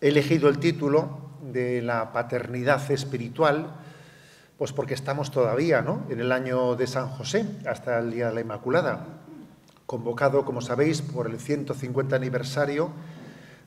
He 0.00 0.08
elegido 0.08 0.48
el 0.48 0.60
título 0.60 1.18
de 1.42 1.82
la 1.82 2.12
paternidad 2.12 2.88
espiritual, 2.92 3.74
pues 4.56 4.72
porque 4.72 4.94
estamos 4.94 5.32
todavía 5.32 5.82
¿no? 5.82 6.06
en 6.08 6.20
el 6.20 6.30
año 6.30 6.76
de 6.76 6.86
San 6.86 7.08
José, 7.08 7.44
hasta 7.66 7.98
el 7.98 8.12
Día 8.12 8.28
de 8.28 8.34
la 8.34 8.40
Inmaculada, 8.40 9.06
convocado, 9.86 10.44
como 10.44 10.60
sabéis, 10.60 11.02
por 11.02 11.26
el 11.26 11.40
150 11.40 12.14
aniversario 12.14 12.92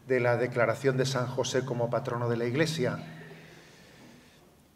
de 0.08 0.22
la 0.22 0.38
declaración 0.38 0.96
de 0.96 1.06
San 1.06 1.28
José 1.28 1.66
como 1.66 1.90
patrono 1.90 2.30
de 2.30 2.38
la 2.38 2.46
Iglesia. 2.46 2.98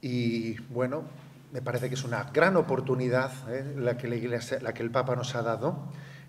Y 0.01 0.59
bueno, 0.63 1.03
me 1.53 1.61
parece 1.61 1.87
que 1.87 1.95
es 1.95 2.03
una 2.03 2.23
gran 2.33 2.57
oportunidad 2.57 3.31
¿eh? 3.49 3.75
la, 3.77 3.95
que 3.97 4.83
el 4.83 4.91
Papa 4.91 5.15
nos 5.15 5.35
ha 5.35 5.41
dado 5.41 5.77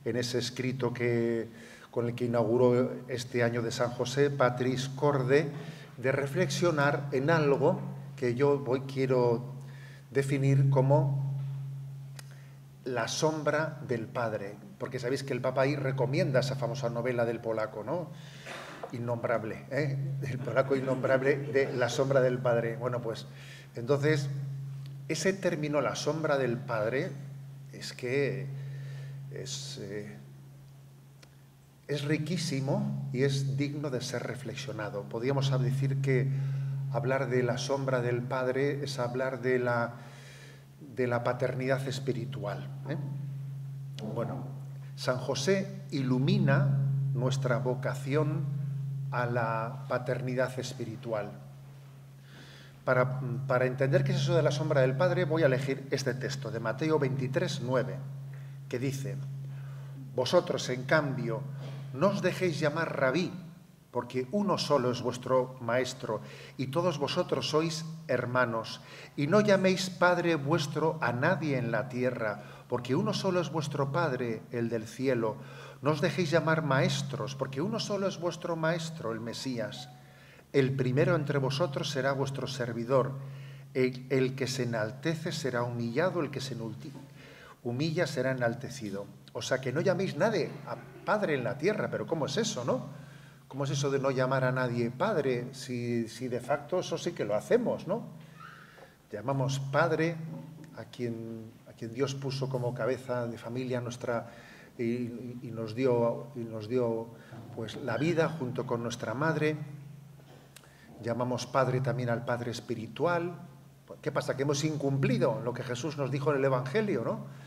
en 0.05 0.17
ese 0.17 0.39
escrito 0.39 0.95
que, 0.95 1.49
con 1.97 2.09
el 2.09 2.15
que 2.15 2.27
inauguró 2.27 2.93
este 3.09 3.43
año 3.43 3.63
de 3.63 3.71
San 3.71 3.91
José, 3.91 4.29
Patris 4.29 4.91
Corde, 4.91 5.49
de 5.97 6.13
reflexionar 6.13 7.09
en 7.11 7.31
algo 7.31 7.81
que 8.17 8.35
yo 8.35 8.63
hoy 8.67 8.83
quiero 8.83 9.55
definir 10.11 10.69
como 10.69 11.35
la 12.85 13.09
sombra 13.09 13.81
del 13.89 14.09
Padre, 14.09 14.57
porque 14.77 14.99
sabéis 14.99 15.23
que 15.23 15.33
el 15.33 15.41
Papa 15.41 15.63
ahí 15.63 15.75
recomienda 15.75 16.41
esa 16.41 16.55
famosa 16.55 16.91
novela 16.91 17.25
del 17.25 17.41
polaco, 17.41 17.83
¿no? 17.83 18.11
Innombrable, 18.93 19.65
¿eh? 19.71 19.97
el 20.21 20.39
polaco 20.39 20.77
innombrable 20.77 21.39
de 21.39 21.73
La 21.73 21.89
sombra 21.89 22.21
del 22.21 22.37
Padre. 22.37 22.77
Bueno, 22.77 23.01
pues 23.01 23.27
entonces, 23.75 24.29
ese 25.09 25.33
término, 25.33 25.81
la 25.81 25.97
sombra 25.97 26.37
del 26.37 26.59
Padre, 26.59 27.09
es 27.73 27.95
que 27.95 28.45
es, 29.33 29.79
eh, 29.81 30.19
es 31.89 32.05
riquísimo 32.05 33.09
y 33.13 33.23
es 33.23 33.57
digno 33.57 33.91
de 33.91 34.01
ser 34.01 34.23
reflexionado. 34.25 35.03
Podríamos 35.05 35.51
decir 35.63 36.01
que 36.01 36.29
hablar 36.93 37.29
de 37.29 37.43
la 37.43 37.59
sombra 37.59 38.01
del 38.01 38.23
Padre 38.23 38.83
es 38.83 38.99
hablar 38.99 39.41
de 39.41 39.59
la, 39.59 39.95
de 40.95 41.07
la 41.07 41.23
paternidad 41.23 41.87
espiritual. 41.87 42.67
¿eh? 42.89 42.97
Bueno, 44.15 44.47
San 44.97 45.19
José 45.19 45.83
ilumina 45.91 46.79
nuestra 47.15 47.59
vocación 47.59 48.45
a 49.13 49.27
la 49.27 49.85
paternidad 49.89 50.59
espiritual. 50.59 51.31
Para, 52.85 53.21
para, 53.49 53.67
entender 53.67 54.05
qué 54.05 54.13
es 54.13 54.19
eso 54.19 54.37
de 54.37 54.43
la 54.43 54.53
sombra 54.53 54.81
del 54.81 54.97
Padre, 54.97 55.25
voy 55.25 55.43
a 55.43 55.47
elegir 55.47 55.89
este 55.91 56.15
texto 56.15 56.51
de 56.51 56.61
Mateo 56.61 57.01
23, 57.01 57.63
9, 57.65 57.97
que 58.69 58.79
dice, 58.79 59.17
Vosotros, 60.17 60.71
en 60.71 60.85
cambio, 60.85 61.43
no 61.97 62.09
os 62.09 62.23
dejéis 62.23 62.61
llamar 62.61 62.97
rabí, 62.97 63.33
porque 63.91 64.29
uno 64.31 64.59
solo 64.59 64.91
es 64.91 65.01
vuestro 65.01 65.57
maestro, 65.63 66.21
y 66.59 66.67
todos 66.67 66.99
vosotros 66.99 67.49
sois 67.49 67.87
hermanos. 68.09 68.83
Y 69.17 69.27
no 69.27 69.41
llaméis 69.41 69.89
Padre 69.89 70.35
vuestro 70.35 70.99
a 71.01 71.13
nadie 71.13 71.57
en 71.57 71.73
la 71.73 71.89
tierra, 71.89 72.43
porque 72.69 72.95
uno 72.95 73.15
solo 73.15 73.41
es 73.41 73.51
vuestro 73.51 73.93
Padre, 73.93 74.43
el 74.51 74.69
del 74.69 74.87
cielo. 74.87 75.37
No 75.81 75.93
os 75.93 76.03
dejéis 76.03 76.31
llamar 76.31 76.63
maestros, 76.63 77.35
porque 77.35 77.63
uno 77.63 77.81
solo 77.81 78.07
es 78.07 78.21
vuestro 78.21 78.55
Maestro, 78.55 79.13
el 79.13 79.21
Mesías. 79.21 79.89
El 80.53 80.77
primero 80.77 81.17
entre 81.17 81.39
vosotros 81.39 81.89
será 81.89 82.13
vuestro 82.13 82.47
servidor. 82.47 83.13
El, 83.73 84.07
el 84.11 84.35
que 84.35 84.47
se 84.47 84.65
enaltece 84.65 85.33
será 85.33 85.63
humillado, 85.63 86.21
el 86.21 86.31
que 86.31 86.41
se 86.41 86.55
humilla 87.63 88.07
será 88.07 88.33
enaltecido. 88.33 89.07
O 89.37 89.43
sea, 89.43 89.61
que 89.61 89.71
no 89.71 89.83
llaméis 89.83 90.17
nadie 90.17 90.49
a 90.67 90.77
Padre 91.05 91.35
en 91.35 91.45
la 91.45 91.59
tierra, 91.59 91.91
pero 91.91 92.07
¿cómo 92.07 92.25
es 92.25 92.39
eso, 92.39 92.65
no? 92.65 92.87
¿Cómo 93.47 93.65
es 93.65 93.71
eso 93.71 93.91
de 93.91 93.99
no 93.99 94.11
llamar 94.11 94.45
a 94.45 94.51
nadie 94.51 94.91
Padre 94.91 95.53
si, 95.53 96.09
si 96.09 96.27
de 96.29 96.41
facto 96.41 96.81
eso 96.81 96.97
sí 96.97 97.13
que 97.13 97.27
lo 97.27 97.35
hacemos, 97.35 97.87
no? 97.87 98.09
Llamamos 99.13 99.61
Padre 99.61 100.17
a 100.79 100.87
quien, 100.87 101.53
a 101.69 101.75
quien 101.75 101.93
Dios 101.93 102.15
puso 102.15 102.49
como 102.49 102.73
cabeza 102.73 103.27
de 103.27 103.37
familia 103.37 103.79
nuestra 103.83 104.27
y, 104.79 105.37
y, 105.43 105.51
nos 105.53 105.75
dio, 105.75 106.29
y 106.35 106.41
nos 106.41 106.67
dio 106.67 107.09
pues, 107.55 107.77
la 107.77 107.99
vida 107.99 108.31
junto 108.31 108.67
con 108.67 108.83
nuestra 108.83 109.13
madre. 109.13 109.55
Llamamos 111.03 111.45
Padre 111.47 111.83
también 111.83 112.09
al 112.09 112.25
Padre 112.25 112.53
espiritual. 112.53 113.35
¿Qué 114.01 114.11
pasa? 114.11 114.35
Que 114.35 114.45
hemos 114.45 114.65
incumplido 114.65 115.43
lo 115.45 115.53
que 115.53 115.63
Jesús 115.63 115.99
nos 115.99 116.11
dijo 116.11 116.31
en 116.31 116.39
el 116.39 116.45
Evangelio, 116.47 117.05
¿no? 117.05 117.46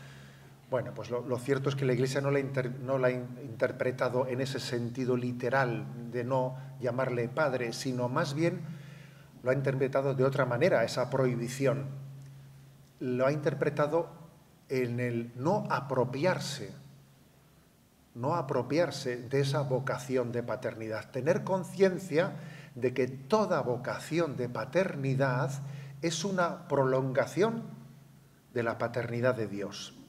Bueno, 0.70 0.94
pues 0.94 1.10
lo, 1.10 1.38
cierto 1.38 1.68
es 1.68 1.74
que 1.74 1.84
la 1.84 1.94
Iglesia 1.94 2.20
no 2.20 2.30
no 2.30 2.98
la, 2.98 3.08
ha 3.08 3.10
interpretado 3.10 4.28
en 4.28 4.40
ese 4.40 4.60
sentido 4.60 5.16
literal 5.16 5.84
de 6.12 6.22
no 6.22 6.56
llamarle 6.80 7.28
padre, 7.28 7.72
sino 7.72 8.08
más 8.08 8.34
bien 8.34 8.60
lo 9.42 9.50
ha 9.50 9.54
interpretado 9.54 10.14
de 10.14 10.22
otra 10.22 10.46
manera, 10.46 10.84
esa 10.84 11.10
prohibición. 11.10 11.86
Lo 13.00 13.26
ha 13.26 13.32
interpretado 13.32 14.10
en 14.68 15.00
el 15.00 15.32
no 15.34 15.66
apropiarse, 15.70 16.72
no 18.14 18.36
apropiarse 18.36 19.16
de 19.16 19.40
esa 19.40 19.62
vocación 19.62 20.30
de 20.30 20.44
paternidad, 20.44 21.10
tener 21.10 21.42
conciencia 21.42 22.34
de 22.76 22.94
que 22.94 23.08
toda 23.08 23.60
vocación 23.62 24.36
de 24.36 24.48
paternidad 24.48 25.50
es 26.00 26.24
una 26.24 26.68
prolongación 26.68 27.64
de 28.54 28.62
la 28.62 28.78
paternidad 28.78 29.34
de 29.34 29.48
Dios. 29.48 29.99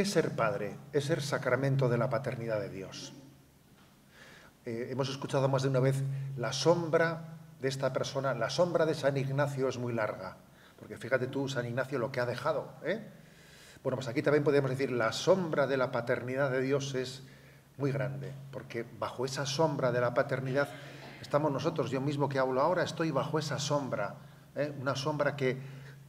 ¿Qué 0.00 0.04
es 0.04 0.12
ser 0.12 0.30
padre? 0.30 0.78
Es 0.94 1.04
ser 1.04 1.20
sacramento 1.20 1.90
de 1.90 1.98
la 1.98 2.08
paternidad 2.08 2.58
de 2.58 2.70
Dios. 2.70 3.12
Eh, 4.64 4.88
hemos 4.90 5.10
escuchado 5.10 5.46
más 5.46 5.62
de 5.62 5.68
una 5.68 5.80
vez 5.80 6.02
la 6.38 6.54
sombra 6.54 7.36
de 7.60 7.68
esta 7.68 7.92
persona, 7.92 8.32
la 8.32 8.48
sombra 8.48 8.86
de 8.86 8.94
San 8.94 9.18
Ignacio 9.18 9.68
es 9.68 9.76
muy 9.76 9.92
larga, 9.92 10.38
porque 10.78 10.96
fíjate 10.96 11.26
tú, 11.26 11.50
San 11.50 11.66
Ignacio, 11.66 11.98
lo 11.98 12.10
que 12.10 12.20
ha 12.20 12.24
dejado. 12.24 12.72
¿eh? 12.82 12.98
Bueno, 13.82 13.96
pues 13.96 14.08
aquí 14.08 14.22
también 14.22 14.42
podemos 14.42 14.70
decir 14.70 14.90
la 14.90 15.12
sombra 15.12 15.66
de 15.66 15.76
la 15.76 15.92
paternidad 15.92 16.50
de 16.50 16.62
Dios 16.62 16.94
es 16.94 17.22
muy 17.76 17.92
grande, 17.92 18.32
porque 18.52 18.86
bajo 18.98 19.26
esa 19.26 19.44
sombra 19.44 19.92
de 19.92 20.00
la 20.00 20.14
paternidad 20.14 20.70
estamos 21.20 21.52
nosotros, 21.52 21.90
yo 21.90 22.00
mismo 22.00 22.26
que 22.26 22.38
hablo 22.38 22.62
ahora, 22.62 22.84
estoy 22.84 23.10
bajo 23.10 23.38
esa 23.38 23.58
sombra, 23.58 24.14
¿eh? 24.56 24.72
una 24.80 24.96
sombra 24.96 25.36
que, 25.36 25.58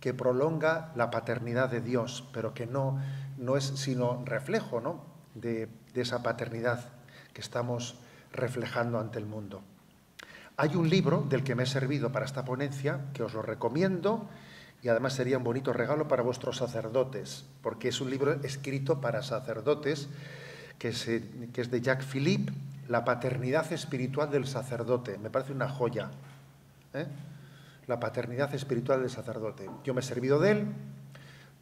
que 0.01 0.13
prolonga 0.13 0.91
la 0.95 1.09
paternidad 1.09 1.69
de 1.69 1.79
Dios, 1.79 2.27
pero 2.33 2.53
que 2.53 2.65
no 2.65 2.99
no 3.41 3.57
es 3.57 3.63
sino 3.63 4.23
reflejo 4.23 4.79
¿no? 4.79 5.01
de, 5.35 5.67
esa 5.95 6.23
paternidad 6.23 6.85
que 7.33 7.41
estamos 7.41 7.95
reflejando 8.31 8.99
ante 8.99 9.19
el 9.19 9.25
mundo. 9.25 9.61
Hay 10.57 10.75
un 10.75 10.89
libro 10.89 11.25
del 11.27 11.43
que 11.43 11.55
me 11.55 11.63
he 11.63 11.65
servido 11.65 12.11
para 12.11 12.25
esta 12.25 12.45
ponencia, 12.45 13.01
que 13.13 13.23
os 13.23 13.33
lo 13.33 13.41
recomiendo, 13.41 14.29
y 14.83 14.89
además 14.89 15.13
sería 15.13 15.37
un 15.37 15.43
bonito 15.43 15.73
regalo 15.73 16.07
para 16.07 16.23
vuestros 16.23 16.57
sacerdotes, 16.57 17.45
porque 17.61 17.89
es 17.89 17.99
un 17.99 18.09
libro 18.09 18.33
escrito 18.43 19.01
para 19.01 19.23
sacerdotes, 19.23 20.07
que, 20.77 20.93
se, 20.93 21.23
que 21.53 21.61
es 21.61 21.71
de 21.71 21.81
Jacques 21.81 22.07
Philippe, 22.07 22.53
La 22.87 23.05
paternidad 23.05 23.71
espiritual 23.71 24.29
del 24.31 24.45
sacerdote. 24.47 25.17
Me 25.17 25.29
parece 25.29 25.53
una 25.53 25.69
joya. 25.69 26.09
¿eh? 26.93 27.05
La 27.87 27.99
paternidad 27.99 28.53
espiritual 28.53 29.01
del 29.01 29.09
sacerdote. 29.09 29.69
Yo 29.83 29.93
me 29.93 30.01
he 30.01 30.03
servido 30.03 30.39
de 30.39 30.51
él, 30.51 30.67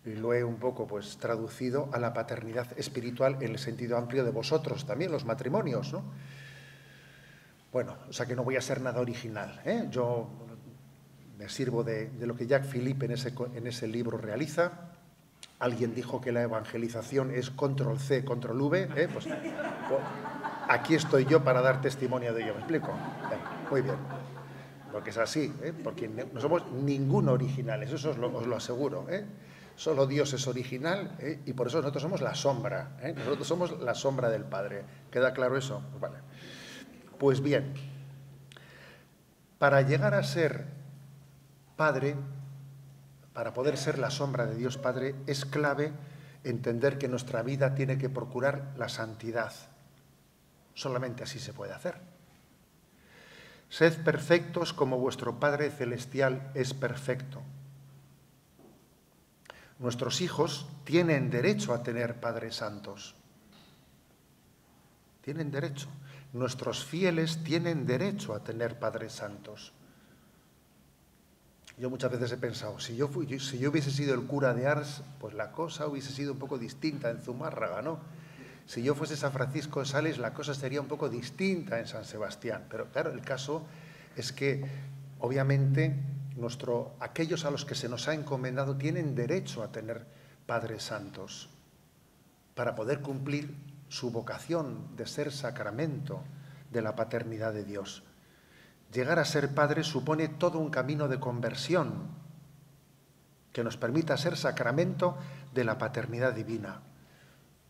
y 0.05 0.13
lo 0.13 0.33
he 0.33 0.43
un 0.43 0.57
poco 0.57 0.87
pues 0.87 1.17
traducido 1.17 1.89
a 1.91 1.99
la 1.99 2.13
paternidad 2.13 2.67
espiritual 2.77 3.37
en 3.41 3.51
el 3.51 3.59
sentido 3.59 3.97
amplio 3.97 4.23
de 4.23 4.31
vosotros 4.31 4.85
también, 4.85 5.11
los 5.11 5.25
matrimonios, 5.25 5.91
¿no? 5.93 6.03
Bueno, 7.71 7.95
o 8.09 8.13
sea 8.13 8.25
que 8.25 8.35
no 8.35 8.43
voy 8.43 8.55
a 8.55 8.61
ser 8.61 8.81
nada 8.81 8.99
original. 8.99 9.61
¿eh? 9.63 9.87
Yo 9.91 10.27
me 11.37 11.47
sirvo 11.49 11.83
de, 11.83 12.09
lo 12.19 12.35
que 12.35 12.47
Jacques 12.47 12.71
Philippe 12.71 13.05
en 13.05 13.11
ese, 13.11 13.33
en 13.53 13.67
ese 13.67 13.87
libro 13.87 14.17
realiza. 14.17 14.71
Alguien 15.59 15.93
dijo 15.93 16.19
que 16.19 16.31
la 16.31 16.41
evangelización 16.41 17.31
es 17.31 17.51
control 17.51 17.99
C, 17.99 18.25
control 18.25 18.61
V. 18.61 18.89
¿eh? 18.95 19.07
Pues, 19.13 19.25
pues, 19.25 20.01
aquí 20.67 20.95
estoy 20.95 21.25
yo 21.25 21.43
para 21.43 21.61
dar 21.61 21.81
testimonio 21.81 22.33
de 22.33 22.43
ello. 22.43 22.53
¿Me 22.53 22.59
explico? 22.61 22.91
muy 23.69 23.81
bien. 23.81 23.97
Porque 24.91 25.11
es 25.11 25.17
así, 25.17 25.53
¿eh? 25.61 25.73
porque 25.83 26.07
no 26.07 26.41
somos 26.41 26.71
ningún 26.71 27.29
originales, 27.29 27.91
eso 27.91 28.11
os 28.11 28.17
lo, 28.17 28.55
aseguro. 28.55 29.07
¿eh? 29.09 29.25
Solo 29.75 30.07
Dios 30.07 30.33
es 30.33 30.47
original 30.47 31.15
¿eh? 31.19 31.39
y 31.45 31.53
por 31.53 31.67
eso 31.67 31.77
nosotros 31.77 32.01
somos 32.01 32.21
la 32.21 32.35
sombra. 32.35 32.97
Nosotros 33.15 33.47
somos 33.47 33.79
la 33.79 33.93
sombra 33.93 34.29
del 34.29 34.43
Padre. 34.43 34.83
¿Queda 35.11 35.33
claro 35.33 35.57
eso? 35.57 35.81
Pues, 35.91 36.01
vale. 36.01 36.17
pues 37.17 37.41
bien, 37.41 37.73
para 39.57 39.81
llegar 39.81 40.13
a 40.13 40.23
ser 40.23 40.65
Padre, 41.75 42.15
para 43.33 43.53
poder 43.53 43.77
ser 43.77 43.99
la 43.99 44.09
sombra 44.09 44.45
de 44.45 44.55
Dios 44.55 44.77
Padre, 44.77 45.15
es 45.27 45.45
clave 45.45 45.93
entender 46.43 46.97
que 46.97 47.07
nuestra 47.07 47.43
vida 47.43 47.75
tiene 47.75 47.97
que 47.97 48.09
procurar 48.09 48.73
la 48.77 48.89
santidad. 48.89 49.53
Solamente 50.73 51.23
así 51.23 51.39
se 51.39 51.53
puede 51.53 51.73
hacer. 51.73 52.18
Sed 53.69 54.03
perfectos 54.03 54.73
como 54.73 54.97
vuestro 54.97 55.39
Padre 55.39 55.69
Celestial 55.69 56.51
es 56.55 56.73
perfecto. 56.73 57.41
Nuestros 59.77 60.21
hijos 60.21 60.67
tienen 60.83 61.29
derecho 61.29 61.73
a 61.73 61.83
tener 61.83 62.19
padres 62.19 62.55
santos. 62.55 63.15
Tienen 65.21 65.51
derecho. 65.51 65.87
nuestros 66.31 66.85
fieles 66.85 67.43
tienen 67.43 67.87
derecho 67.87 68.35
a 68.35 68.43
tener 68.43 68.77
padres 68.77 69.13
santos. 69.13 69.73
Yo 71.77 71.89
muchas 71.89 72.11
veces 72.11 72.31
he 72.31 72.37
pensado, 72.37 72.79
si 72.79 72.95
yo, 72.95 73.09
si 73.39 73.57
yo 73.57 73.71
hubiese 73.71 73.89
sido 73.89 74.13
el 74.13 74.27
cura 74.27 74.53
de 74.53 74.67
Ars, 74.67 75.01
pues 75.19 75.33
la 75.33 75.51
cosa 75.51 75.87
hubiese 75.87 76.11
sido 76.11 76.33
un 76.33 76.39
poco 76.39 76.59
distinta 76.59 77.09
en 77.09 77.21
Zumárraga, 77.21 77.81
¿no? 77.81 77.99
Si 78.69 78.83
yo 78.83 78.93
fuese 78.93 79.17
San 79.17 79.31
Francisco 79.31 79.79
de 79.79 79.87
Sales, 79.87 80.19
la 80.19 80.31
cosa 80.31 80.53
sería 80.53 80.79
un 80.79 80.87
poco 80.87 81.09
distinta 81.09 81.79
en 81.79 81.87
San 81.87 82.05
Sebastián. 82.05 82.67
Pero 82.69 82.91
claro, 82.91 83.11
el 83.11 83.21
caso 83.21 83.63
es 84.15 84.31
que, 84.31 84.63
obviamente, 85.17 85.95
aquellos 86.99 87.45
a 87.45 87.49
los 87.49 87.65
que 87.65 87.73
se 87.73 87.89
nos 87.89 88.07
ha 88.07 88.13
encomendado 88.13 88.77
tienen 88.77 89.15
derecho 89.15 89.63
a 89.63 89.71
tener 89.71 90.05
padres 90.45 90.83
santos 90.83 91.49
para 92.53 92.75
poder 92.75 93.01
cumplir 93.01 93.55
su 93.87 94.11
vocación 94.11 94.95
de 94.95 95.07
ser 95.07 95.31
sacramento 95.31 96.21
de 96.71 96.83
la 96.83 96.95
paternidad 96.95 97.53
de 97.53 97.63
Dios. 97.63 98.03
Llegar 98.93 99.17
a 99.17 99.25
ser 99.25 99.55
padre 99.55 99.83
supone 99.83 100.27
todo 100.27 100.59
un 100.59 100.69
camino 100.69 101.07
de 101.07 101.19
conversión 101.19 102.07
que 103.51 103.63
nos 103.63 103.77
permita 103.77 104.15
ser 104.15 104.37
sacramento 104.37 105.17
de 105.55 105.63
la 105.63 105.79
paternidad 105.79 106.33
divina. 106.33 106.83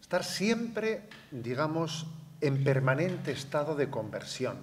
Estar 0.09 0.23
siempre, 0.23 1.07
digamos, 1.29 2.07
en 2.41 2.63
permanente 2.63 3.31
estado 3.31 3.75
de 3.75 3.91
conversión. 3.91 4.57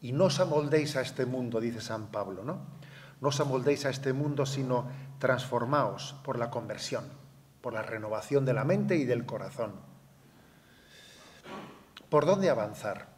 Y 0.00 0.12
no 0.12 0.32
os 0.32 0.40
amoldéis 0.40 0.96
a 0.96 1.02
este 1.02 1.26
mundo, 1.26 1.60
dice 1.60 1.82
San 1.82 2.06
Pablo, 2.06 2.42
¿no? 2.42 2.60
No 3.20 3.28
os 3.28 3.38
amoldéis 3.40 3.84
a 3.84 3.90
este 3.90 4.14
mundo, 4.14 4.46
sino 4.46 4.88
transformaos 5.18 6.16
por 6.24 6.38
la 6.38 6.48
conversión, 6.48 7.04
por 7.60 7.74
la 7.74 7.82
renovación 7.82 8.46
de 8.46 8.54
la 8.54 8.64
mente 8.64 8.96
y 8.96 9.04
del 9.04 9.26
corazón. 9.26 9.72
¿Por 12.08 12.24
dónde 12.24 12.48
avanzar? 12.48 13.08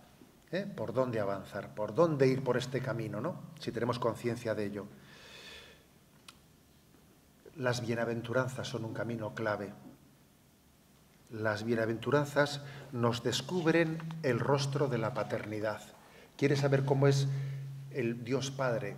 ¿Eh? 0.51 0.67
¿Por 0.67 0.93
dónde 0.93 1.21
avanzar? 1.21 1.73
¿Por 1.73 1.95
dónde 1.95 2.27
ir 2.27 2.43
por 2.43 2.57
este 2.57 2.83
camino, 2.83 3.21
no? 3.21 3.43
Si 3.61 3.71
tenemos 3.71 4.01
conciencia 4.01 4.57
de 4.57 4.65
ello. 4.65 4.87
Las 7.55 7.81
bienaventuranzas 7.81 8.67
son 8.67 8.85
un 8.85 8.93
camino 8.93 9.37
clave. 9.37 9.86
Las 11.31 11.65
bienaventuranzas 11.65 12.61
nos 12.93 13.25
descubren 13.25 13.99
el 14.23 14.39
rostro 14.39 14.87
de 14.87 14.99
la 14.99 15.13
paternidad. 15.13 15.81
¿Quieres 16.37 16.61
saber 16.61 16.85
cómo 16.85 17.09
es 17.09 17.27
el 17.91 18.23
Dios 18.23 18.53
Padre? 18.53 18.97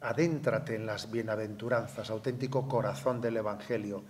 Adéntrate 0.00 0.74
en 0.74 0.86
las 0.86 1.12
bienaventuranzas, 1.12 2.10
auténtico 2.10 2.66
corazón 2.66 3.20
del 3.20 3.36
Evangelio. 3.36 4.02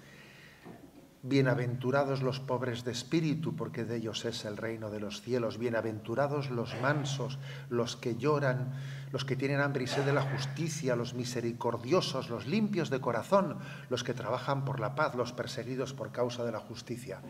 Bienaventurados 1.23 2.23
los 2.23 2.41
pobres 2.41 2.85
de 2.85 2.93
espíritu, 2.93 3.57
porque 3.57 3.85
de 3.85 3.97
ellos 3.97 4.25
es 4.25 4.45
el 4.45 4.57
reino 4.57 4.89
de 4.89 5.01
los 5.01 5.21
cielos. 5.21 5.59
Bienaventurados 5.59 6.49
los 6.49 6.81
mansos, 6.81 7.39
los 7.69 7.97
que 7.97 8.17
lloran, 8.17 8.73
los 9.11 9.25
que 9.25 9.35
tienen 9.37 9.61
hambre 9.61 9.85
y 9.85 9.89
sed 9.89 10.05
de 10.05 10.13
la 10.13 10.23
justicia, 10.23 10.95
los 10.97 11.15
misericordiosos, 11.15 12.31
los 12.31 12.47
limpios 12.47 12.89
de 12.89 13.01
corazón, 13.01 13.59
los 13.91 14.05
que 14.05 14.15
trabajan 14.15 14.65
por 14.65 14.79
la 14.79 14.95
paz, 14.95 15.17
los 15.17 15.33
perseguidos 15.33 15.93
por 15.93 16.13
causa 16.13 16.45
de 16.45 16.53
la 16.53 16.61
justicia. 16.61 17.21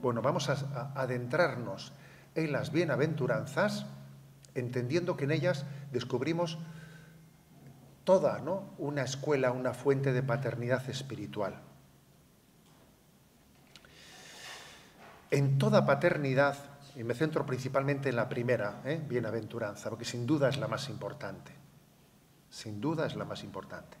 Bueno, 0.00 0.22
vamos 0.22 0.48
a 0.48 0.92
adentrarnos 0.94 1.92
en 2.34 2.52
las 2.52 2.70
bienaventuranzas, 2.70 3.86
entendiendo 4.54 5.16
que 5.16 5.24
en 5.24 5.32
ellas 5.32 5.64
descubrimos 5.90 6.58
toda 8.04 8.38
¿no? 8.38 8.70
una 8.78 9.02
escuela, 9.02 9.50
una 9.50 9.74
fuente 9.74 10.12
de 10.12 10.22
paternidad 10.22 10.88
espiritual. 10.88 11.60
En 15.30 15.58
toda 15.58 15.84
paternidad, 15.84 16.56
y 16.94 17.02
me 17.02 17.14
centro 17.14 17.44
principalmente 17.44 18.08
en 18.08 18.16
la 18.16 18.28
primera, 18.28 18.80
¿eh? 18.84 19.02
bienaventuranza, 19.06 19.90
porque 19.90 20.04
sin 20.04 20.24
duda 20.24 20.48
es 20.48 20.56
la 20.56 20.68
más 20.68 20.88
importante, 20.88 21.50
sin 22.48 22.80
duda 22.80 23.06
es 23.06 23.16
la 23.16 23.24
más 23.24 23.42
importante. 23.42 23.98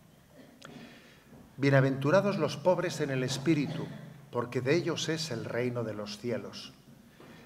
Bienaventurados 1.56 2.38
los 2.38 2.56
pobres 2.56 3.00
en 3.00 3.10
el 3.10 3.24
espíritu, 3.24 3.86
porque 4.36 4.60
de 4.60 4.76
ellos 4.76 5.08
es 5.08 5.30
el 5.30 5.46
reino 5.46 5.82
de 5.82 5.94
los 5.94 6.18
cielos. 6.18 6.74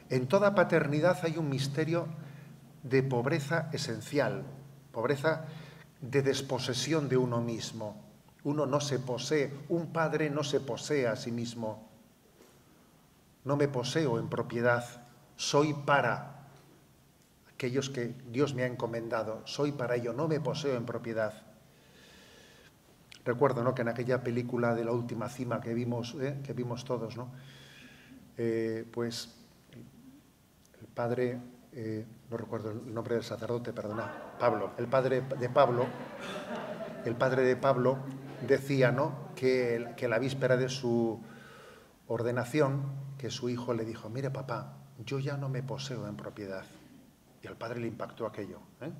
En 0.08 0.26
toda 0.26 0.56
paternidad 0.56 1.20
hay 1.22 1.38
un 1.38 1.48
misterio 1.48 2.08
de 2.82 3.04
pobreza 3.04 3.70
esencial, 3.72 4.42
pobreza 4.90 5.44
de 6.00 6.22
desposesión 6.22 7.08
de 7.08 7.16
uno 7.16 7.40
mismo. 7.40 7.94
Uno 8.42 8.66
no 8.66 8.80
se 8.80 8.98
posee, 8.98 9.54
un 9.68 9.92
padre 9.92 10.30
no 10.30 10.42
se 10.42 10.58
posee 10.58 11.06
a 11.06 11.14
sí 11.14 11.30
mismo. 11.30 11.88
No 13.44 13.56
me 13.56 13.68
poseo 13.68 14.18
en 14.18 14.28
propiedad, 14.28 14.84
soy 15.36 15.74
para 15.74 16.48
aquellos 17.54 17.88
que 17.88 18.16
Dios 18.32 18.52
me 18.52 18.64
ha 18.64 18.66
encomendado, 18.66 19.42
soy 19.44 19.70
para 19.70 19.94
ello, 19.94 20.12
no 20.12 20.26
me 20.26 20.40
poseo 20.40 20.76
en 20.76 20.86
propiedad. 20.86 21.49
Recuerdo 23.24 23.62
¿no? 23.62 23.74
que 23.74 23.82
en 23.82 23.88
aquella 23.88 24.22
película 24.22 24.74
de 24.74 24.84
la 24.84 24.92
última 24.92 25.28
cima 25.28 25.60
que 25.60 25.74
vimos, 25.74 26.16
¿eh? 26.20 26.40
que 26.42 26.52
vimos 26.52 26.84
todos, 26.84 27.16
¿no? 27.16 27.30
Eh, 28.36 28.86
pues 28.90 29.34
el 30.80 30.86
padre 30.86 31.38
eh, 31.72 32.06
no 32.30 32.36
recuerdo 32.36 32.70
el 32.70 32.94
nombre 32.94 33.14
del 33.14 33.24
sacerdote, 33.24 33.72
perdona, 33.72 34.10
Pablo, 34.38 34.72
el 34.78 34.86
padre 34.86 35.20
de 35.20 35.48
Pablo, 35.50 35.86
el 37.04 37.14
padre 37.14 37.42
de 37.42 37.56
Pablo 37.56 37.98
decía, 38.46 38.90
¿no? 38.90 39.30
Que, 39.36 39.92
que 39.96 40.08
la 40.08 40.18
víspera 40.18 40.56
de 40.56 40.68
su 40.68 41.20
ordenación, 42.08 42.82
que 43.18 43.30
su 43.30 43.50
hijo 43.50 43.74
le 43.74 43.84
dijo, 43.84 44.08
mire 44.08 44.30
papá, 44.30 44.78
yo 45.04 45.18
ya 45.18 45.36
no 45.36 45.48
me 45.48 45.62
poseo 45.62 46.08
en 46.08 46.16
propiedad. 46.16 46.64
Y 47.42 47.46
al 47.46 47.56
padre 47.56 47.80
le 47.80 47.86
impactó 47.86 48.26
aquello. 48.26 48.60
¿eh? 48.80 48.92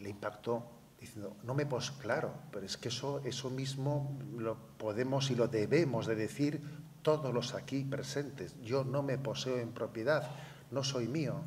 Le 0.00 0.08
impactó 0.08 0.64
diciendo, 1.02 1.36
no 1.42 1.54
me 1.54 1.66
poseo, 1.66 1.98
claro, 1.98 2.32
pero 2.52 2.64
es 2.64 2.76
que 2.76 2.88
eso, 2.88 3.20
eso 3.24 3.50
mismo 3.50 4.16
lo 4.38 4.56
podemos 4.78 5.30
y 5.30 5.34
lo 5.34 5.48
debemos 5.48 6.06
de 6.06 6.14
decir 6.14 6.62
todos 7.02 7.34
los 7.34 7.54
aquí 7.54 7.82
presentes. 7.82 8.54
Yo 8.62 8.84
no 8.84 9.02
me 9.02 9.18
poseo 9.18 9.58
en 9.58 9.72
propiedad, 9.72 10.30
no 10.70 10.84
soy 10.84 11.08
mío. 11.08 11.42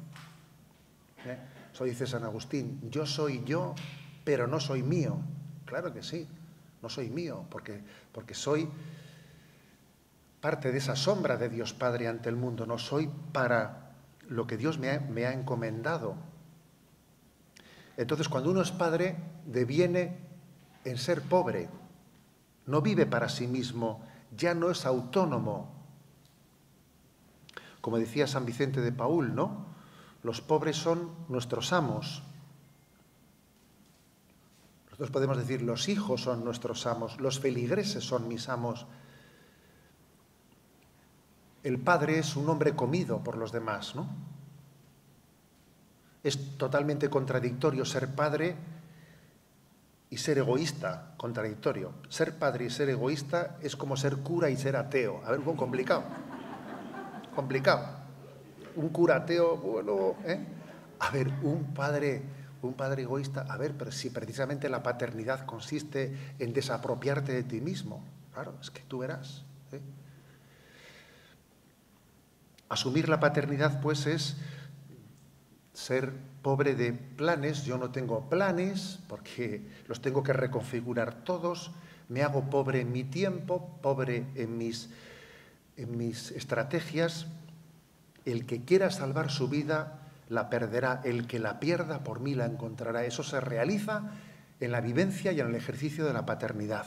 ¿Eh? 1.26 1.38
Eso 1.74 1.86
dice 1.86 2.06
San 2.06 2.26
Agustín, 2.26 2.82
yo 2.90 3.06
soy 3.06 3.44
yo, 3.46 3.76
pero 4.26 4.46
no 4.46 4.60
soy 4.60 4.84
mío. 4.84 5.20
Claro 5.66 5.94
que 5.94 6.04
sí, 6.04 6.28
no 6.82 6.90
soy 6.90 7.10
mío, 7.10 7.46
porque, 7.50 7.82
porque 8.12 8.34
soy 8.34 8.70
parte 10.42 10.74
de 10.74 10.78
esa 10.78 10.98
sombra 10.98 11.38
de 11.38 11.48
Dios 11.48 11.74
Padre 11.74 12.10
ante 12.10 12.28
el 12.28 12.36
mundo, 12.36 12.66
no 12.66 12.78
soy 12.78 13.10
para 13.32 13.94
lo 14.28 14.48
que 14.48 14.58
Dios 14.58 14.80
me 14.80 14.92
ha, 14.92 15.00
me 15.00 15.26
ha 15.26 15.32
encomendado. 15.32 16.18
Entonces, 17.98 18.28
cuando 18.28 18.52
uno 18.52 18.62
es 18.62 18.72
padre, 18.72 19.16
deviene 19.46 20.18
en 20.84 20.98
ser 20.98 21.22
pobre, 21.22 21.70
no 22.66 22.82
vive 22.82 23.06
para 23.06 23.30
sí 23.30 23.48
mismo, 23.48 24.04
ya 24.36 24.54
no 24.54 24.70
es 24.70 24.86
autónomo. 24.86 25.74
Como 27.82 27.98
decía 27.98 28.28
San 28.28 28.46
Vicente 28.46 28.82
de 28.82 28.92
Paul, 28.92 29.36
¿no? 29.36 29.66
Los 30.24 30.42
pobres 30.42 30.76
son 30.76 31.12
nuestros 31.30 31.72
amos. 31.72 32.24
Nosotros 34.86 35.12
podemos 35.12 35.38
decir, 35.38 35.62
los 35.62 35.88
hijos 35.88 36.22
son 36.22 36.44
nuestros 36.44 36.88
amos, 36.88 37.20
los 37.20 37.40
feligreses 37.40 38.04
son 38.04 38.28
mis 38.28 38.50
amos. 38.50 38.88
El 41.64 41.80
padre 41.80 42.20
es 42.20 42.36
un 42.36 42.50
hombre 42.50 42.76
comido 42.76 43.24
por 43.24 43.38
los 43.38 43.52
demás, 43.52 43.96
¿no? 43.96 44.08
Es 46.26 46.58
totalmente 46.58 47.08
contradictorio 47.08 47.86
ser 47.86 48.08
padre 48.16 48.56
y 50.10 50.18
ser 50.18 50.40
egoísta, 50.40 51.14
contradictorio. 51.18 51.92
Ser 52.10 52.40
padre 52.40 52.66
y 52.66 52.72
ser 52.72 52.90
egoísta 52.90 53.58
es 53.62 53.76
como 53.76 53.96
ser 53.96 54.18
cura 54.18 54.50
y 54.50 54.58
ser 54.58 54.76
ateo. 54.76 55.22
A 55.24 55.30
ver, 55.30 55.40
un 55.42 55.56
complicado. 55.56 56.04
Complicado. 57.36 57.86
Un 58.76 58.90
cura 58.90 59.18
ateo, 59.18 59.56
bueno, 59.58 60.16
¿eh? 60.26 60.44
A 60.98 61.12
ver, 61.12 61.32
un 61.44 61.76
padre, 61.76 62.24
un 62.64 62.74
padre 62.74 63.04
egoísta, 63.04 63.46
a 63.48 63.56
ver, 63.58 63.76
pero 63.78 63.92
si 63.92 64.10
precisamente 64.10 64.68
la 64.68 64.82
paternidad 64.82 65.46
consiste 65.46 66.34
en 66.40 66.54
desapropiarte 66.54 67.34
de 67.34 67.44
ti 67.44 67.62
mismo. 67.62 68.04
Claro, 68.34 68.56
es 68.60 68.72
que 68.72 68.82
tú 68.82 68.98
verás. 68.98 69.44
¿eh? 69.72 69.80
Asumir 72.68 73.10
la 73.10 73.20
paternidad, 73.20 73.80
pues, 73.80 74.08
es 74.08 74.38
ser 75.76 76.14
pobre 76.42 76.74
de 76.74 76.94
planes, 76.94 77.66
yo 77.66 77.78
no 77.78 77.92
tengo 77.92 78.30
planes 78.30 79.00
porque 79.08 79.62
los 79.88 80.02
tengo 80.02 80.24
que 80.24 80.34
reconfigurar 80.34 81.24
todos, 81.24 81.72
me 82.08 82.24
hago 82.24 82.50
pobre 82.50 82.82
en 82.82 82.92
mi 82.92 83.04
tiempo, 83.04 83.78
pobre 83.82 84.26
en 84.36 84.58
mis, 84.58 84.90
en 85.76 85.98
mis 85.98 86.32
estrategias. 86.32 87.28
El 88.26 88.46
que 88.46 88.64
quiera 88.64 88.90
salvar 88.90 89.30
su 89.30 89.50
vida 89.50 90.00
la 90.30 90.50
perderá, 90.50 91.02
el 91.04 91.28
que 91.28 91.40
la 91.40 91.60
pierda 91.60 92.04
por 92.04 92.20
mí 92.20 92.36
la 92.36 92.46
encontrará. 92.46 93.04
Eso 93.06 93.24
se 93.24 93.42
realiza 93.42 94.12
en 94.60 94.72
la 94.72 94.82
vivencia 94.82 95.32
y 95.32 95.42
en 95.42 95.48
el 95.48 95.56
ejercicio 95.56 96.06
de 96.06 96.14
la 96.14 96.26
paternidad. 96.26 96.86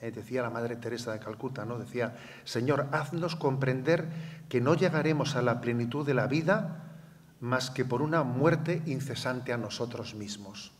Eh, 0.00 0.10
decía 0.10 0.42
la 0.42 0.50
Madre 0.50 0.76
Teresa 0.76 1.12
de 1.12 1.18
Calcuta, 1.18 1.64
¿no? 1.64 1.78
Decía, 1.78 2.16
Señor, 2.44 2.88
haznos 2.92 3.36
comprender 3.36 4.08
que 4.48 4.60
no 4.60 4.74
llegaremos 4.74 5.34
a 5.34 5.42
la 5.42 5.60
plenitud 5.60 6.06
de 6.06 6.14
la 6.14 6.26
vida 6.26 6.87
más 7.40 7.70
que 7.70 7.84
por 7.84 8.02
una 8.02 8.24
muerte 8.24 8.82
incesante 8.86 9.52
a 9.52 9.56
nosotros 9.56 10.14
mismos. 10.14 10.72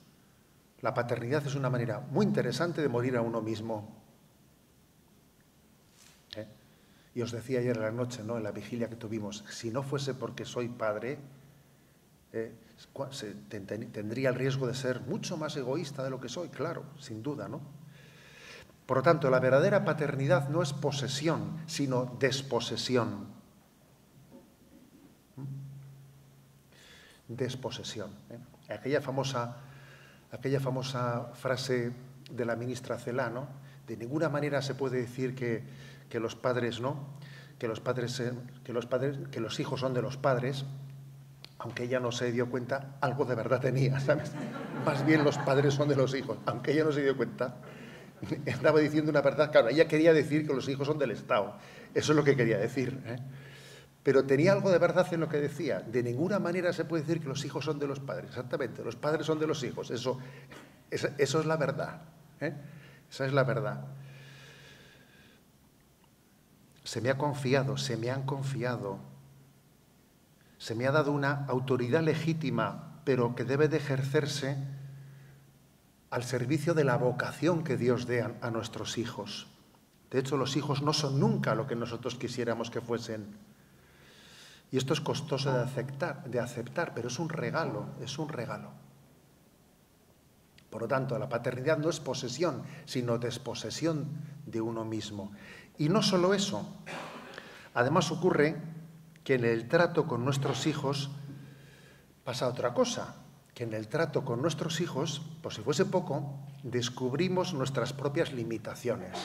La 0.81 0.95
paternidad 0.95 1.47
es 1.47 1.55
una 1.55 1.71
manera 1.71 2.01
muy 2.11 2.25
interesante 2.25 2.81
de 2.81 2.89
morir 2.89 3.17
a 3.17 3.21
uno 3.21 3.41
mismo. 3.41 3.97
¿Eh? 6.37 6.47
Y 7.15 7.23
os 7.23 7.33
decía 7.33 7.61
ayer 7.61 7.77
en 7.77 7.83
la 7.83 7.91
noche, 7.91 8.23
¿no? 8.25 8.37
en 8.37 8.45
la 8.45 8.53
vigilia 8.53 8.89
que 8.89 8.97
tuvimos, 8.97 9.45
si 9.51 9.71
no 9.71 9.83
fuese 9.83 10.15
porque 10.15 10.45
soy 10.45 10.69
padre, 10.69 11.19
¿eh? 12.33 12.53
tendría 13.49 14.29
el 14.29 14.35
riesgo 14.35 14.67
de 14.67 14.75
ser 14.75 15.01
mucho 15.01 15.37
más 15.37 15.57
egoísta 15.57 16.05
de 16.05 16.11
lo 16.11 16.21
que 16.21 16.29
soy, 16.29 16.49
claro, 16.49 16.85
sin 16.99 17.23
duda, 17.23 17.49
¿no? 17.49 17.61
Por 18.87 18.99
lo 18.99 19.03
tanto, 19.03 19.29
la 19.29 19.39
verdadera 19.39 19.85
paternidad 19.85 20.49
no 20.49 20.63
es 20.63 20.73
posesión, 20.73 21.59
sino 21.67 22.17
desposesión. 22.19 23.38
Desposesión. 27.29 28.11
¿eh? 28.31 28.73
Aquella, 28.73 29.01
famosa, 29.01 29.57
aquella 30.33 30.61
famosa 30.61 31.31
frase 31.35 31.93
de 32.31 32.45
la 32.45 32.57
ministra 32.57 32.99
Celano, 32.99 33.49
de 33.87 33.97
ninguna 33.97 34.29
manera 34.29 34.63
se 34.63 34.75
puede 34.75 35.01
decir 35.01 35.35
que, 35.35 35.65
los 36.19 36.35
padres 36.35 36.81
no, 36.81 37.19
que 37.59 37.69
los 37.69 37.81
padres, 37.81 38.23
que 38.65 38.73
los 38.73 38.87
padres, 38.87 39.19
que 39.31 39.41
los 39.41 39.61
hijos 39.61 39.81
son 39.81 39.95
de 39.95 40.03
los 40.03 40.17
padres, 40.17 40.65
aunque 41.59 41.85
ella 41.85 41.99
no 41.99 42.13
se 42.13 42.31
dio 42.31 42.49
cuenta, 42.51 42.97
algo 43.01 43.25
de 43.25 43.35
verdad 43.35 43.61
tenía, 43.61 43.99
¿sabes? 44.01 44.33
Más 44.85 45.05
bien 45.05 45.25
los 45.25 45.39
padres 45.39 45.75
son 45.75 45.89
de 45.89 45.97
los 45.97 46.15
hijos, 46.15 46.39
aunque 46.47 46.73
ella 46.73 46.85
no 46.85 46.93
se 46.93 47.03
dio 47.03 47.17
cuenta, 47.17 47.57
estaba 48.47 48.81
diciendo 48.81 49.11
una 49.11 49.23
verdad, 49.23 49.51
claro, 49.51 49.69
ella 49.69 49.89
quería 49.89 50.13
decir 50.13 50.47
que 50.47 50.55
los 50.55 50.69
hijos 50.69 50.87
son 50.87 50.99
del 50.99 51.11
Estado, 51.11 51.57
eso 51.95 52.13
es 52.13 52.17
lo 52.17 52.25
que 52.25 52.37
quería 52.37 52.59
decir. 52.59 53.01
¿eh? 53.07 53.17
Pero 54.09 54.25
tenía 54.25 54.55
algo 54.55 54.71
de 54.71 54.79
verdad 54.79 55.07
en 55.13 55.21
lo 55.21 55.29
que 55.29 55.37
decía. 55.37 55.81
De 55.81 56.03
ninguna 56.03 56.39
manera 56.39 56.73
se 56.73 56.87
puede 56.87 57.03
decir 57.03 57.21
que 57.21 57.29
los 57.29 57.45
hijos 57.45 57.67
son 57.67 57.79
de 57.79 57.87
los 57.87 58.01
padres, 58.01 58.31
exactamente, 58.31 58.83
los 58.83 58.97
padres 58.97 59.27
son 59.27 59.39
de 59.39 59.47
los 59.47 59.63
hijos, 59.63 59.91
eso, 59.91 60.19
es 60.91 61.45
la 61.45 61.59
verdad. 61.59 62.01
¿eh? 62.41 62.55
Esa 63.11 63.27
es 63.27 63.35
la 63.35 63.45
verdad. 63.45 63.85
Se 66.85 67.03
me 67.03 67.11
ha 67.11 67.19
confiado, 67.19 67.77
se 67.77 67.99
me 67.99 68.11
han 68.11 68.23
confiado, 68.23 68.99
se 70.57 70.75
me 70.75 70.87
ha 70.87 70.91
dado 70.91 71.13
una 71.13 71.45
autoridad 71.45 72.01
legítima, 72.01 73.03
pero 73.05 73.35
que 73.35 73.45
debe 73.45 73.69
de 73.69 73.77
ejercerse 73.77 74.57
al 76.09 76.25
servicio 76.25 76.73
de 76.73 76.85
la 76.85 76.97
vocación 76.97 77.63
que 77.63 77.77
Dios 77.77 78.07
dé 78.07 78.23
a, 78.23 78.51
nuestros 78.51 78.97
hijos. 78.97 79.49
De 80.11 80.19
hecho, 80.19 80.39
los 80.39 80.57
hijos 80.57 80.81
no 80.81 80.95
son 80.95 81.21
nunca 81.21 81.55
lo 81.55 81.67
que 81.67 81.77
nosotros 81.77 82.15
quisiéramos 82.15 82.71
que 82.71 82.81
fuesen. 82.81 83.48
Y 84.71 84.77
esto 84.77 84.93
es 84.93 85.01
costoso 85.01 85.53
de 85.53 85.63
aceptar, 85.63 86.25
de 86.29 86.41
aceptar, 86.41 86.93
pero 86.95 87.09
es 87.09 87.19
un 87.19 87.29
regalo, 87.29 87.87
es 88.01 88.19
un 88.19 88.29
regalo. 88.29 88.71
Por 90.71 90.83
lo 90.83 90.89
tanto, 90.89 91.19
la 91.19 91.29
paternidad 91.29 91.79
no 91.79 91.89
es 91.89 92.01
posesión, 92.01 92.63
sino 92.85 93.19
desposesión 93.19 94.09
de 94.45 94.61
uno 94.61 94.85
mismo. 94.85 95.33
Y 95.79 95.89
no 95.89 96.03
solo 96.03 96.35
eso, 96.35 96.69
además 97.73 98.11
ocurre 98.11 98.57
que 99.25 99.35
en 99.35 99.45
el 99.45 99.69
trato 99.69 100.07
con 100.07 100.25
nuestros 100.25 100.67
hijos 100.67 101.11
pasa 102.25 102.49
otra 102.49 102.75
cosa 102.75 103.15
que 103.59 103.65
en 103.65 103.73
el 103.73 103.89
trato 103.89 104.25
con 104.25 104.41
nuestros 104.41 104.81
hijos, 104.81 105.21
por 105.43 105.53
si 105.53 105.63
fuese 105.63 105.85
poco, 105.85 106.39
descubrimos 106.63 107.55
nuestras 107.55 107.93
propias 107.93 108.33
limitaciones, 108.33 109.19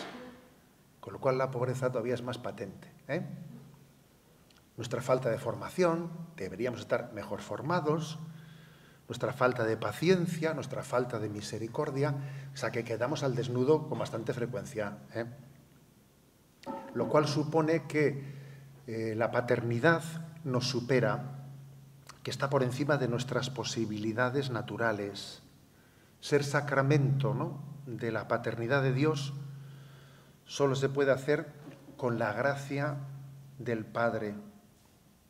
con 0.99 1.13
lo 1.13 1.19
cual 1.19 1.37
la 1.37 1.51
pobreza 1.51 1.91
todavía 1.91 2.15
es 2.15 2.23
más 2.23 2.39
patente. 2.39 2.91
¿eh? 3.07 3.21
Nuestra 4.77 5.01
falta 5.01 5.29
de 5.29 5.37
formación, 5.37 6.09
deberíamos 6.35 6.79
estar 6.79 7.13
mejor 7.13 7.41
formados, 7.41 8.19
nuestra 9.07 9.33
falta 9.33 9.63
de 9.63 9.77
paciencia, 9.77 10.53
nuestra 10.53 10.83
falta 10.83 11.19
de 11.19 11.29
misericordia, 11.29 12.15
o 12.53 12.57
sea 12.57 12.71
que 12.71 12.83
quedamos 12.83 13.23
al 13.23 13.35
desnudo 13.35 13.87
con 13.87 13.99
bastante 13.99 14.33
frecuencia. 14.33 14.97
¿eh? 15.13 15.25
Lo 16.93 17.07
cual 17.09 17.27
supone 17.27 17.83
que 17.85 18.23
eh, 18.87 19.13
la 19.15 19.31
paternidad 19.31 20.03
nos 20.43 20.67
supera 20.67 21.43
que 22.23 22.31
está 22.31 22.49
por 22.49 22.63
encima 22.63 22.97
de 22.97 23.07
nuestras 23.07 23.49
posibilidades 23.49 24.49
naturales. 24.49 25.41
Ser 26.21 26.43
sacramento 26.43 27.33
¿no? 27.33 27.61
de 27.85 28.11
la 28.11 28.27
paternidad 28.27 28.81
de 28.81 28.93
Dios 28.93 29.33
solo 30.45 30.75
se 30.75 30.89
puede 30.89 31.11
hacer 31.11 31.47
con 31.97 32.17
la 32.19 32.33
gracia 32.33 32.97
del 33.59 33.85
Padre, 33.85 34.35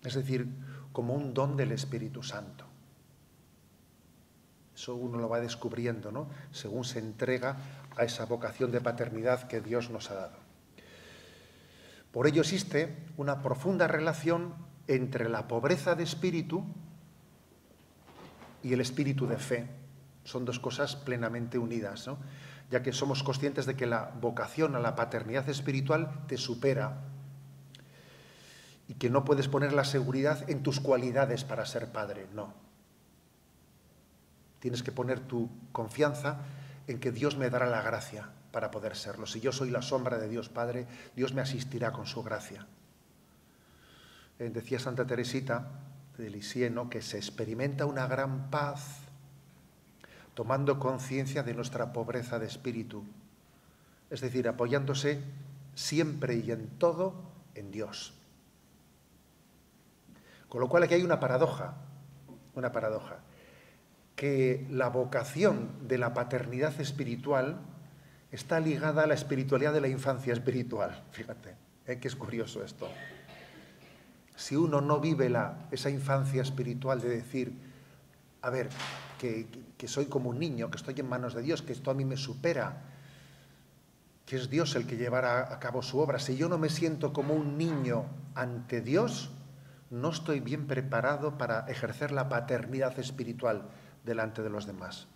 es 0.03 0.15
decir, 0.15 0.47
como 0.91 1.13
un 1.13 1.33
don 1.33 1.57
del 1.57 1.71
Espíritu 1.71 2.23
Santo. 2.23 2.65
Eso 4.75 4.95
uno 4.95 5.17
lo 5.17 5.29
va 5.29 5.39
descubriendo, 5.39 6.11
¿no? 6.11 6.27
Según 6.51 6.83
se 6.83 6.99
entrega 6.99 7.57
a 7.95 8.03
esa 8.03 8.25
vocación 8.25 8.71
de 8.71 8.81
paternidad 8.81 9.47
que 9.47 9.61
Dios 9.61 9.89
nos 9.89 10.09
ha 10.09 10.15
dado. 10.15 10.37
Por 12.11 12.27
ello 12.27 12.41
existe 12.41 12.95
una 13.17 13.41
profunda 13.41 13.87
relación 13.87 14.53
entre 14.87 15.29
la 15.29 15.47
pobreza 15.47 15.95
de 15.95 16.03
espíritu 16.03 16.65
y 18.61 18.73
el 18.73 18.81
espíritu 18.81 19.27
de 19.27 19.37
fe. 19.37 19.67
Son 20.23 20.45
dos 20.45 20.59
cosas 20.59 20.95
plenamente 20.95 21.57
unidas, 21.57 22.09
ya 22.71 22.81
que 22.81 22.93
somos 22.93 23.23
conscientes 23.23 23.65
de 23.65 23.75
que 23.75 23.85
la 23.85 24.11
vocación 24.21 24.75
a 24.75 24.79
la 24.79 24.95
paternidad 24.95 25.47
espiritual 25.49 26.25
te 26.27 26.37
supera 26.37 27.01
y 28.87 28.95
que 28.95 29.09
no 29.09 29.23
puedes 29.25 29.47
poner 29.47 29.73
la 29.73 29.85
seguridad 29.85 30.49
en 30.49 30.63
tus 30.63 30.79
cualidades 30.79 31.43
para 31.43 31.65
ser 31.65 31.91
padre, 31.91 32.27
no. 32.33 32.53
Tienes 34.59 34.83
que 34.83 34.91
poner 34.91 35.19
tu 35.19 35.49
confianza 35.71 36.37
en 36.87 36.99
que 36.99 37.11
Dios 37.11 37.37
me 37.37 37.49
dará 37.49 37.65
la 37.65 37.81
gracia 37.81 38.29
para 38.51 38.71
poder 38.71 38.95
serlo. 38.95 39.25
Si 39.25 39.41
yo 39.41 39.51
soy 39.51 39.69
la 39.69 39.81
sombra 39.81 40.17
de 40.17 40.29
Dios 40.29 40.47
Padre, 40.47 40.87
Dios 41.15 41.33
me 41.33 41.41
asistirá 41.41 41.91
con 41.91 42.05
su 42.05 42.23
gracia. 42.23 42.67
Eh, 44.39 44.51
decía 44.53 44.79
Santa 44.79 45.05
Teresita 45.05 45.67
de 46.17 46.29
Lisieno 46.29 46.89
que 46.89 47.01
se 47.01 47.17
experimenta 47.17 47.85
una 47.85 48.07
gran 48.07 48.49
paz 48.51 48.99
tomando 50.33 50.79
conciencia 50.79 51.43
de 51.43 51.53
nuestra 51.53 51.93
pobreza 51.93 52.39
de 52.39 52.47
espíritu, 52.47 53.03
es 54.09 54.21
decir, 54.21 54.47
apoyándose 54.47 55.21
siempre 55.75 56.35
y 56.35 56.51
en 56.51 56.67
todo 56.77 57.15
en 57.55 57.71
Dios. 57.71 58.13
Con 60.53 60.61
lo 60.61 60.69
cual 60.69 60.83
aquí 60.83 60.93
hay 60.93 61.01
una 61.01 61.19
paradoja, 61.19 61.73
una 62.53 62.71
paradoja, 62.71 63.21
que 64.15 64.67
la 64.69 64.89
vocación 64.89 65.87
de 65.87 65.97
la 65.97 66.13
paternidad 66.13 66.79
espiritual 66.79 67.59
está 68.31 68.59
ligada 68.59 69.03
a 69.03 69.07
la 69.07 69.15
espiritualidad 69.15 69.73
de 69.73 69.81
la 69.81 69.87
infancia 69.87 70.31
espiritual. 70.31 71.03
Fíjate, 71.11 71.55
¿eh? 71.87 71.99
que 71.99 72.07
es 72.07 72.15
curioso 72.15 72.63
esto 72.63 72.87
si 74.35 74.55
uno 74.55 74.81
no 74.81 74.99
vive 74.99 75.29
la, 75.29 75.67
esa 75.71 75.89
infancia 75.89 76.41
espiritual 76.41 77.01
de 77.01 77.09
decir, 77.09 77.53
a 78.41 78.49
ver, 78.49 78.69
que, 79.19 79.47
soy 79.87 80.05
como 80.05 80.29
un 80.29 80.39
niño, 80.39 80.71
que 80.71 80.77
estoy 80.77 80.95
en 80.97 81.07
manos 81.07 81.33
de 81.33 81.41
Dios, 81.41 81.61
que 81.61 81.73
esto 81.73 81.91
a 81.91 81.93
mí 81.93 82.05
me 82.05 82.17
supera, 82.17 82.83
que 84.25 84.37
es 84.37 84.49
Dios 84.49 84.75
el 84.75 84.87
que 84.87 84.97
llevará 84.97 85.53
a 85.53 85.59
cabo 85.59 85.81
su 85.81 85.99
obra. 85.99 86.19
Si 86.19 86.35
yo 86.35 86.49
no 86.49 86.57
me 86.57 86.69
siento 86.69 87.13
como 87.13 87.33
un 87.33 87.57
niño 87.57 88.05
ante 88.35 88.81
Dios, 88.81 89.31
no 89.93 90.09
estoy 90.09 90.39
bien 90.39 90.67
preparado 90.67 91.37
para 91.37 91.61
ejercer 91.67 92.11
la 92.11 92.27
paternidad 92.27 92.99
espiritual 92.99 93.69
delante 94.03 94.41
de 94.41 94.49
los 94.49 94.65
demás 94.65 95.07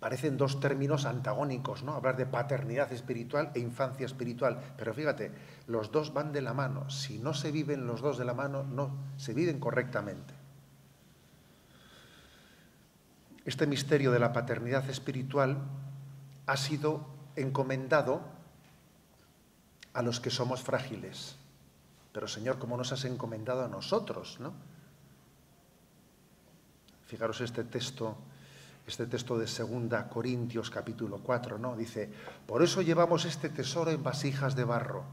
parecen 0.00 0.36
dos 0.36 0.60
términos 0.60 1.06
antagónicos, 1.06 1.82
¿no? 1.82 1.94
Hablar 1.94 2.16
de 2.16 2.26
paternidad 2.26 2.92
espiritual 2.92 3.50
e 3.54 3.58
infancia 3.58 4.06
espiritual. 4.06 4.58
Pero 4.76 4.94
fíjate, 4.94 5.32
los 5.66 5.90
dos 5.90 6.12
van 6.12 6.32
de 6.32 6.42
la 6.42 6.54
mano. 6.54 6.88
Si 6.90 7.18
no 7.18 7.34
se 7.34 7.50
viven 7.50 7.86
los 7.86 8.00
dos 8.00 8.18
de 8.18 8.24
la 8.24 8.34
mano, 8.34 8.62
no 8.62 8.90
se 9.16 9.34
viven 9.34 9.58
correctamente. 9.58 10.34
Este 13.44 13.66
misterio 13.66 14.12
de 14.12 14.18
la 14.18 14.32
paternidad 14.32 14.88
espiritual 14.88 15.58
ha 16.46 16.56
sido 16.56 17.06
encomendado 17.34 18.22
a 19.94 20.02
los 20.02 20.20
que 20.20 20.30
somos 20.30 20.62
frágiles. 20.62 21.36
Pero 22.18 22.26
Señor, 22.26 22.58
¿cómo 22.58 22.76
nos 22.76 22.90
has 22.90 23.04
encomendado 23.04 23.62
a 23.64 23.68
nosotros, 23.68 24.40
no? 24.40 24.52
Fijaros 27.06 27.40
este 27.40 27.62
texto 27.62 28.16
este 28.88 29.06
texto 29.06 29.38
de 29.38 29.46
2 29.46 30.02
Corintios 30.10 30.68
capítulo 30.68 31.18
4, 31.18 31.58
¿no? 31.58 31.76
Dice, 31.76 32.10
por 32.44 32.64
eso 32.64 32.82
llevamos 32.82 33.24
este 33.24 33.50
tesoro 33.50 33.92
en 33.92 34.02
vasijas 34.02 34.56
de 34.56 34.64
barro, 34.64 35.04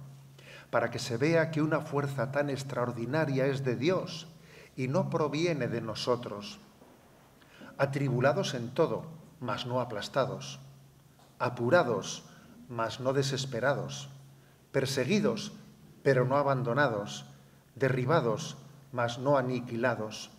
para 0.71 0.89
que 0.89 0.97
se 0.97 1.17
vea 1.17 1.51
que 1.51 1.61
una 1.61 1.81
fuerza 1.81 2.31
tan 2.31 2.49
extraordinaria 2.49 3.45
es 3.45 3.63
de 3.63 3.75
Dios 3.75 4.25
y 4.75 4.87
no 4.87 5.11
proviene 5.11 5.67
de 5.67 5.81
nosotros, 5.81 6.57
atribulados 7.77 8.55
en 8.55 8.71
todo, 8.71 9.05
mas 9.39 9.67
no 9.67 9.79
aplastados, 9.79 10.59
apurados, 11.37 12.23
mas 12.67 12.99
no 12.99 13.13
desesperados, 13.13 14.09
perseguidos, 14.71 15.51
pero 16.05 16.23
no 16.23 16.37
abandonados, 16.37 17.25
derribados, 17.73 18.57
mas 18.91 19.17
no 19.17 19.39
aniquilados, 19.39 20.29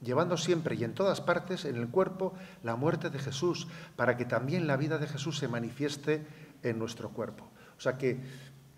llevando 0.00 0.36
siempre 0.36 0.76
y 0.76 0.84
en 0.84 0.94
todas 0.94 1.20
partes 1.20 1.64
en 1.64 1.74
el 1.74 1.88
cuerpo 1.88 2.32
la 2.62 2.76
muerte 2.76 3.10
de 3.10 3.18
Jesús, 3.18 3.66
para 3.96 4.16
que 4.16 4.24
también 4.24 4.68
la 4.68 4.76
vida 4.76 4.98
de 4.98 5.08
Jesús 5.08 5.36
se 5.36 5.48
manifieste 5.48 6.24
en 6.62 6.78
nuestro 6.78 7.08
cuerpo. 7.08 7.50
O 7.76 7.80
sea 7.80 7.98
que 7.98 8.20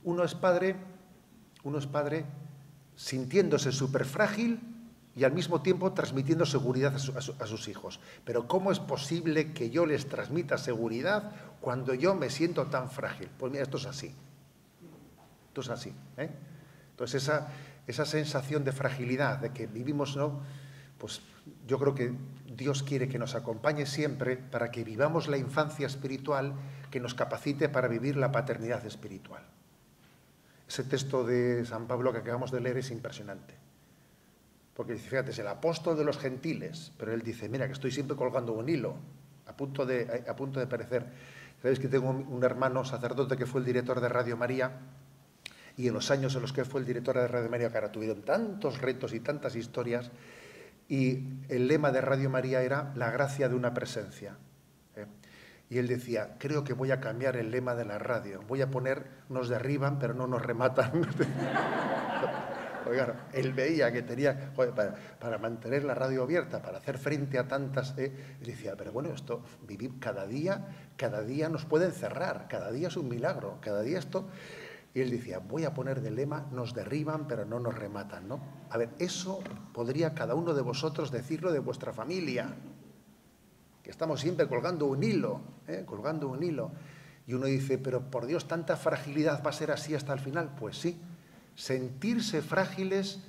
uno 0.05 0.25
es 0.25 0.35
padre, 0.35 0.77
uno 1.65 1.77
es 1.77 1.87
padre 1.87 2.25
sintiéndose 2.97 3.71
súper 3.71 4.07
frágil 4.07 4.59
y 5.15 5.25
al 5.25 5.33
mismo 5.33 5.61
tiempo 5.61 5.93
transmitiendo 5.93 6.47
seguridad 6.47 6.95
a, 6.95 7.47
sus 7.47 7.69
hijos. 7.69 8.01
Pero 8.25 8.49
¿cómo 8.49 8.73
es 8.73 8.81
posible 8.81 9.53
que 9.53 9.69
yo 9.69 9.85
les 9.85 10.09
transmita 10.09 10.57
seguridad 10.57 11.31
cuando 11.61 11.93
yo 11.93 12.15
me 12.15 12.31
siento 12.31 12.69
tan 12.69 12.91
frágil? 12.91 13.29
Pues 13.39 13.53
mira, 13.53 13.65
esto 13.65 13.77
es 13.77 13.85
así. 13.85 14.15
Esto 15.53 15.61
es 15.61 15.69
así. 15.69 15.95
¿eh? 16.17 16.31
Entonces 16.93 17.25
esa, 17.25 17.49
esa 17.87 18.07
sensación 18.07 18.65
de 18.65 18.73
fragilidad, 18.73 19.37
de 19.37 19.51
que 19.51 19.67
vivimos, 19.67 20.17
¿no? 20.17 20.41
Pues 20.97 21.21
yo 21.67 21.79
creo 21.79 21.95
que 21.95 22.15
Dios 22.57 22.83
quiere 22.83 23.07
que 23.07 23.19
nos 23.19 23.35
acompañe 23.35 23.85
siempre 23.85 24.39
para 24.39 24.71
que 24.71 24.83
vivamos 24.83 25.29
la 25.29 25.37
infancia 25.37 25.87
espiritual 25.87 26.55
que 26.91 27.01
nos 27.01 27.13
capacite 27.13 27.69
para 27.69 27.87
vivir 27.87 28.17
la 28.17 28.33
paternidad 28.33 28.87
espiritual. 28.87 29.43
Ese 30.67 30.85
texto 30.85 31.23
de 31.23 31.67
San 31.67 31.87
Pablo 31.87 32.13
que 32.13 32.21
acabamos 32.21 32.51
de 32.51 32.61
leer 32.63 32.79
es 32.79 32.91
impresionante. 32.91 33.55
Porque 34.73 34.95
dice, 34.95 35.11
fíjate, 35.11 35.33
es 35.33 35.39
el 35.39 35.49
apóstol 35.49 35.99
de 35.99 36.05
los 36.05 36.17
gentiles, 36.17 36.93
pero 36.97 37.13
él 37.13 37.21
dice, 37.21 37.47
mira, 37.51 37.67
que 37.67 37.75
estoy 37.75 37.91
siempre 37.91 38.17
colgando 38.17 38.55
un 38.55 38.71
hilo, 38.71 38.97
a 39.47 39.55
punto 39.55 39.85
de, 39.85 40.25
a 40.27 40.35
punto 40.35 40.61
de 40.61 40.67
perecer. 40.67 41.05
Sabéis 41.61 41.79
que 41.79 41.89
tengo 41.89 42.09
un 42.09 42.43
hermano 42.43 42.87
sacerdote 42.87 43.37
que 43.37 43.45
fue 43.45 43.61
el 43.61 43.67
director 43.67 44.01
de 44.01 44.09
Radio 44.09 44.39
María, 44.39 44.81
y 45.77 45.89
en 45.89 45.95
los 45.95 46.11
años 46.11 46.35
en 46.35 46.43
los 46.43 46.53
que 46.53 46.65
fue 46.65 46.81
el 46.81 46.87
director 46.87 47.17
de 47.17 47.29
Radio 47.29 47.51
María, 47.51 47.71
ahora 47.73 47.93
tuvieron 47.93 48.23
tantos 48.23 48.81
retos 48.81 49.13
y 49.15 49.21
tantas 49.21 49.57
historias, 49.57 50.11
y 50.89 51.25
el 51.49 51.69
lema 51.69 51.91
de 51.91 52.01
Radio 52.01 52.29
María 52.29 52.63
era 52.63 52.93
la 52.97 53.11
gracia 53.11 53.49
de 53.49 53.55
una 53.55 53.73
presencia. 53.73 54.37
Y 55.71 55.79
él 55.79 55.89
decía, 55.89 56.37
creo 56.39 56.65
que 56.65 56.75
voy 56.75 56.91
a 56.91 57.01
cambiar 57.01 57.37
el 57.37 57.51
lema 57.51 57.75
de 57.75 57.87
la 57.87 57.99
radio. 57.99 58.43
Voy 58.47 58.61
a 58.61 58.71
poner, 58.71 59.07
nos 59.31 59.49
derriban, 59.49 59.99
pero 59.99 60.13
no 60.13 60.27
nos 60.27 60.43
rematan. 60.43 60.93
Oigan, 62.87 63.15
él 63.33 63.55
veía 63.55 63.91
que 63.91 64.03
tenía, 64.03 64.53
para, 65.19 65.39
mantener 65.39 65.85
la 65.85 65.95
radio 65.95 66.25
abierta, 66.25 66.61
para 66.61 66.77
hacer 66.77 66.99
frente 66.99 67.39
a 67.39 67.49
tantas... 67.49 67.97
Eh, 67.97 68.13
él 68.41 68.47
decía, 68.47 68.75
pero 68.77 68.93
bueno, 68.93 69.15
esto, 69.15 69.43
vivir 69.67 69.99
cada 69.99 70.27
día, 70.27 70.91
cada 70.99 71.23
día 71.23 71.49
nos 71.49 71.65
pueden 71.65 71.93
cerrar, 71.93 72.49
cada 72.49 72.71
día 72.71 72.89
es 72.89 72.97
un 72.99 73.09
milagro, 73.09 73.57
cada 73.63 73.81
día 73.81 73.99
esto... 73.99 74.29
Y 74.95 75.01
él 75.01 75.11
decía, 75.11 75.39
voy 75.39 75.65
a 75.65 75.73
poner 75.73 76.03
de 76.03 76.11
lema, 76.11 76.47
nos 76.53 76.75
derriban, 76.75 77.27
pero 77.27 77.47
no 77.47 77.59
nos 77.59 77.75
rematan, 77.75 78.29
¿no? 78.29 78.41
A 78.69 78.77
ver, 78.77 78.91
eso 78.99 79.41
podría 79.73 80.15
cada 80.15 80.35
uno 80.35 80.53
de 80.53 80.61
vosotros 80.61 81.11
decirlo 81.11 81.51
de 81.51 81.61
vuestra 81.61 81.93
familia 81.93 82.55
que 83.83 83.91
estamos 83.91 84.21
siempre 84.21 84.47
colgando 84.47 84.87
un 84.87 85.03
hilo, 85.03 85.41
¿eh? 85.67 85.83
colgando 85.85 86.29
un 86.29 86.43
hilo. 86.43 86.73
Y 87.27 87.35
uno 87.35 87.47
dice, 87.47 87.79
pero 87.79 88.11
por 88.11 88.27
Dios, 88.27 88.47
¿tanta 88.47 88.77
fragilidad 88.77 89.43
va 89.45 89.51
a 89.51 89.55
ser 89.55 89.71
así 89.71 89.95
hasta 89.95 90.13
el 90.13 90.21
final? 90.21 90.55
Pues 90.59 90.77
sí, 90.77 91.01
sentirse 91.57 92.43
frágiles 92.43 93.21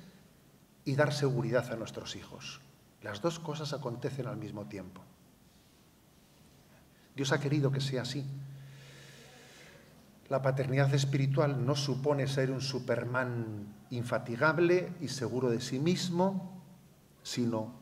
y 0.84 0.94
dar 0.96 1.12
seguridad 1.12 1.72
a 1.72 1.76
nuestros 1.76 2.14
hijos. 2.16 2.60
Las 3.02 3.20
dos 3.20 3.38
cosas 3.38 3.72
acontecen 3.72 4.26
al 4.26 4.36
mismo 4.36 4.66
tiempo. 4.66 5.02
Dios 7.14 7.32
ha 7.32 7.40
querido 7.40 7.70
que 7.70 7.80
sea 7.80 8.02
así. 8.02 8.24
La 10.28 10.40
paternidad 10.40 10.92
espiritual 10.94 11.66
no 11.66 11.76
supone 11.76 12.26
ser 12.26 12.50
un 12.50 12.60
Superman 12.60 13.66
infatigable 13.90 14.92
y 15.00 15.08
seguro 15.08 15.50
de 15.50 15.60
sí 15.60 15.78
mismo, 15.78 16.62
sino 17.22 17.72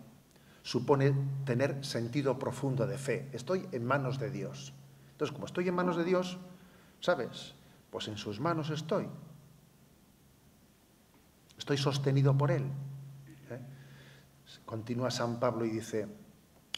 supone 0.62 1.14
tener 1.44 1.84
sentido 1.84 2.38
profundo 2.38 2.86
de 2.86 2.98
fe. 2.98 3.28
Estoy 3.32 3.68
en 3.72 3.84
manos 3.84 4.18
de 4.18 4.30
Dios. 4.30 4.72
Entonces, 5.12 5.32
como 5.32 5.46
estoy 5.46 5.68
en 5.68 5.74
manos 5.74 5.96
de 5.96 6.04
Dios, 6.04 6.38
¿sabes? 7.00 7.54
Pues 7.90 8.08
en 8.08 8.16
sus 8.16 8.40
manos 8.40 8.70
estoy. 8.70 9.06
Estoy 11.58 11.76
sostenido 11.76 12.36
por 12.36 12.50
Él. 12.50 12.64
¿eh? 13.50 13.60
Continúa 14.64 15.10
San 15.10 15.38
Pablo 15.38 15.64
y 15.64 15.70
dice, 15.70 16.08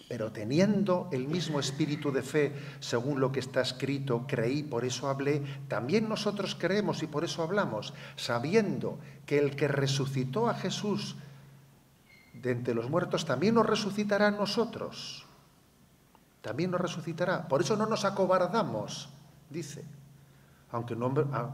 pero 0.09 0.33
teniendo 0.33 1.09
el 1.13 1.27
mismo 1.27 1.61
espíritu 1.61 2.13
de 2.13 2.23
fe, 2.23 2.53
según 2.81 3.21
lo 3.21 3.33
que 3.33 3.41
está 3.41 3.63
escrito, 3.63 4.27
creí, 4.27 4.63
por 4.63 4.85
eso 4.85 5.09
hablé, 5.09 5.43
también 5.69 6.09
nosotros 6.09 6.57
creemos 6.59 7.03
y 7.03 7.07
por 7.07 7.25
eso 7.25 7.43
hablamos, 7.43 7.95
sabiendo 8.17 8.99
que 9.25 9.39
el 9.39 9.57
que 9.57 9.69
resucitó 9.69 10.49
a 10.49 10.55
Jesús 10.55 11.17
de 12.35 12.51
entre 12.51 12.75
los 12.75 12.91
muertos, 12.91 13.25
también 13.25 13.55
nos 13.55 13.67
resucitará 13.67 14.29
a 14.29 14.31
nosotros. 14.31 15.25
También 16.43 16.71
nos 16.71 16.81
resucitará. 16.81 17.49
Por 17.49 17.63
eso 17.63 17.75
no 17.75 17.87
nos 17.87 18.05
acobardamos, 18.05 19.09
dice. 19.49 19.83
Aunque, 20.71 20.95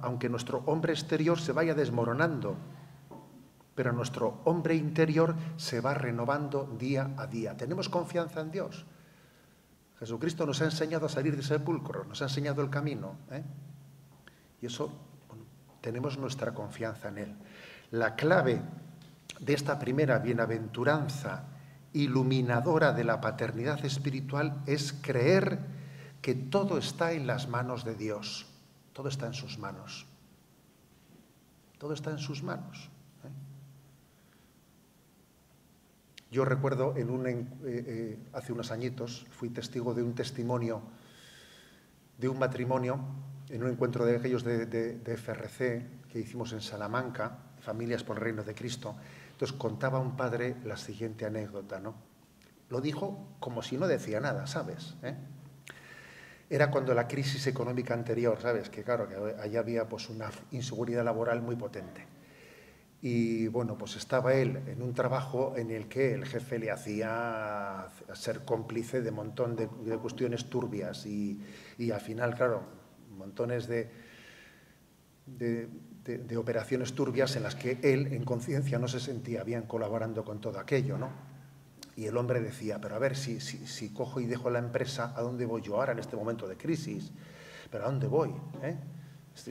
aunque 0.03 0.29
nuestro 0.29 0.64
hombre 0.66 0.92
exterior 0.92 1.38
se 1.38 1.53
vaya 1.53 1.74
desmoronando, 1.74 2.57
pero 3.80 3.94
nuestro 3.94 4.42
hombre 4.44 4.74
interior 4.74 5.34
se 5.56 5.80
va 5.80 5.94
renovando 5.94 6.76
día 6.78 7.14
a 7.16 7.26
día. 7.26 7.56
Tenemos 7.56 7.88
confianza 7.88 8.42
en 8.42 8.50
Dios. 8.50 8.84
Jesucristo 9.98 10.44
nos 10.44 10.60
ha 10.60 10.66
enseñado 10.66 11.06
a 11.06 11.08
salir 11.08 11.34
del 11.34 11.46
sepulcro, 11.46 12.04
nos 12.04 12.20
ha 12.20 12.26
enseñado 12.26 12.60
el 12.60 12.68
camino. 12.68 13.16
¿eh? 13.30 13.42
Y 14.60 14.66
eso, 14.66 14.92
tenemos 15.80 16.18
nuestra 16.18 16.52
confianza 16.52 17.08
en 17.08 17.16
Él. 17.16 17.34
La 17.92 18.16
clave 18.16 18.60
de 19.40 19.54
esta 19.54 19.78
primera 19.78 20.18
bienaventuranza 20.18 21.44
iluminadora 21.94 22.92
de 22.92 23.04
la 23.04 23.18
paternidad 23.18 23.82
espiritual 23.82 24.60
es 24.66 24.92
creer 24.92 25.58
que 26.20 26.34
todo 26.34 26.76
está 26.76 27.12
en 27.12 27.26
las 27.26 27.48
manos 27.48 27.82
de 27.86 27.94
Dios, 27.94 28.44
todo 28.92 29.08
está 29.08 29.26
en 29.26 29.32
sus 29.32 29.56
manos, 29.56 30.04
todo 31.78 31.94
está 31.94 32.10
en 32.10 32.18
sus 32.18 32.42
manos. 32.42 32.90
¿eh? 33.24 33.30
Yo 36.30 36.44
recuerdo 36.44 36.96
en 36.96 37.10
un, 37.10 37.26
eh, 37.26 37.46
eh, 37.64 38.18
hace 38.32 38.52
unos 38.52 38.70
añitos, 38.70 39.26
fui 39.30 39.50
testigo 39.50 39.94
de 39.94 40.02
un 40.02 40.14
testimonio 40.14 40.82
de 42.18 42.28
un 42.28 42.38
matrimonio 42.38 43.00
en 43.48 43.64
un 43.64 43.70
encuentro 43.70 44.04
de 44.04 44.16
aquellos 44.16 44.44
de, 44.44 45.00
FRC 45.04 45.86
que 46.08 46.20
hicimos 46.20 46.52
en 46.52 46.60
Salamanca, 46.60 47.38
Familias 47.60 48.04
por 48.04 48.16
el 48.16 48.22
Reino 48.22 48.44
de 48.44 48.54
Cristo, 48.54 48.94
entonces 49.32 49.56
contaba 49.56 49.98
un 49.98 50.16
padre 50.16 50.56
la 50.64 50.76
siguiente 50.76 51.26
anécdota, 51.26 51.80
¿no? 51.80 51.94
Lo 52.68 52.80
dijo 52.80 53.34
como 53.40 53.62
si 53.62 53.76
no 53.76 53.88
decía 53.88 54.20
nada, 54.20 54.46
¿sabes? 54.46 54.94
¿Eh? 55.02 55.16
Era 56.48 56.70
cuando 56.70 56.94
la 56.94 57.08
crisis 57.08 57.46
económica 57.48 57.94
anterior, 57.94 58.38
¿sabes? 58.40 58.70
Que 58.70 58.84
claro, 58.84 59.08
que 59.08 59.16
allí 59.40 59.56
había 59.56 59.88
pues 59.88 60.08
una 60.08 60.30
inseguridad 60.52 61.04
laboral 61.04 61.42
muy 61.42 61.56
potente. 61.56 62.06
Y 63.02 63.48
bueno, 63.48 63.78
pues 63.78 63.96
estaba 63.96 64.34
él 64.34 64.60
en 64.66 64.82
un 64.82 64.92
trabajo 64.92 65.54
en 65.56 65.70
el 65.70 65.88
que 65.88 66.12
el 66.12 66.26
jefe 66.26 66.58
le 66.58 66.70
hacía 66.70 67.88
ser 68.12 68.44
cómplice 68.44 69.00
de 69.00 69.08
un 69.08 69.16
montón 69.16 69.56
de, 69.56 69.68
cuestiones 69.98 70.50
turbias 70.50 71.06
y, 71.06 71.40
y, 71.78 71.90
al 71.90 72.00
final, 72.00 72.34
claro, 72.34 72.62
montones 73.16 73.66
de, 73.68 73.90
de 75.26 75.68
de, 76.04 76.36
operaciones 76.36 76.94
turbias 76.94 77.36
en 77.36 77.42
las 77.42 77.54
que 77.54 77.78
él, 77.82 78.12
en 78.12 78.24
conciencia, 78.24 78.78
no 78.78 78.88
se 78.88 79.00
sentía 79.00 79.44
bien 79.44 79.62
colaborando 79.62 80.24
con 80.24 80.40
todo 80.40 80.58
aquello, 80.58 80.98
¿no? 80.98 81.10
Y 81.96 82.06
el 82.06 82.16
hombre 82.16 82.40
decía, 82.40 82.80
pero 82.80 82.94
a 82.94 82.98
ver, 82.98 83.16
si, 83.16 83.40
si, 83.40 83.90
cojo 83.90 84.20
y 84.20 84.26
dejo 84.26 84.48
la 84.48 84.58
empresa, 84.58 85.12
¿a 85.16 85.22
dónde 85.22 85.44
voy 85.44 85.60
yo 85.60 85.76
ahora 85.76 85.92
en 85.92 85.98
este 85.98 86.16
momento 86.16 86.48
de 86.48 86.56
crisis? 86.56 87.12
¿Pero 87.70 87.84
a 87.84 87.88
dónde 87.88 88.06
voy? 88.06 88.30
Eh? 88.62 88.76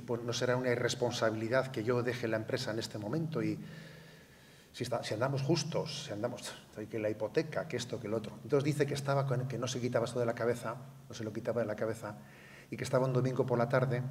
Pues, 0.05 0.23
no 0.23 0.33
será 0.33 0.55
una 0.55 0.69
irresponsabilidad 0.69 1.71
que 1.71 1.83
yo 1.83 2.03
deje 2.03 2.27
la 2.27 2.37
empresa 2.37 2.71
en 2.71 2.79
este 2.79 2.97
momento 2.97 3.41
y 3.41 3.57
si, 4.71 4.85
si 4.85 5.13
andamos 5.13 5.41
justos, 5.41 6.05
si 6.05 6.11
andamos, 6.11 6.53
que 6.89 6.99
la 6.99 7.09
hipoteca, 7.09 7.67
que 7.67 7.77
esto, 7.77 7.99
que 7.99 8.07
el 8.07 8.13
otro. 8.13 8.37
Entonces 8.43 8.63
dice 8.63 8.85
que 8.85 8.93
estaba 8.93 9.25
con, 9.25 9.47
que 9.47 9.57
no 9.57 9.67
se 9.67 9.81
quitaba 9.81 10.05
esto 10.05 10.19
de 10.19 10.25
la 10.25 10.35
cabeza, 10.35 10.75
no 11.07 11.15
se 11.15 11.23
lo 11.23 11.33
quitaba 11.33 11.61
de 11.61 11.67
la 11.67 11.75
cabeza, 11.75 12.17
y 12.69 12.77
que 12.77 12.83
estaba 12.83 13.05
un 13.05 13.13
domingo 13.13 13.45
por 13.45 13.57
la 13.57 13.67
tarde 13.67 14.03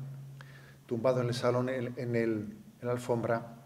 tumbado 0.87 1.21
en 1.21 1.29
el 1.29 1.35
salón, 1.35 1.69
en, 1.69 2.17
el, 2.17 2.57
la 2.81 2.93
alfombra, 2.93 3.59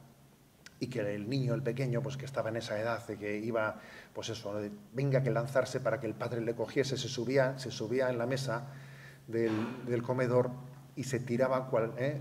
y 0.80 0.88
que 0.88 0.98
el 1.14 1.30
niño, 1.30 1.54
el 1.54 1.62
pequeño, 1.62 2.02
pues 2.02 2.16
que 2.16 2.24
estaba 2.24 2.48
en 2.48 2.56
esa 2.56 2.78
edad 2.78 3.06
de 3.06 3.16
que 3.16 3.38
iba, 3.38 3.78
pues 4.12 4.28
eso, 4.30 4.60
venga 4.92 5.22
que 5.22 5.30
lanzarse 5.30 5.78
para 5.78 6.00
que 6.00 6.08
el 6.08 6.14
padre 6.14 6.40
le 6.40 6.56
cogiese, 6.56 6.96
se 6.96 7.08
subía, 7.08 7.56
se 7.60 7.70
subía 7.70 8.10
en 8.10 8.18
la 8.18 8.26
mesa 8.26 8.66
del, 9.28 10.02
comedor 10.02 10.50
y 10.96 11.05
se 11.05 11.20
tiraba 11.20 11.66
cual, 11.68 11.92
¿eh? 11.98 12.20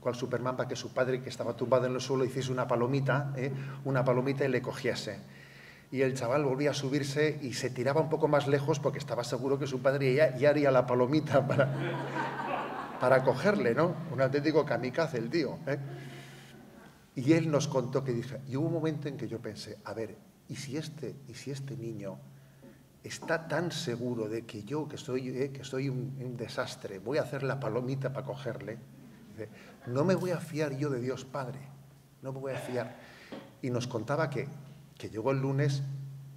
cual 0.00 0.14
Superman 0.14 0.56
para 0.56 0.68
que 0.68 0.76
su 0.76 0.92
padre, 0.92 1.20
que 1.20 1.28
estaba 1.28 1.56
tumbado 1.56 1.86
en 1.86 1.94
el 1.94 2.00
suelo, 2.00 2.24
hiciese 2.24 2.52
una 2.52 2.66
palomita, 2.66 3.32
¿eh? 3.36 3.52
una 3.84 4.04
palomita 4.04 4.44
y 4.44 4.48
le 4.48 4.62
cogiese. 4.62 5.18
y 5.90 6.02
el 6.02 6.14
chaval 6.14 6.44
volvía 6.44 6.70
a 6.70 6.74
subirse 6.74 7.38
y 7.42 7.52
se 7.52 7.70
tiraba 7.70 8.00
un 8.00 8.08
poco 8.08 8.28
más 8.28 8.48
lejos 8.48 8.80
porque 8.80 8.98
estaba 8.98 9.24
seguro 9.24 9.58
que 9.58 9.66
su 9.66 9.80
padre 9.80 10.14
ya, 10.14 10.36
ya 10.36 10.50
haría 10.50 10.70
la 10.70 10.86
palomita 10.86 11.46
para, 11.48 11.68
para 13.00 13.22
cogerle, 13.22 13.74
¿no? 13.74 13.94
Un 14.12 14.20
auténtico 14.20 14.64
kamikaze 14.64 15.18
el 15.18 15.30
tío. 15.30 15.58
¿eh? 15.66 15.78
Y 17.14 17.32
él 17.32 17.50
nos 17.50 17.66
contó 17.66 18.04
que 18.04 18.12
dije, 18.12 18.40
y 18.46 18.56
hubo 18.56 18.66
un 18.66 18.74
momento 18.74 19.08
en 19.08 19.16
que 19.16 19.26
yo 19.26 19.40
pensé, 19.40 19.78
a 19.84 19.94
ver, 19.94 20.16
¿y 20.48 20.56
si 20.56 20.76
este, 20.76 21.16
y 21.28 21.34
si 21.34 21.50
este 21.50 21.76
niño 21.76 22.18
está 23.06 23.46
tan 23.46 23.70
seguro 23.70 24.28
de 24.28 24.42
que 24.42 24.64
yo, 24.64 24.88
que 24.88 24.96
soy, 24.96 25.28
eh, 25.28 25.50
que 25.52 25.64
soy 25.64 25.88
un, 25.88 26.36
desastre, 26.36 26.98
voy 26.98 27.18
a 27.18 27.22
hacer 27.22 27.42
la 27.42 27.60
palomita 27.60 28.12
para 28.12 28.26
cogerle? 28.26 28.78
no 29.86 30.04
me 30.04 30.14
voy 30.14 30.30
a 30.30 30.38
fiar 30.38 30.76
yo 30.78 30.88
de 30.88 30.98
Dios 30.98 31.26
Padre, 31.26 31.58
no 32.22 32.32
me 32.32 32.40
voy 32.40 32.52
a 32.52 32.58
fiar. 32.58 32.96
Y 33.60 33.70
nos 33.70 33.86
contaba 33.86 34.30
que, 34.30 34.48
que 34.96 35.10
llegó 35.10 35.30
el 35.30 35.40
lunes 35.40 35.82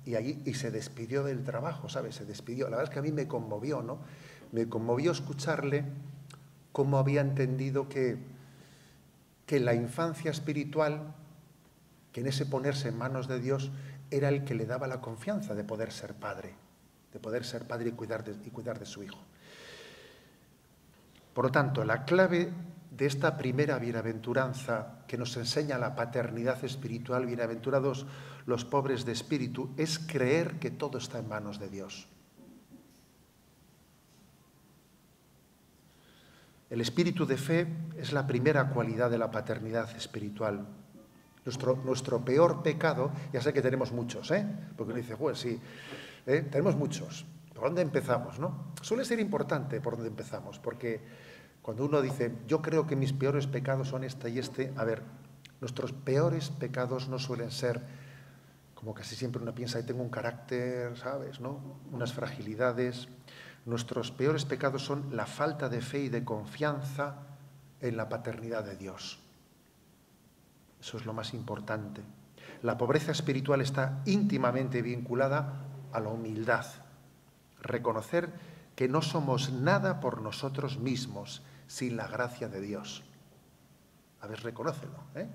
y, 0.06 0.16
allí, 0.16 0.42
y 0.46 0.54
se 0.54 0.70
despidió 0.70 1.24
del 1.24 1.44
trabajo, 1.44 1.88
¿sabes? 1.88 2.16
Se 2.16 2.26
despidió. 2.26 2.66
La 2.66 2.78
verdad 2.78 2.92
es 2.92 2.94
que 2.94 3.00
a 3.00 3.02
mí 3.02 3.12
me 3.12 3.28
conmovió, 3.28 3.82
¿no? 3.82 4.00
Me 4.52 4.68
conmovió 4.68 5.12
escucharle 5.12 5.86
cómo 6.72 6.98
había 6.98 7.22
entendido 7.22 7.88
que, 7.88 8.18
que 9.46 9.60
la 9.60 9.74
infancia 9.74 10.30
espiritual, 10.30 11.16
que 12.12 12.22
en 12.22 12.28
ese 12.28 12.46
ponerse 12.46 12.90
en 12.90 12.98
manos 12.98 13.28
de 13.28 13.40
Dios, 13.40 13.72
era 14.12 14.30
el 14.30 14.44
que 14.44 14.56
le 14.56 14.66
daba 14.66 14.88
la 14.88 15.02
confianza 15.02 15.54
de 15.54 15.64
poder 15.64 15.92
ser 15.92 16.14
padre, 16.16 16.54
de 17.12 17.20
poder 17.20 17.46
ser 17.46 17.68
padre 17.68 17.90
y 17.90 17.92
cuidar 17.94 18.24
de, 18.24 18.36
y 18.46 18.50
cuidar 18.50 18.80
de 18.80 18.86
su 18.86 19.04
hijo. 19.04 19.20
Por 21.34 21.46
lo 21.46 21.52
tanto, 21.52 21.84
la 21.86 22.06
clave 22.06 22.52
de 22.92 23.06
esta 23.06 23.38
primera 23.38 23.80
bienaventuranza 23.80 25.00
que 25.08 25.18
nos 25.18 25.38
enseña 25.38 25.78
la 25.78 25.96
paternidad 25.96 26.64
espiritual, 26.66 27.26
bienaventurados 27.26 28.06
los 28.46 28.66
pobres 28.66 29.06
de 29.06 29.14
espíritu, 29.14 29.70
es 29.78 30.00
creer 30.00 30.60
que 30.60 30.72
todo 30.72 30.98
está 30.98 31.20
en 31.20 31.30
manos 31.30 31.60
de 31.60 31.70
Dios. 31.70 32.08
El 36.70 36.82
espíritu 36.82 37.26
de 37.26 37.38
fe 37.38 37.68
es 37.98 38.12
la 38.12 38.28
primera 38.28 38.70
cualidad 38.70 39.10
de 39.10 39.18
la 39.18 39.32
paternidad 39.32 39.90
espiritual. 39.96 40.68
Nuestro, 41.46 41.78
nuestro 41.84 42.24
peor 42.24 42.62
pecado, 42.62 43.12
ya 43.34 43.42
sé 43.42 43.54
que 43.54 43.62
tenemos 43.62 43.92
muchos, 43.92 44.30
¿eh? 44.32 44.46
porque 44.76 44.92
uno 44.92 45.02
dice, 45.02 45.16
pues 45.16 45.40
sí, 45.40 45.60
¿eh? 46.28 46.48
tenemos 46.52 46.76
muchos. 46.76 47.26
¿Por 47.54 47.64
dónde 47.64 47.82
empezamos? 47.82 48.40
No? 48.40 48.74
Suele 48.82 49.06
ser 49.06 49.20
importante 49.20 49.82
por 49.82 49.96
dónde 49.96 50.10
empezamos, 50.10 50.60
porque 50.60 51.02
cuando 51.62 51.86
uno 51.86 52.02
dice, 52.02 52.34
yo 52.48 52.62
creo 52.62 52.86
que 52.86 52.96
mis 52.96 53.14
peores 53.14 53.48
pecados 53.48 53.88
son 53.88 54.04
este 54.04 54.30
y 54.30 54.40
este, 54.40 54.74
a 54.76 54.84
ver, 54.84 55.02
nuestros 55.62 55.92
peores 55.94 56.50
pecados 56.52 57.08
no 57.08 57.20
suelen 57.20 57.52
ser 57.52 57.82
como 58.76 58.94
casi 58.94 59.18
siempre 59.18 59.42
uno 59.42 59.54
piensa, 59.54 59.78
y 59.78 59.84
tengo 59.84 60.02
un 60.02 60.10
carácter, 60.10 60.98
¿sabes? 60.98 61.42
¿no? 61.42 61.60
Unas 61.92 62.14
fragilidades, 62.14 63.10
Nuestros 63.66 64.12
peores 64.12 64.46
pecados 64.46 64.84
son 64.84 65.16
la 65.16 65.26
falta 65.26 65.70
de 65.70 65.82
fe 65.82 66.00
y 66.00 66.10
de 66.10 66.24
confianza 66.24 67.18
en 67.82 67.98
la 67.98 68.10
paternidad 68.10 68.64
de 68.64 68.76
Dios. 68.76 69.20
Eso 70.80 70.98
es 70.98 71.06
lo 71.06 71.14
más 71.14 71.34
importante. 71.34 72.02
La 72.62 72.78
pobreza 72.78 73.12
espiritual 73.12 73.62
está 73.62 74.02
íntimamente 74.06 74.82
vinculada 74.82 75.66
a 75.92 76.00
la 76.00 76.10
humildad. 76.10 76.66
Reconocer 77.62 78.32
que 78.76 78.88
no 78.88 79.02
somos 79.02 79.52
nada 79.52 80.00
por 80.00 80.22
nosotros 80.22 80.80
mismos 80.80 81.42
sin 81.68 81.98
la 81.98 82.08
gracia 82.08 82.48
de 82.48 82.62
Dios. 82.62 83.04
A 84.22 84.28
ver, 84.28 84.42
reconócelo. 84.42 84.98
¿eh? 85.16 85.28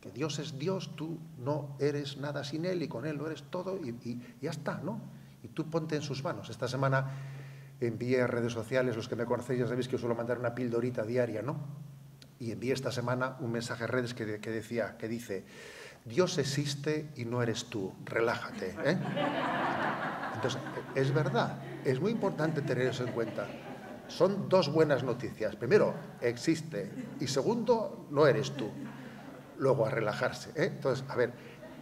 Que 0.00 0.10
Dios 0.10 0.38
es 0.38 0.58
Dios, 0.58 0.94
tú 0.94 1.18
no 1.38 1.76
eres 1.78 2.16
nada 2.18 2.44
sin 2.44 2.64
Él 2.64 2.82
y 2.82 2.88
con 2.88 3.06
Él 3.06 3.16
lo 3.16 3.26
eres 3.26 3.44
todo 3.44 3.78
y, 3.84 4.20
ya 4.40 4.50
está, 4.50 4.78
¿no? 4.78 5.00
Y 5.42 5.48
tú 5.48 5.68
ponte 5.68 5.96
en 5.96 6.02
sus 6.02 6.22
manos. 6.22 6.48
Esta 6.50 6.68
semana 6.68 7.10
envié 7.80 8.22
a 8.22 8.26
redes 8.26 8.52
sociales, 8.52 8.96
los 8.96 9.08
que 9.08 9.16
me 9.16 9.26
conocéis 9.26 9.60
ya 9.60 9.66
sabéis 9.66 9.88
que 9.88 9.98
suelo 9.98 10.14
mandar 10.14 10.38
una 10.38 10.54
pildorita 10.54 11.02
diaria, 11.02 11.42
¿no? 11.42 11.56
Y 12.38 12.52
envié 12.52 12.72
esta 12.72 12.92
semana 12.92 13.36
un 13.40 13.52
mensaje 13.52 13.84
a 13.84 13.86
redes 13.86 14.14
que, 14.14 14.24
decía, 14.26 14.96
que 14.98 15.08
dice, 15.08 15.44
Dios 16.04 16.38
existe 16.38 17.10
y 17.16 17.24
no 17.24 17.42
eres 17.42 17.66
tú, 17.66 17.94
relájate. 18.04 18.74
¿eh? 18.84 18.98
Entonces, 20.34 20.60
es 20.94 21.12
verdad, 21.14 21.58
es 21.84 22.00
muy 22.00 22.12
importante 22.12 22.62
tener 22.62 22.86
eso 22.86 23.04
en 23.04 23.12
cuenta. 23.12 23.46
Son 24.08 24.48
dos 24.48 24.72
buenas 24.72 25.02
noticias. 25.02 25.56
Primero, 25.56 25.94
existe. 26.20 26.92
Y 27.20 27.26
segundo, 27.26 28.06
no 28.10 28.26
eres 28.26 28.52
tú. 28.52 28.70
Luego, 29.58 29.86
a 29.86 29.90
relajarse. 29.90 30.50
¿eh? 30.50 30.72
Entonces, 30.74 31.04
a 31.08 31.16
ver, 31.16 31.32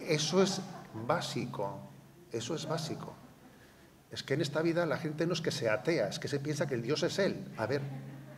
eso 0.00 0.42
es 0.42 0.60
básico. 1.06 1.80
Eso 2.32 2.54
es 2.54 2.66
básico. 2.66 3.14
Es 4.10 4.22
que 4.22 4.34
en 4.34 4.40
esta 4.40 4.62
vida 4.62 4.86
la 4.86 4.96
gente 4.96 5.26
no 5.26 5.32
es 5.32 5.40
que 5.40 5.50
sea 5.50 5.74
atea, 5.74 6.08
es 6.08 6.18
que 6.18 6.28
se 6.28 6.38
piensa 6.38 6.66
que 6.66 6.74
el 6.74 6.82
Dios 6.82 7.02
es 7.02 7.18
Él. 7.18 7.52
A 7.56 7.66
ver, 7.66 7.82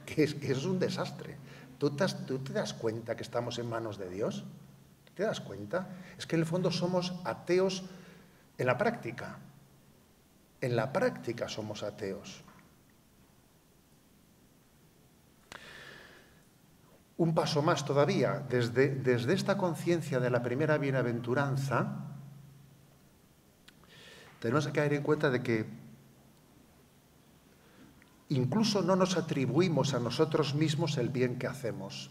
que, 0.07 0.24
es, 0.24 0.35
eso 0.40 0.61
es 0.61 0.64
un 0.64 0.79
desastre. 0.79 1.37
¿Tú 1.79 1.91
te, 1.91 2.07
¿Tú 2.27 2.39
te 2.39 2.53
das 2.53 2.73
cuenta 2.75 3.17
que 3.17 3.23
estamos 3.23 3.59
en 3.59 3.69
manos 3.69 3.99
de 3.99 4.09
Dios? 4.09 4.45
¿Te 5.15 5.23
das 5.23 5.41
cuenta? 5.41 5.89
Es 6.19 6.27
que 6.27 6.37
en 6.37 6.41
el 6.41 6.47
fondo 6.47 6.71
somos 6.71 7.15
ateos 7.25 7.85
en 8.59 8.67
la 8.67 8.79
práctica. 8.79 9.39
En 10.61 10.77
la 10.77 10.93
práctica 10.93 11.49
somos 11.49 11.83
ateos. 11.83 12.43
Un 17.19 17.35
paso 17.35 17.62
más 17.62 17.85
todavía, 17.85 18.45
desde, 18.49 18.95
desde 18.95 19.33
esta 19.33 19.57
conciencia 19.57 20.21
de 20.21 20.29
la 20.29 20.43
primera 20.43 20.77
bienaventuranza, 20.77 22.05
tenemos 24.39 24.67
que 24.67 24.73
caer 24.73 24.93
en 24.93 25.03
cuenta 25.03 25.31
de 25.31 25.43
que 25.43 25.86
incluso 28.29 28.83
no 28.83 28.97
nos 28.97 29.17
atribuimos 29.17 29.95
a 29.95 30.01
nosotros 30.01 30.55
mismos 30.55 30.99
el 30.99 31.09
bien 31.09 31.39
que 31.39 31.47
hacemos. 31.47 32.11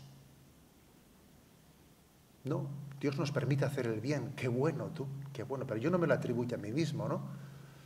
No, 2.44 2.68
Dios 3.00 3.18
nos 3.18 3.32
permite 3.32 3.66
hacer 3.66 3.88
el 3.88 4.00
bien. 4.00 4.34
Qué 4.36 4.48
bueno 4.48 4.92
tú, 4.94 5.08
qué 5.34 5.44
bueno, 5.44 5.66
pero 5.66 5.80
yo 5.80 5.90
no 5.90 5.98
me 5.98 6.08
lo 6.08 6.14
atribuyo 6.14 6.56
a 6.56 6.60
mí 6.60 6.72
mismo, 6.72 7.08
¿no? 7.08 7.22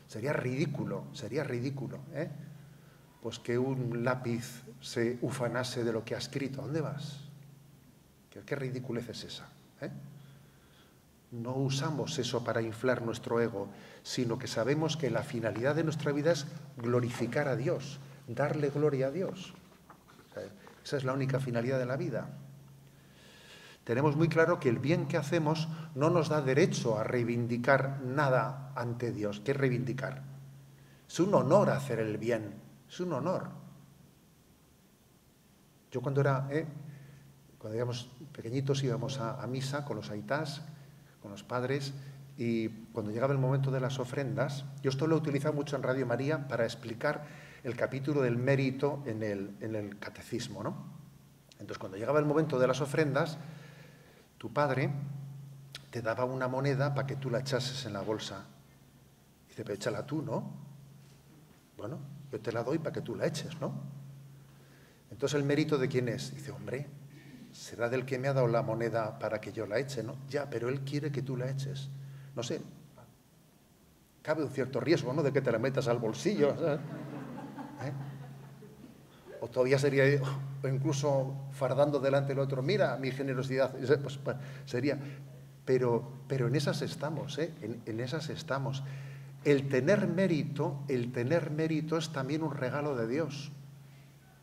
Sería 0.07 0.33
ridículo, 0.33 1.05
sería 1.13 1.43
ridículo, 1.43 1.99
¿eh? 2.13 2.29
Pues 3.21 3.39
que 3.39 3.57
un 3.57 4.03
lápiz 4.03 4.63
se 4.81 5.19
ufanase 5.21 5.83
de 5.83 5.91
lo 5.91 6.03
que 6.03 6.15
ha 6.15 6.17
escrito. 6.17 6.61
¿A 6.61 6.65
dónde 6.65 6.81
vas? 6.81 7.19
¿Qué, 8.29 8.41
qué 8.41 8.55
ridiculez 8.55 9.09
es 9.09 9.23
esa? 9.25 9.49
¿eh? 9.81 9.91
No 11.31 11.53
usamos 11.53 12.17
eso 12.17 12.43
para 12.43 12.61
inflar 12.61 13.03
nuestro 13.03 13.39
ego, 13.39 13.67
sino 14.03 14.39
que 14.39 14.47
sabemos 14.47 14.97
que 14.97 15.09
la 15.11 15.21
finalidad 15.21 15.75
de 15.75 15.83
nuestra 15.83 16.11
vida 16.11 16.31
es 16.31 16.47
glorificar 16.77 17.47
a 17.47 17.55
Dios, 17.55 17.99
darle 18.35 18.69
gloria 18.69 19.07
a 19.07 19.11
Dios. 19.11 19.53
Esa 20.83 20.97
es 20.97 21.03
la 21.03 21.13
única 21.13 21.39
finalidad 21.39 21.79
de 21.79 21.85
la 21.85 21.97
vida. 21.97 22.29
Tenemos 23.83 24.15
muy 24.15 24.29
claro 24.29 24.59
que 24.59 24.69
el 24.69 24.79
bien 24.79 25.07
que 25.07 25.17
hacemos 25.17 25.67
no 25.95 26.09
nos 26.09 26.29
da 26.29 26.41
derecho 26.41 26.97
a 26.97 27.03
reivindicar 27.03 28.01
nada 28.03 28.71
ante 28.75 29.11
Dios. 29.11 29.41
¿Qué 29.43 29.51
es 29.51 29.57
reivindicar? 29.57 30.21
Es 31.07 31.19
un 31.19 31.33
honor 31.33 31.71
hacer 31.71 31.99
el 31.99 32.17
bien, 32.17 32.53
es 32.87 32.99
un 32.99 33.13
honor. 33.13 33.49
Yo 35.91 36.01
cuando 36.01 36.21
era, 36.21 36.47
eh, 36.51 36.67
cuando 37.57 37.75
éramos 37.75 38.11
pequeñitos 38.31 38.83
íbamos 38.83 39.19
a, 39.19 39.41
a 39.41 39.47
misa 39.47 39.83
con 39.85 39.97
los 39.97 40.11
aitás, 40.11 40.61
con 41.19 41.31
los 41.31 41.43
padres, 41.43 41.93
y 42.37 42.69
cuando 42.93 43.11
llegaba 43.11 43.33
el 43.33 43.39
momento 43.39 43.71
de 43.71 43.79
las 43.79 43.97
ofrendas, 43.97 44.65
yo 44.83 44.91
esto 44.91 45.07
lo 45.07 45.15
he 45.15 45.17
utilizado 45.17 45.53
mucho 45.53 45.75
en 45.75 45.83
Radio 45.83 46.05
María 46.05 46.47
para 46.47 46.63
explicar 46.63 47.25
el 47.63 47.75
capítulo 47.75 48.21
del 48.21 48.37
mérito 48.37 49.03
en 49.05 49.23
el, 49.23 49.55
en 49.61 49.75
el 49.75 49.99
catecismo, 49.99 50.63
¿no? 50.63 50.99
Entonces, 51.53 51.77
cuando 51.77 51.97
llegaba 51.97 52.19
el 52.19 52.25
momento 52.25 52.57
de 52.57 52.67
las 52.67 52.79
ofrendas, 52.81 53.37
tu 54.37 54.53
padre 54.53 54.89
te 55.89 56.01
daba 56.01 56.23
una 56.23 56.47
moneda 56.47 56.93
para 56.93 57.07
que 57.07 57.15
tú 57.15 57.29
la 57.29 57.39
echases 57.39 57.85
en 57.85 57.93
la 57.93 58.01
bolsa. 58.01 58.45
Dice, 59.49 59.63
pero 59.63 59.73
échala 59.73 60.05
tú, 60.05 60.21
¿no? 60.21 60.51
Bueno, 61.77 61.99
yo 62.31 62.39
te 62.39 62.51
la 62.51 62.63
doy 62.63 62.77
para 62.77 62.93
que 62.93 63.01
tú 63.01 63.15
la 63.15 63.25
eches, 63.25 63.59
¿no? 63.59 63.73
Entonces, 65.11 65.37
¿el 65.39 65.45
mérito 65.45 65.77
de 65.77 65.89
quién 65.89 66.07
es? 66.07 66.33
Dice, 66.33 66.51
hombre, 66.51 66.87
será 67.51 67.89
del 67.89 68.05
que 68.05 68.19
me 68.19 68.27
ha 68.27 68.33
dado 68.33 68.47
la 68.47 68.61
moneda 68.61 69.19
para 69.19 69.41
que 69.41 69.51
yo 69.51 69.65
la 69.65 69.79
eche, 69.79 70.03
¿no? 70.03 70.15
Ya, 70.29 70.49
pero 70.49 70.69
él 70.69 70.81
quiere 70.81 71.11
que 71.11 71.21
tú 71.21 71.35
la 71.35 71.49
eches. 71.49 71.89
No 72.35 72.43
sé, 72.43 72.61
cabe 74.21 74.43
un 74.43 74.51
cierto 74.51 74.79
riesgo, 74.79 75.11
¿no? 75.13 75.23
De 75.23 75.33
que 75.33 75.41
te 75.41 75.51
la 75.51 75.59
metas 75.59 75.87
al 75.87 75.97
bolsillo. 75.97 76.55
¿Eh? 77.81 77.91
O 79.41 79.47
todavía 79.47 79.79
sería, 79.79 80.03
o 80.63 80.67
incluso 80.67 81.33
fardando 81.51 81.99
delante 81.99 82.29
del 82.29 82.39
otro, 82.39 82.61
mira 82.61 82.97
mi 82.97 83.11
generosidad. 83.11 83.73
Pues, 84.01 84.17
pues, 84.17 84.37
sería, 84.65 84.99
pero, 85.65 86.11
pero 86.27 86.47
en 86.47 86.55
esas 86.55 86.81
estamos, 86.81 87.37
¿eh? 87.37 87.53
en, 87.85 87.99
esas 87.99 88.29
estamos. 88.29 88.83
El 89.45 89.69
tener 89.69 90.07
mérito, 90.07 90.83
el 90.87 91.11
tener 91.11 91.51
mérito 91.51 91.97
es 91.97 92.11
también 92.11 92.43
un 92.43 92.53
regalo 92.53 92.95
de 92.95 93.07
Dios. 93.07 93.51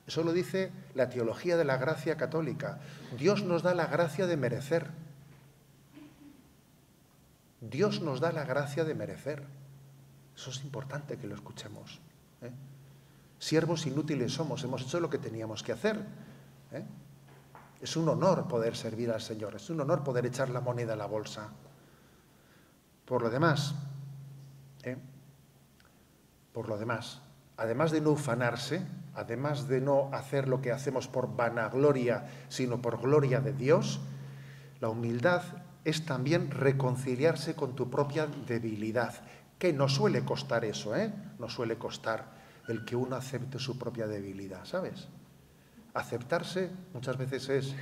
Eso 0.07 0.23
lo 0.23 0.33
dice 0.33 0.71
la 0.95 1.11
teología 1.11 1.57
de 1.57 1.65
la 1.65 1.77
gracia 1.77 2.17
católica. 2.17 2.79
Dios 3.19 3.43
nos 3.43 3.63
da 3.63 3.75
la 3.75 3.87
gracia 3.87 4.27
de 4.27 4.37
merecer. 4.37 4.91
Dios 7.61 8.01
nos 8.01 8.21
da 8.21 8.33
la 8.33 8.45
gracia 8.45 8.85
de 8.85 8.95
merecer. 8.95 9.43
Eso 10.37 10.51
es 10.51 10.63
importante 10.63 11.17
que 11.19 11.27
lo 11.27 11.35
escuchemos. 11.35 12.01
¿eh? 12.43 12.51
Siervos 13.47 13.87
inútiles 13.87 14.33
somos, 14.33 14.65
hemos 14.65 14.83
hecho 14.83 14.99
lo 14.99 15.09
que 15.09 15.19
teníamos 15.19 15.63
que 15.63 15.71
hacer. 15.71 16.05
¿eh? 16.73 16.83
Es 17.81 17.97
un 17.97 18.09
honor 18.09 18.49
poder 18.49 18.75
servir 18.75 19.13
al 19.13 19.21
Señor, 19.21 19.55
es 19.55 19.71
un 19.71 19.81
honor 19.81 20.03
poder 20.03 20.27
echar 20.27 20.49
la 20.49 20.61
moneda 20.61 20.95
a 20.95 20.97
la 20.97 21.07
bolsa. 21.07 21.51
Por 23.05 23.23
lo 23.23 23.31
demás, 23.31 23.77
¿eh? 24.83 24.97
por 26.53 26.69
lo 26.69 26.77
demás, 26.77 27.23
además 27.57 27.93
de 27.93 28.01
no 28.01 28.11
ufanarse, 28.11 28.85
además 29.15 29.69
de 29.69 29.81
no 29.81 30.11
hacer 30.13 30.49
lo 30.49 30.61
que 30.61 30.73
hacemos 30.73 31.07
por 31.07 31.37
vanagloria, 31.37 32.27
sino 32.49 32.83
por 32.83 33.01
gloria 33.01 33.41
de 33.41 33.53
Dios, 33.53 34.01
la 34.81 34.89
humildad 34.89 35.45
es 35.85 36.05
también 36.05 36.51
reconciliarse 36.51 37.55
con 37.55 37.77
tu 37.77 37.91
propia 37.91 38.27
debilidad, 38.27 39.15
que 39.61 39.73
no 39.73 39.89
suele 39.89 40.25
costar 40.25 40.65
eso, 40.65 40.97
¿eh? 40.97 41.15
No 41.39 41.49
suele 41.49 41.79
costar 41.79 42.36
el 42.69 42.85
que 42.85 42.97
uno 42.97 43.17
acepte 43.17 43.59
su 43.59 43.79
propia 43.79 44.07
debilidad, 44.07 44.65
¿sabes? 44.65 45.09
Aceptarse 45.95 46.71
muchas 46.93 47.17
veces 47.17 47.49
es 47.49 47.75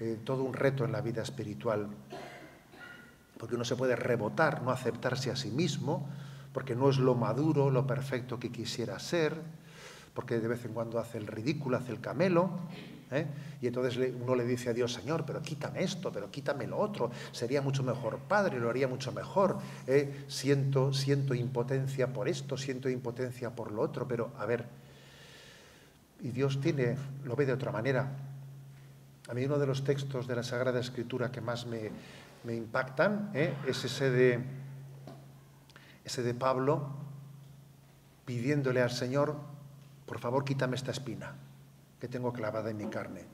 eh, 0.00 0.18
todo 0.24 0.44
un 0.44 0.54
reto 0.54 0.84
en 0.84 0.92
la 0.92 1.00
vida 1.00 1.22
espiritual, 1.22 1.88
porque 3.38 3.54
uno 3.54 3.64
se 3.64 3.76
puede 3.76 3.96
rebotar, 3.96 4.62
no 4.62 4.70
aceptarse 4.70 5.30
a 5.30 5.36
sí 5.36 5.50
mismo, 5.50 6.08
porque 6.52 6.74
no 6.74 6.90
es 6.90 6.98
lo 6.98 7.14
maduro, 7.14 7.70
lo 7.70 7.86
perfecto 7.86 8.38
que 8.38 8.50
quisiera 8.50 8.98
ser, 8.98 9.40
porque 10.14 10.40
de 10.40 10.48
vez 10.48 10.64
en 10.64 10.72
cuando 10.72 10.98
hace 10.98 11.18
el 11.18 11.26
ridículo, 11.26 11.76
hace 11.76 11.92
el 11.92 12.00
camelo, 12.00 12.50
¿eh? 13.10 13.26
y 13.60 13.66
entonces 13.66 14.12
uno 14.20 14.34
le 14.34 14.44
dice 14.44 14.70
a 14.70 14.72
Dios, 14.72 14.92
Señor, 14.92 15.24
pero 15.26 15.42
quítame 15.42 15.82
esto, 15.82 16.12
pero 16.12 16.30
quítame 16.30 16.66
lo 16.66 16.78
otro, 16.78 17.10
sería 17.32 17.62
mucho 17.62 17.82
mejor 17.82 18.18
padre, 18.18 18.58
lo 18.58 18.70
haría 18.70 18.88
mucho 18.88 19.12
mejor, 19.12 19.58
¿eh? 19.86 20.24
siento, 20.28 20.92
siento 20.92 21.34
impotencia 21.34 22.12
por 22.12 22.28
esto, 22.28 22.56
siento 22.56 22.88
impotencia 22.88 23.50
por 23.50 23.72
lo 23.72 23.82
otro, 23.82 24.06
pero 24.06 24.32
a 24.38 24.46
ver, 24.46 24.66
y 26.22 26.30
Dios 26.30 26.60
tiene, 26.60 26.96
lo 27.24 27.34
ve 27.34 27.46
de 27.46 27.52
otra 27.52 27.72
manera. 27.72 28.12
A 29.28 29.34
mí 29.34 29.44
uno 29.44 29.58
de 29.58 29.66
los 29.66 29.84
textos 29.84 30.26
de 30.26 30.36
la 30.36 30.42
Sagrada 30.42 30.80
Escritura 30.80 31.30
que 31.30 31.40
más 31.40 31.66
me, 31.66 31.90
impactan 32.52 33.30
¿eh? 33.34 33.54
es 33.66 33.84
ese 33.84 34.10
de, 34.10 34.40
ese 36.04 36.22
de 36.22 36.34
Pablo 36.34 36.90
pidiéndole 38.24 38.82
al 38.82 38.90
Señor, 38.90 39.36
por 40.06 40.18
favor 40.18 40.44
quítame 40.44 40.76
esta 40.76 40.90
espina 40.90 41.34
que 42.00 42.08
tengo 42.08 42.32
clavada 42.32 42.70
en 42.70 42.78
mi 42.78 42.86
carne. 42.86 43.24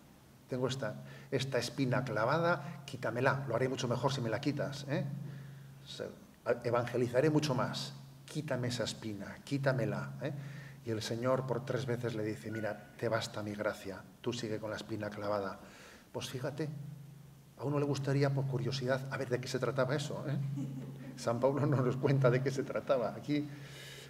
Tengo 0.49 0.69
esta, 0.69 0.95
esta 1.31 1.59
espina 1.59 2.05
clavada, 2.05 2.83
quítamela. 2.85 3.45
Lo 3.49 3.57
haré 3.57 3.69
mucho 3.69 3.89
mejor 3.89 4.13
si 4.13 4.21
me 4.21 4.29
la 4.29 4.41
quitas. 4.41 4.87
¿eh? 4.89 5.05
Evangelizaré 6.65 7.31
mucho 7.31 7.55
más. 7.55 7.95
Quítame 8.25 8.69
esa 8.69 8.85
espina, 8.85 9.39
quítamela. 9.45 10.13
¿eh? 10.23 10.33
Y 10.85 10.91
el 10.91 11.03
Señor 11.03 11.47
por 11.47 11.65
tres 11.65 11.87
veces 11.87 12.15
le 12.15 12.25
dice, 12.25 12.51
mira, 12.51 12.91
te 12.97 13.09
basta 13.09 13.43
mi 13.43 13.55
gracia, 13.55 14.03
tú 14.21 14.33
sigue 14.33 14.59
con 14.59 14.71
la 14.71 14.77
espina 14.77 15.11
clavada. 15.11 15.59
Pues 16.13 16.29
fíjate, 16.29 16.69
a 17.59 17.65
uno 17.65 17.81
le 17.81 17.87
gustaría 17.87 18.31
por 18.31 18.47
curiosidad 18.47 19.01
a 19.11 19.17
ver 19.17 19.29
de 19.29 19.41
qué 19.41 19.49
se 19.49 19.59
trataba 19.59 19.97
eso. 19.97 20.25
¿eh? 20.29 20.37
San 21.17 21.41
Pablo 21.41 21.67
no 21.67 21.83
nos 21.83 21.97
cuenta 21.97 22.31
de 22.31 22.43
qué 22.43 22.51
se 22.51 22.63
trataba. 22.63 23.15
Aquí, 23.17 23.49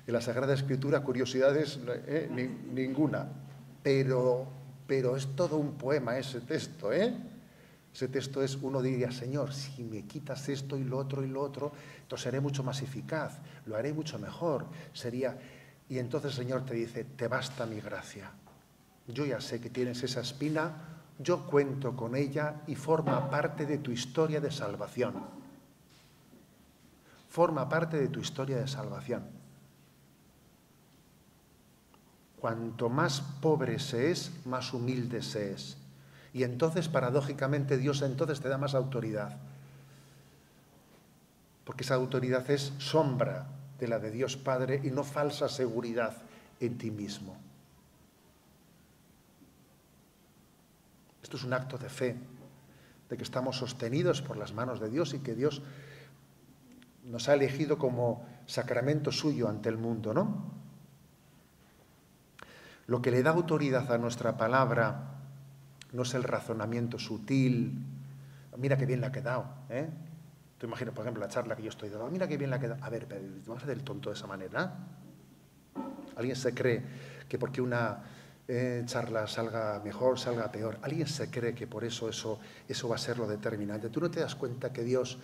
en 0.06 0.12
la 0.12 0.20
Sagrada 0.20 0.52
Escritura, 0.52 1.00
curiosidades 1.00 1.80
¿eh? 2.06 2.28
ninguna. 2.72 3.26
Pero, 3.86 4.44
pero 4.88 5.16
es 5.16 5.28
todo 5.36 5.58
un 5.58 5.74
poema 5.78 6.18
ese 6.18 6.40
texto, 6.40 6.92
¿eh? 6.92 7.14
Ese 7.94 8.08
texto 8.08 8.42
es, 8.42 8.56
uno 8.56 8.82
diría, 8.82 9.12
Señor, 9.12 9.54
si 9.54 9.84
me 9.84 10.02
quitas 10.08 10.48
esto 10.48 10.76
y 10.76 10.82
lo 10.82 10.98
otro 10.98 11.22
y 11.22 11.28
lo 11.28 11.40
otro, 11.40 11.70
entonces 12.00 12.24
seré 12.24 12.40
mucho 12.40 12.64
más 12.64 12.82
eficaz, 12.82 13.38
lo 13.64 13.76
haré 13.76 13.92
mucho 13.92 14.18
mejor. 14.18 14.66
Sería, 14.92 15.38
y 15.88 15.98
entonces 15.98 16.32
el 16.32 16.36
Señor 16.36 16.64
te 16.64 16.74
dice, 16.74 17.04
te 17.04 17.28
basta 17.28 17.64
mi 17.64 17.80
gracia. 17.80 18.32
Yo 19.06 19.24
ya 19.24 19.40
sé 19.40 19.60
que 19.60 19.70
tienes 19.70 20.02
esa 20.02 20.22
espina, 20.22 20.98
yo 21.20 21.46
cuento 21.46 21.94
con 21.94 22.16
ella 22.16 22.62
y 22.66 22.74
forma 22.74 23.30
parte 23.30 23.66
de 23.66 23.78
tu 23.78 23.92
historia 23.92 24.40
de 24.40 24.50
salvación. 24.50 25.14
Forma 27.28 27.68
parte 27.68 28.00
de 28.00 28.08
tu 28.08 28.18
historia 28.18 28.56
de 28.56 28.66
salvación. 28.66 29.35
Cuanto 32.40 32.88
más 32.88 33.20
pobre 33.40 33.78
se 33.78 34.10
es, 34.10 34.30
más 34.44 34.72
humilde 34.74 35.22
se 35.22 35.52
es. 35.52 35.76
Y 36.32 36.44
entonces, 36.44 36.88
paradójicamente, 36.88 37.78
Dios 37.78 38.02
entonces 38.02 38.40
te 38.40 38.48
da 38.48 38.58
más 38.58 38.74
autoridad. 38.74 39.38
Porque 41.64 41.82
esa 41.82 41.94
autoridad 41.94 42.48
es 42.50 42.72
sombra 42.78 43.46
de 43.78 43.88
la 43.88 43.98
de 43.98 44.10
Dios 44.10 44.36
Padre 44.36 44.80
y 44.84 44.90
no 44.90 45.02
falsa 45.02 45.48
seguridad 45.48 46.16
en 46.60 46.78
ti 46.78 46.90
mismo. 46.90 47.36
Esto 51.22 51.36
es 51.38 51.44
un 51.44 51.54
acto 51.54 51.76
de 51.76 51.88
fe, 51.88 52.16
de 53.08 53.16
que 53.16 53.22
estamos 53.22 53.56
sostenidos 53.56 54.22
por 54.22 54.36
las 54.36 54.52
manos 54.52 54.78
de 54.78 54.90
Dios 54.90 55.12
y 55.14 55.18
que 55.18 55.34
Dios 55.34 55.62
nos 57.04 57.28
ha 57.28 57.34
elegido 57.34 57.78
como 57.78 58.26
sacramento 58.46 59.10
suyo 59.10 59.48
ante 59.48 59.68
el 59.68 59.76
mundo, 59.76 60.14
¿no? 60.14 60.65
Lo 62.86 63.02
que 63.02 63.10
le 63.10 63.22
da 63.22 63.30
autoridad 63.30 63.90
a 63.92 63.98
nuestra 63.98 64.36
palabra 64.36 65.16
no 65.92 66.02
es 66.02 66.14
el 66.14 66.22
razonamiento 66.22 66.98
sutil. 66.98 67.72
Mira 68.56 68.76
qué 68.76 68.86
bien 68.86 69.00
le 69.00 69.06
ha 69.06 69.12
quedado. 69.12 69.46
¿eh? 69.70 69.88
Tú 70.58 70.66
imaginas, 70.66 70.94
por 70.94 71.04
ejemplo, 71.04 71.20
la 71.20 71.28
charla 71.28 71.56
que 71.56 71.62
yo 71.62 71.70
estoy 71.70 71.88
dando. 71.88 72.08
Mira 72.08 72.28
qué 72.28 72.36
bien 72.36 72.50
le 72.50 72.56
ha 72.56 72.60
quedado. 72.60 72.82
A 72.84 72.90
ver, 72.90 73.06
pero 73.08 73.22
¿vas 73.46 73.58
a 73.58 73.64
hacer 73.64 73.76
el 73.76 73.82
tonto 73.82 74.10
de 74.10 74.16
esa 74.16 74.26
manera? 74.26 74.72
¿Alguien 76.16 76.36
se 76.36 76.54
cree 76.54 76.82
que 77.28 77.38
porque 77.38 77.60
una 77.60 78.02
eh, 78.46 78.82
charla 78.86 79.26
salga 79.26 79.80
mejor, 79.84 80.18
salga 80.18 80.50
peor? 80.50 80.78
¿Alguien 80.82 81.08
se 81.08 81.28
cree 81.28 81.54
que 81.54 81.66
por 81.66 81.84
eso 81.84 82.08
eso, 82.08 82.38
eso 82.68 82.88
va 82.88 82.94
a 82.94 82.98
ser 82.98 83.18
lo 83.18 83.26
determinante? 83.26 83.90
¿Tú 83.90 84.00
no 84.00 84.10
te 84.10 84.20
das 84.20 84.34
cuenta 84.36 84.72
que 84.72 84.82
Dios, 84.84 85.18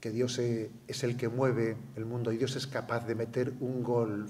que 0.00 0.10
Dios 0.10 0.38
eh, 0.40 0.70
es 0.88 1.04
el 1.04 1.16
que 1.16 1.28
mueve 1.28 1.76
el 1.96 2.04
mundo 2.04 2.32
y 2.32 2.36
Dios 2.36 2.56
es 2.56 2.66
capaz 2.66 3.06
de 3.06 3.14
meter 3.14 3.54
un 3.60 3.82
gol 3.82 4.26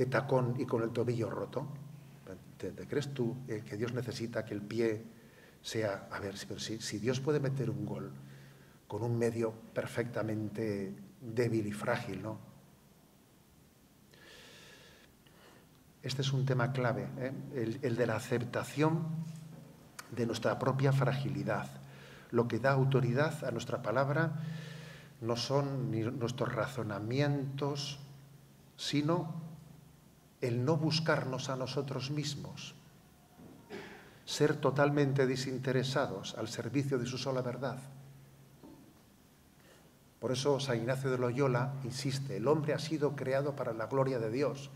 de 0.00 0.06
tacón 0.06 0.54
y 0.58 0.64
con 0.64 0.82
el 0.82 0.92
tobillo 0.92 1.28
roto? 1.28 1.66
¿Te, 2.56 2.72
crees 2.86 3.12
tú 3.12 3.36
eh, 3.48 3.62
que 3.68 3.76
Dios 3.76 3.92
necesita 3.92 4.46
que 4.46 4.54
el 4.54 4.62
pie 4.62 5.04
sea... 5.60 6.08
A 6.10 6.18
ver, 6.20 6.38
si, 6.38 6.80
si 6.80 6.98
Dios 6.98 7.20
puede 7.20 7.38
meter 7.38 7.68
un 7.68 7.84
gol 7.84 8.10
con 8.88 9.02
un 9.02 9.18
medio 9.18 9.52
perfectamente 9.74 10.94
débil 11.20 11.66
y 11.66 11.72
frágil, 11.72 12.22
¿no? 12.22 12.38
Este 16.02 16.22
es 16.22 16.32
un 16.32 16.46
tema 16.46 16.72
clave, 16.72 17.06
¿eh? 17.18 17.32
el, 17.82 17.96
de 17.96 18.06
la 18.06 18.16
aceptación 18.16 19.04
de 20.16 20.24
nuestra 20.24 20.58
propia 20.58 20.92
fragilidad. 20.92 21.68
Lo 22.30 22.48
que 22.48 22.58
da 22.58 22.72
autoridad 22.72 23.44
a 23.44 23.50
nuestra 23.50 23.82
palabra 23.82 24.40
no 25.20 25.36
son 25.36 25.90
nuestros 26.18 26.54
razonamientos, 26.54 28.00
sino 28.78 29.49
el 30.40 30.64
no 30.64 30.76
buscarnos 30.76 31.50
a 31.50 31.56
nosotros 31.56 32.10
mismos, 32.10 32.74
ser 34.24 34.56
totalmente 34.56 35.26
desinteresados 35.26 36.36
al 36.38 36.48
servicio 36.48 36.98
de 36.98 37.06
su 37.06 37.18
sola 37.18 37.42
verdad. 37.42 37.78
Por 40.20 40.32
eso 40.32 40.60
San 40.60 40.76
Ignacio 40.76 41.10
de 41.10 41.18
Loyola 41.18 41.74
insiste, 41.84 42.36
el 42.36 42.46
hombre 42.46 42.74
ha 42.74 42.78
sido 42.78 43.16
creado 43.16 43.56
para 43.56 43.72
la 43.72 43.86
gloria 43.86 44.18
de 44.18 44.30
Dios. 44.30 44.70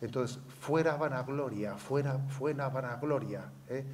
Entonces, 0.00 0.38
fuera 0.60 0.96
vanagloria, 0.96 1.76
fuera, 1.76 2.18
fuera 2.18 2.68
vanagloria. 2.68 3.50
¿eh? 3.68 3.84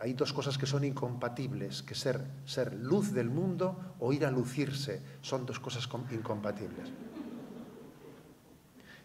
Hay 0.00 0.12
dos 0.14 0.32
cosas 0.32 0.58
que 0.58 0.66
son 0.66 0.84
incompatibles, 0.84 1.82
que 1.82 1.94
ser, 1.94 2.22
ser 2.44 2.74
luz 2.74 3.12
del 3.12 3.30
mundo 3.30 3.94
o 4.00 4.12
ir 4.12 4.26
a 4.26 4.30
lucirse, 4.30 5.00
son 5.22 5.46
dos 5.46 5.60
cosas 5.60 5.88
incompatibles. 6.10 6.90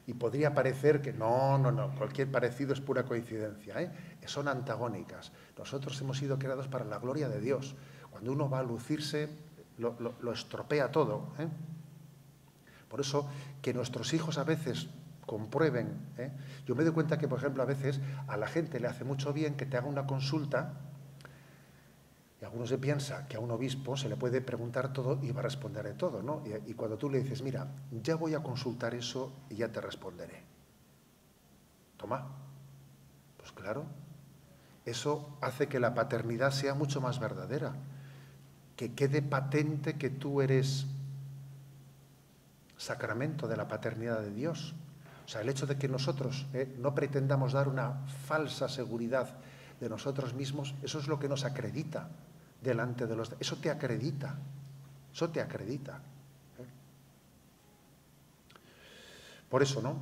Y 0.09 0.15
podría 0.15 0.55
parecer 0.55 1.03
que 1.03 1.13
no, 1.13 1.59
no, 1.59 1.71
no, 1.71 1.93
cualquier 1.93 2.31
parecido 2.31 2.73
es 2.73 2.81
pura 2.81 3.03
coincidencia. 3.03 3.79
¿eh? 3.79 3.91
Son 4.25 4.47
antagónicas. 4.47 5.31
Nosotros 5.55 6.01
hemos 6.01 6.17
sido 6.17 6.39
creados 6.39 6.67
para 6.67 6.83
la 6.83 6.97
gloria 6.97 7.29
de 7.29 7.39
Dios. 7.39 7.75
Cuando 8.09 8.31
uno 8.31 8.49
va 8.49 8.57
a 8.57 8.63
lucirse, 8.63 9.29
lo, 9.77 10.33
estropea 10.33 10.91
todo. 10.91 11.27
¿eh? 11.37 11.47
Por 12.89 13.01
eso, 13.01 13.29
que 13.61 13.71
nuestros 13.71 14.11
hijos 14.15 14.39
a 14.39 14.43
veces 14.43 14.87
comprueben. 15.27 15.89
¿eh? 16.17 16.31
Yo 16.65 16.73
me 16.73 16.83
doy 16.83 16.93
cuenta 16.93 17.19
que, 17.19 17.27
por 17.27 17.37
ejemplo, 17.37 17.61
a 17.61 17.67
veces 17.67 17.99
a 18.27 18.35
la 18.35 18.47
gente 18.47 18.79
le 18.79 18.87
hace 18.87 19.03
mucho 19.03 19.31
bien 19.31 19.53
que 19.53 19.67
te 19.67 19.77
haga 19.77 19.85
una 19.85 20.07
consulta 20.07 20.73
y 22.41 22.45
algunos 22.45 22.69
se 22.69 22.77
piensa 22.77 23.27
que 23.27 23.35
a 23.35 23.39
un 23.39 23.51
obispo 23.51 23.97
se 23.97 24.07
le 24.07 24.15
puede 24.15 24.41
preguntar 24.41 24.93
todo 24.93 25.19
y 25.21 25.31
va 25.31 25.41
a 25.41 25.43
responder 25.43 25.85
de 25.85 25.93
todo, 25.93 26.23
¿no? 26.23 26.41
Y, 26.65 26.73
cuando 26.73 26.97
tú 26.97 27.09
le 27.09 27.21
dices, 27.21 27.41
mira, 27.41 27.67
ya 28.01 28.15
voy 28.15 28.33
a 28.33 28.41
consultar 28.41 28.93
eso 28.93 29.33
y 29.49 29.55
ya 29.55 29.69
te 29.69 29.81
responderé. 29.81 30.41
Toma. 31.97 32.27
Pues 33.37 33.51
claro, 33.51 33.83
eso 34.85 35.37
hace 35.41 35.67
que 35.67 35.81
la 35.81 35.93
paternidad 35.93 36.51
sea 36.51 36.73
mucho 36.73 37.01
más 37.01 37.19
verdadera. 37.19 37.73
que 38.77 38.93
quede 38.93 39.21
patente 39.21 39.97
que 39.97 40.09
tú 40.09 40.39
eres 40.39 40.85
sacramento 42.77 43.49
de 43.49 43.57
la 43.57 43.67
paternidad 43.67 44.21
de 44.21 44.31
Dios. 44.31 44.73
O 45.25 45.27
sea, 45.27 45.41
el 45.41 45.49
hecho 45.49 45.67
de 45.67 45.77
que 45.77 45.89
nosotros 45.89 46.47
eh, 46.53 46.73
no 46.79 46.95
pretendamos 46.95 47.51
dar 47.51 47.67
una 47.67 48.05
falsa 48.25 48.69
seguridad 48.69 49.35
de 49.81 49.89
nosotros 49.89 50.33
mismos, 50.33 50.73
eso 50.81 50.99
es 50.99 51.09
lo 51.09 51.19
que 51.19 51.27
nos 51.27 51.43
acredita 51.43 52.07
delante 52.61 53.07
de 53.07 53.15
los... 53.15 53.35
Eso 53.39 53.57
te 53.57 53.69
acredita, 53.69 54.35
eso 55.13 55.29
te 55.29 55.41
acredita. 55.41 55.97
¿eh? 56.57 56.65
Por 59.49 59.63
eso, 59.63 59.81
¿no? 59.81 59.97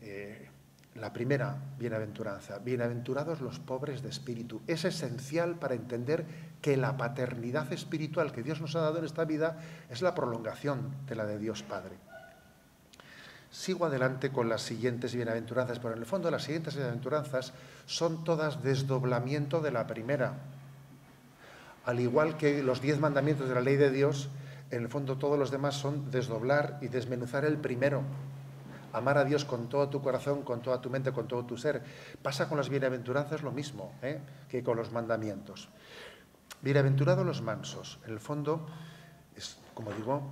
Eh, 0.00 0.48
la 0.94 1.12
primera 1.12 1.56
bienaventuranza, 1.78 2.58
bienaventurados 2.58 3.40
los 3.40 3.58
pobres 3.58 4.02
de 4.02 4.08
espíritu. 4.08 4.62
Es 4.66 4.84
esencial 4.84 5.56
para 5.56 5.74
entender 5.74 6.24
que 6.62 6.76
la 6.76 6.96
paternidad 6.96 7.72
espiritual 7.72 8.32
que 8.32 8.42
Dios 8.42 8.60
nos 8.60 8.74
ha 8.76 8.80
dado 8.80 8.98
en 8.98 9.04
esta 9.04 9.24
vida 9.24 9.58
es 9.90 10.02
la 10.02 10.14
prolongación 10.14 10.94
de 11.06 11.14
la 11.14 11.26
de 11.26 11.38
Dios 11.38 11.62
Padre. 11.62 11.96
Sigo 13.50 13.86
adelante 13.86 14.32
con 14.32 14.48
las 14.48 14.62
siguientes 14.62 15.14
bienaventuranzas, 15.14 15.78
pero 15.78 15.94
en 15.94 16.00
el 16.00 16.06
fondo 16.06 16.30
las 16.30 16.42
siguientes 16.42 16.74
bienaventuranzas 16.74 17.52
son 17.86 18.24
todas 18.24 18.62
desdoblamiento 18.62 19.60
de 19.60 19.70
la 19.70 19.86
primera. 19.86 20.34
Al 21.86 22.00
igual 22.00 22.36
que 22.36 22.64
los 22.64 22.82
diez 22.82 22.98
mandamientos 22.98 23.48
de 23.48 23.54
la 23.54 23.60
ley 23.60 23.76
de 23.76 23.90
Dios, 23.90 24.28
en 24.72 24.82
el 24.82 24.88
fondo 24.88 25.16
todos 25.16 25.38
los 25.38 25.52
demás 25.52 25.76
son 25.76 26.10
desdoblar 26.10 26.78
y 26.82 26.88
desmenuzar 26.88 27.44
el 27.44 27.58
primero. 27.58 28.02
Amar 28.92 29.18
a 29.18 29.24
Dios 29.24 29.44
con 29.44 29.68
todo 29.68 29.88
tu 29.88 30.02
corazón, 30.02 30.42
con 30.42 30.62
toda 30.62 30.80
tu 30.80 30.90
mente, 30.90 31.12
con 31.12 31.28
todo 31.28 31.44
tu 31.44 31.56
ser. 31.56 31.82
Pasa 32.22 32.48
con 32.48 32.58
las 32.58 32.68
bienaventuranzas 32.68 33.42
lo 33.42 33.52
mismo 33.52 33.92
¿eh? 34.02 34.20
que 34.48 34.64
con 34.64 34.76
los 34.76 34.90
mandamientos. 34.90 35.68
Bienaventurados 36.60 37.24
los 37.24 37.40
mansos. 37.42 38.00
En 38.04 38.14
el 38.14 38.18
fondo, 38.20 38.66
es, 39.36 39.58
como 39.72 39.92
digo, 39.92 40.22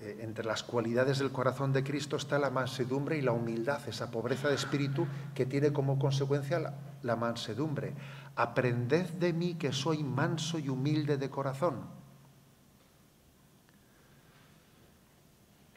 eh, 0.00 0.18
entre 0.20 0.44
las 0.44 0.62
cualidades 0.62 1.20
del 1.20 1.32
corazón 1.32 1.72
de 1.72 1.82
Cristo 1.82 2.16
está 2.16 2.38
la 2.38 2.50
mansedumbre 2.50 3.16
y 3.16 3.22
la 3.22 3.32
humildad, 3.32 3.80
esa 3.88 4.10
pobreza 4.10 4.48
de 4.48 4.56
espíritu 4.56 5.06
que 5.34 5.46
tiene 5.46 5.72
como 5.72 5.98
consecuencia 5.98 6.58
la, 6.58 6.74
la 7.02 7.16
mansedumbre. 7.16 7.94
Aprended 8.36 9.10
de 9.14 9.32
mí 9.32 9.54
que 9.54 9.72
soy 9.72 10.04
manso 10.04 10.58
y 10.58 10.68
humilde 10.68 11.16
de 11.16 11.30
corazón. 11.30 11.86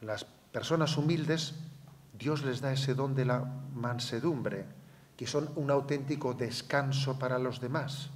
Las 0.02 0.26
personas 0.26 0.98
humildes, 0.98 1.56
Dios 2.17 2.43
les 2.43 2.62
da 2.62 2.72
ese 2.72 2.93
don 2.93 3.15
de 3.15 3.26
la 3.26 3.43
mansedumbre, 3.74 4.65
que 5.15 5.28
son 5.28 5.52
un 5.56 5.72
auténtico 5.72 6.34
descanso 6.34 7.19
para 7.19 7.39
los 7.39 7.60
demás. 7.60 8.10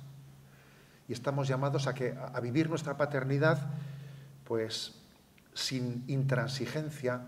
Y 1.08 1.14
estamos 1.14 1.48
llamados 1.48 1.88
a, 1.88 1.94
que, 1.94 2.16
a 2.18 2.40
vivir 2.40 2.70
nuestra 2.70 2.96
paternidad, 2.96 3.70
pues 4.46 4.96
sin 5.54 6.04
intransigencia, 6.08 7.28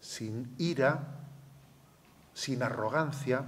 sin 0.00 0.54
ira, 0.58 1.20
sin 2.34 2.62
arrogancia. 2.62 3.44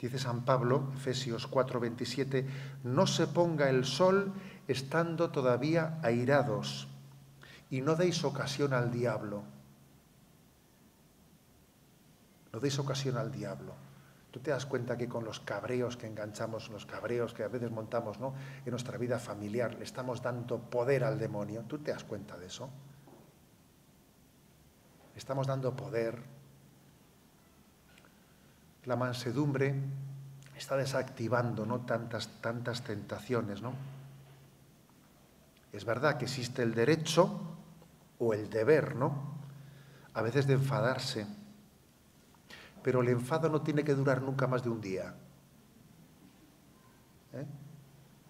Dice 0.00 0.18
San 0.18 0.44
Pablo, 0.44 0.92
Efesios 0.94 1.50
4:27, 1.50 2.46
no 2.84 3.06
se 3.06 3.26
ponga 3.26 3.68
el 3.68 3.84
sol 3.84 4.32
estando 4.68 5.30
todavía 5.30 5.98
airados 6.02 6.88
y 7.70 7.80
no 7.80 7.96
deis 7.96 8.22
ocasión 8.24 8.72
al 8.74 8.92
diablo. 8.92 9.42
No 12.52 12.60
deis 12.60 12.78
ocasión 12.78 13.16
al 13.16 13.32
diablo. 13.32 13.74
Tú 14.30 14.40
te 14.40 14.50
das 14.50 14.66
cuenta 14.66 14.96
que 14.96 15.08
con 15.08 15.24
los 15.24 15.40
cabreos 15.40 15.96
que 15.96 16.06
enganchamos, 16.06 16.68
los 16.68 16.86
cabreos 16.86 17.34
que 17.34 17.42
a 17.42 17.48
veces 17.48 17.70
montamos 17.70 18.20
¿no? 18.20 18.34
en 18.64 18.70
nuestra 18.70 18.98
vida 18.98 19.18
familiar, 19.18 19.74
le 19.74 19.84
estamos 19.84 20.22
dando 20.22 20.58
poder 20.58 21.02
al 21.02 21.18
demonio. 21.18 21.64
¿Tú 21.66 21.78
te 21.78 21.90
das 21.90 22.04
cuenta 22.04 22.36
de 22.36 22.46
eso? 22.46 22.70
estamos 25.18 25.46
dando 25.46 25.74
poder. 25.74 26.37
La 28.88 28.96
mansedumbre 28.96 29.72
está 30.56 30.76
desactivando 30.76 31.64
¿no? 31.64 31.82
tantas, 31.82 32.26
tantas 32.40 32.82
tentaciones. 32.82 33.62
¿no? 33.62 33.74
Es 35.72 35.84
verdad 35.84 36.18
que 36.18 36.24
existe 36.24 36.64
el 36.64 36.74
derecho 36.74 37.40
o 38.18 38.34
el 38.34 38.50
deber, 38.50 38.96
¿no? 38.96 39.38
A 40.14 40.22
veces 40.22 40.48
de 40.48 40.54
enfadarse 40.54 41.26
pero 42.88 43.02
el 43.02 43.08
enfado 43.08 43.50
no 43.50 43.60
tiene 43.60 43.84
que 43.84 43.94
durar 43.94 44.22
nunca 44.22 44.46
más 44.46 44.62
de 44.62 44.70
un 44.70 44.80
día. 44.80 45.14
¿Eh? 47.34 47.44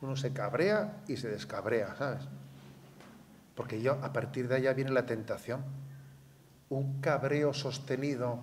Uno 0.00 0.16
se 0.16 0.32
cabrea 0.32 1.02
y 1.06 1.16
se 1.16 1.28
descabrea, 1.28 1.94
¿sabes? 1.96 2.24
Porque 3.54 3.80
yo, 3.80 3.92
a 4.02 4.12
partir 4.12 4.48
de 4.48 4.56
allá 4.56 4.72
viene 4.72 4.90
la 4.90 5.06
tentación. 5.06 5.62
Un 6.70 7.00
cabreo 7.00 7.54
sostenido 7.54 8.42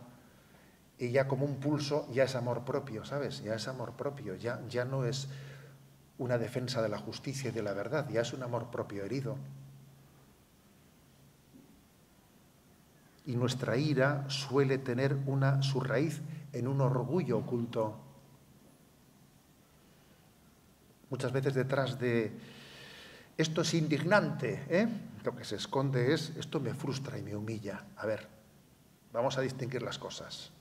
y 0.98 1.12
ya 1.12 1.28
como 1.28 1.46
un 1.46 1.56
pulso 1.60 2.08
ya 2.12 2.24
es 2.24 2.36
amor 2.36 2.64
propio, 2.64 3.06
¿sabes? 3.06 3.44
Ya 3.44 3.56
es 3.56 3.68
amor 3.68 3.94
propio, 3.94 4.36
ya, 4.36 4.62
ya 4.70 4.86
no 4.86 5.06
es 5.06 5.28
una 6.18 6.38
defensa 6.38 6.82
de 6.82 6.90
la 6.90 6.98
justicia 6.98 7.50
y 7.50 7.54
de 7.54 7.64
la 7.64 7.74
verdad, 7.74 8.08
ya 8.10 8.22
es 8.22 8.34
un 8.34 8.44
amor 8.44 8.72
propio 8.72 9.04
herido. 9.04 9.38
y 13.26 13.36
nuestra 13.36 13.76
ira 13.78 14.26
suele 14.30 14.78
tener 14.78 15.18
una, 15.26 15.62
su 15.64 15.80
raíz 15.80 16.22
en 16.54 16.68
un 16.68 16.82
orgullo 16.82 17.40
oculto. 17.40 18.00
Muchas 21.10 21.32
veces 21.32 21.54
detrás 21.54 22.00
de 22.00 22.32
esto 23.38 23.62
es 23.62 23.74
indignante, 23.74 24.64
¿eh? 24.70 24.88
lo 25.24 25.36
que 25.36 25.44
se 25.44 25.56
esconde 25.56 26.14
es 26.14 26.34
esto 26.38 26.60
me 26.60 26.74
frustra 26.74 27.18
y 27.18 27.24
me 27.24 27.36
humilla. 27.36 27.84
A 27.98 28.06
ver, 28.06 28.28
vamos 29.12 29.38
a 29.38 29.42
distinguir 29.42 29.82
las 29.82 29.98
cosas. 29.98 30.52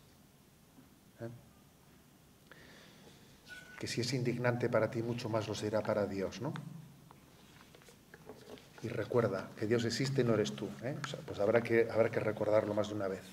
Que 3.84 3.88
si 3.88 4.00
es 4.00 4.14
indignante 4.14 4.70
para 4.70 4.90
ti, 4.90 5.02
mucho 5.02 5.28
más 5.28 5.46
lo 5.46 5.54
será 5.54 5.82
para 5.82 6.06
Dios, 6.06 6.40
¿no? 6.40 6.54
y 8.82 8.88
recuerda 8.88 9.50
que 9.58 9.66
Dios 9.66 9.84
existe 9.84 10.22
y 10.22 10.24
no 10.24 10.32
eres 10.32 10.56
tú. 10.56 10.70
¿eh? 10.82 10.96
pues 11.26 11.38
habrá 11.38 11.60
que, 11.60 11.90
habrá 11.90 12.10
que 12.10 12.18
recordarlo 12.18 12.72
más 12.72 12.88
de 12.88 12.94
una 12.94 13.08
vez. 13.08 13.24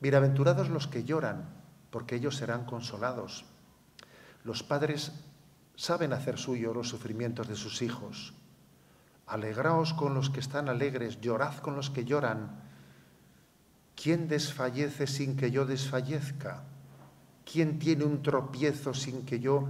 Bienaventurados 0.00 0.68
los 0.68 0.86
que 0.86 1.04
lloran, 1.04 1.48
porque 1.90 2.16
ellos 2.16 2.36
serán 2.36 2.66
consolados. 2.66 3.46
Los 4.44 4.62
padres 4.62 5.12
saben 5.76 6.12
hacer 6.12 6.36
suyo 6.36 6.74
los 6.74 6.90
sufrimientos 6.90 7.48
de 7.48 7.56
sus 7.56 7.80
hijos. 7.80 8.34
Alegraos 9.26 9.94
con 9.94 10.12
los 10.12 10.28
que 10.28 10.40
están 10.40 10.68
alegres, 10.68 11.22
llorad 11.22 11.56
con 11.56 11.74
los 11.74 11.88
que 11.88 12.04
lloran. 12.04 12.60
¿Quién 13.96 14.28
desfallece 14.28 15.06
sin 15.06 15.38
que 15.38 15.50
yo 15.50 15.64
desfallezca? 15.64 16.64
¿Quién 17.44 17.78
tiene 17.78 18.04
un 18.04 18.22
tropiezo 18.22 18.94
sin 18.94 19.24
que 19.24 19.40
yo 19.40 19.68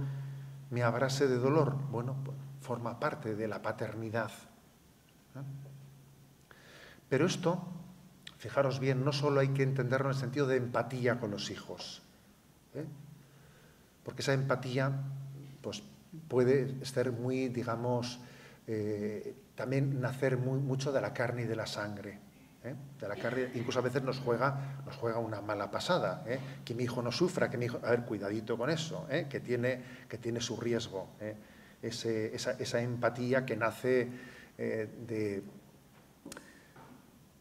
me 0.69 0.83
abrase 0.83 1.27
de 1.27 1.37
dolor? 1.37 1.75
Bueno, 1.91 2.15
pues, 2.23 2.37
forma 2.61 2.99
parte 2.99 3.35
de 3.35 3.47
la 3.47 3.61
paternidad. 3.61 4.31
Pero 7.09 7.25
esto, 7.25 7.61
fijaros 8.37 8.79
bien, 8.79 9.03
no 9.03 9.11
solo 9.11 9.41
hay 9.41 9.49
que 9.49 9.63
entenderlo 9.63 10.07
en 10.09 10.15
el 10.15 10.19
sentido 10.19 10.47
de 10.47 10.57
empatía 10.57 11.19
con 11.19 11.31
los 11.31 11.51
hijos, 11.51 12.01
¿eh? 12.73 12.85
porque 14.03 14.21
esa 14.21 14.33
empatía 14.33 14.91
pues, 15.61 15.83
puede 16.27 16.83
ser 16.85 17.11
muy, 17.11 17.49
digamos, 17.49 18.19
eh, 18.67 19.35
también 19.55 19.99
nacer 20.01 20.37
mucho 20.37 20.91
de 20.91 21.01
la 21.01 21.13
carne 21.13 21.43
y 21.43 21.45
de 21.45 21.55
la 21.55 21.67
sangre. 21.67 22.19
¿Eh? 22.63 22.75
De 22.99 23.07
la 23.07 23.15
carne, 23.15 23.49
incluso 23.55 23.79
a 23.79 23.81
veces 23.81 24.03
nos 24.03 24.19
juega, 24.19 24.79
una 25.19 25.41
mala 25.41 25.69
pasada, 25.69 26.23
que 26.63 26.73
mi 26.73 26.83
hijo 26.83 27.01
no 27.01 27.11
sufra, 27.11 27.49
que 27.49 27.57
mi 27.57 27.65
hijo, 27.65 27.79
a 27.83 27.89
ver, 27.89 28.03
cuidadito 28.03 28.57
con 28.57 28.69
eso, 28.69 29.07
que, 29.29 29.39
tiene, 29.39 29.81
que 30.07 30.17
tiene 30.17 30.39
su 30.39 30.57
riesgo, 30.57 31.09
esa, 31.83 32.81
empatía 32.81 33.45
que 33.45 33.57
nace 33.57 34.09
eh, 34.57 34.89
de, 35.05 35.43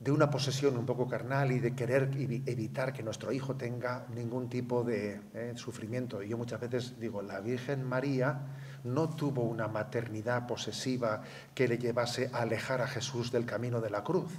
de, 0.00 0.10
una 0.10 0.30
posesión 0.30 0.76
un 0.76 0.86
poco 0.86 1.06
carnal 1.06 1.52
y 1.52 1.60
de 1.60 1.74
querer 1.74 2.10
evitar 2.46 2.92
que 2.92 3.02
nuestro 3.02 3.32
hijo 3.32 3.54
tenga 3.54 4.06
ningún 4.14 4.48
tipo 4.48 4.82
de 4.82 5.20
eh, 5.34 5.52
sufrimiento. 5.54 6.22
Y 6.22 6.28
yo 6.28 6.36
muchas 6.36 6.60
veces 6.60 6.98
digo, 6.98 7.22
la 7.22 7.40
Virgen 7.40 7.84
María 7.84 8.40
no 8.84 9.10
tuvo 9.10 9.42
una 9.42 9.68
maternidad 9.68 10.46
posesiva 10.46 11.22
que 11.54 11.68
le 11.68 11.78
llevase 11.78 12.30
a 12.32 12.42
alejar 12.42 12.80
a 12.80 12.88
Jesús 12.88 13.30
del 13.30 13.46
camino 13.46 13.80
de 13.80 13.90
la 13.90 14.02
cruz. 14.02 14.32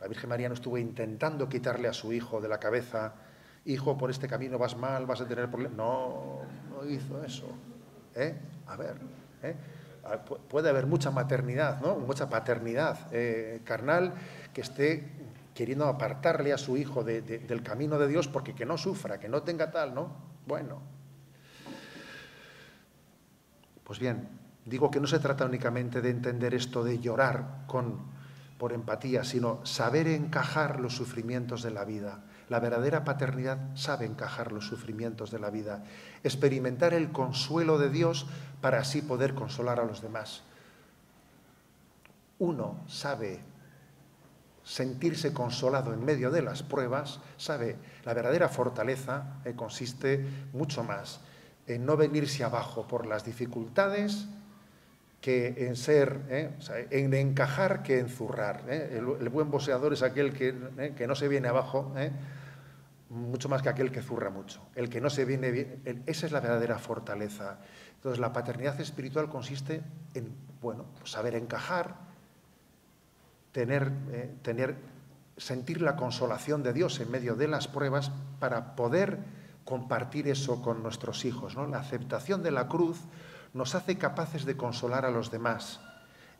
La 0.00 0.06
Virgen 0.06 0.28
María 0.28 0.48
no 0.48 0.54
estuvo 0.54 0.78
intentando 0.78 1.48
quitarle 1.48 1.88
a 1.88 1.92
su 1.92 2.12
hijo 2.12 2.40
de 2.40 2.48
la 2.48 2.58
cabeza, 2.58 3.14
hijo, 3.64 3.98
por 3.98 4.10
este 4.10 4.28
camino 4.28 4.58
vas 4.58 4.76
mal, 4.76 5.06
vas 5.06 5.20
a 5.20 5.26
tener 5.26 5.50
problemas. 5.50 5.76
No, 5.76 6.40
no 6.70 6.88
hizo 6.88 7.22
eso. 7.24 7.46
¿Eh? 8.14 8.34
A 8.66 8.76
ver, 8.76 8.96
¿eh? 9.42 9.54
Ah, 10.04 10.18
puede 10.18 10.70
haber 10.70 10.86
mucha 10.86 11.10
maternidad, 11.10 11.80
¿no? 11.80 11.96
mucha 11.96 12.28
paternidad 12.30 12.98
eh, 13.12 13.60
carnal 13.64 14.14
que 14.54 14.62
esté 14.62 15.10
queriendo 15.54 15.86
apartarle 15.86 16.52
a 16.52 16.58
su 16.58 16.76
hijo 16.76 17.02
del 17.02 17.62
camino 17.62 17.98
de 17.98 18.06
Dios 18.06 18.28
porque 18.28 18.54
que 18.54 18.64
no 18.64 18.78
sufra, 18.78 19.18
que 19.18 19.28
no 19.28 19.42
tenga 19.42 19.70
tal, 19.70 19.94
¿no? 19.94 20.12
Bueno. 20.46 20.80
Pues 23.82 23.98
bien, 23.98 24.28
digo 24.64 24.90
que 24.90 25.00
no 25.00 25.08
se 25.08 25.18
trata 25.18 25.44
únicamente 25.44 26.00
de 26.00 26.10
entender 26.10 26.54
esto 26.54 26.84
de 26.84 27.00
llorar 27.00 27.64
con, 27.66 28.17
por 28.58 28.72
empatía, 28.72 29.24
sino 29.24 29.64
saber 29.64 30.08
encajar 30.08 30.80
los 30.80 30.96
sufrimientos 30.96 31.62
de 31.62 31.70
la 31.70 31.84
vida. 31.84 32.24
La 32.48 32.60
verdadera 32.60 33.04
paternidad 33.04 33.58
sabe 33.74 34.06
encajar 34.06 34.52
los 34.52 34.66
sufrimientos 34.66 35.30
de 35.30 35.38
la 35.38 35.50
vida, 35.50 35.84
experimentar 36.24 36.92
el 36.94 37.12
consuelo 37.12 37.78
de 37.78 37.90
Dios 37.90 38.26
para 38.60 38.80
así 38.80 39.00
poder 39.02 39.34
consolar 39.34 39.78
a 39.78 39.84
los 39.84 40.02
demás. 40.02 40.42
Uno 42.38 42.80
sabe 42.88 43.40
sentirse 44.64 45.32
consolado 45.32 45.94
en 45.94 46.04
medio 46.04 46.30
de 46.30 46.42
las 46.42 46.62
pruebas, 46.62 47.20
sabe, 47.36 47.76
la 48.04 48.12
verdadera 48.12 48.48
fortaleza 48.48 49.40
eh, 49.44 49.54
consiste 49.54 50.26
mucho 50.52 50.84
más 50.84 51.20
en 51.66 51.86
no 51.86 51.96
venirse 51.96 52.44
abajo 52.44 52.86
por 52.86 53.06
las 53.06 53.24
dificultades 53.24 54.26
que 55.20 55.66
en 55.66 55.76
ser, 55.76 56.20
eh, 56.28 56.50
en 56.90 57.12
encajar 57.14 57.82
que 57.82 57.98
en 57.98 58.08
zurrar. 58.08 58.64
Eh. 58.68 58.98
El, 58.98 59.28
buen 59.28 59.50
boxeador 59.50 59.92
es 59.92 60.02
aquel 60.02 60.32
que, 60.32 60.54
que, 60.96 61.06
no 61.06 61.14
se 61.14 61.28
viene 61.28 61.48
abajo, 61.48 61.92
mucho 63.10 63.48
más 63.48 63.62
que 63.62 63.68
aquel 63.68 63.90
que 63.90 64.02
zurra 64.02 64.30
mucho. 64.30 64.60
El 64.74 64.88
que 64.88 65.00
no 65.00 65.10
se 65.10 65.24
viene 65.24 65.50
bien, 65.50 66.02
esa 66.06 66.26
es 66.26 66.32
la 66.32 66.40
verdadera 66.40 66.78
fortaleza. 66.78 67.58
Entonces 67.96 68.20
la 68.20 68.32
paternidad 68.32 68.80
espiritual 68.80 69.28
consiste 69.28 69.82
en, 70.14 70.32
bueno, 70.60 70.84
pues 70.98 71.10
saber 71.10 71.34
encajar, 71.34 71.96
tener, 73.50 73.90
eh, 74.12 74.34
tener, 74.42 74.76
sentir 75.36 75.82
la 75.82 75.96
consolación 75.96 76.62
de 76.62 76.72
Dios 76.72 77.00
en 77.00 77.10
medio 77.10 77.34
de 77.34 77.48
las 77.48 77.66
pruebas 77.66 78.12
para 78.38 78.76
poder 78.76 79.18
compartir 79.64 80.28
eso 80.28 80.62
con 80.62 80.82
nuestros 80.82 81.24
hijos. 81.24 81.56
¿no? 81.56 81.66
La 81.66 81.80
aceptación 81.80 82.42
de 82.42 82.50
la 82.50 82.68
cruz 82.68 83.00
nos 83.54 83.74
hace 83.74 83.98
capaces 83.98 84.44
de 84.44 84.56
consolar 84.56 85.04
a 85.04 85.10
los 85.10 85.30
demás. 85.30 85.80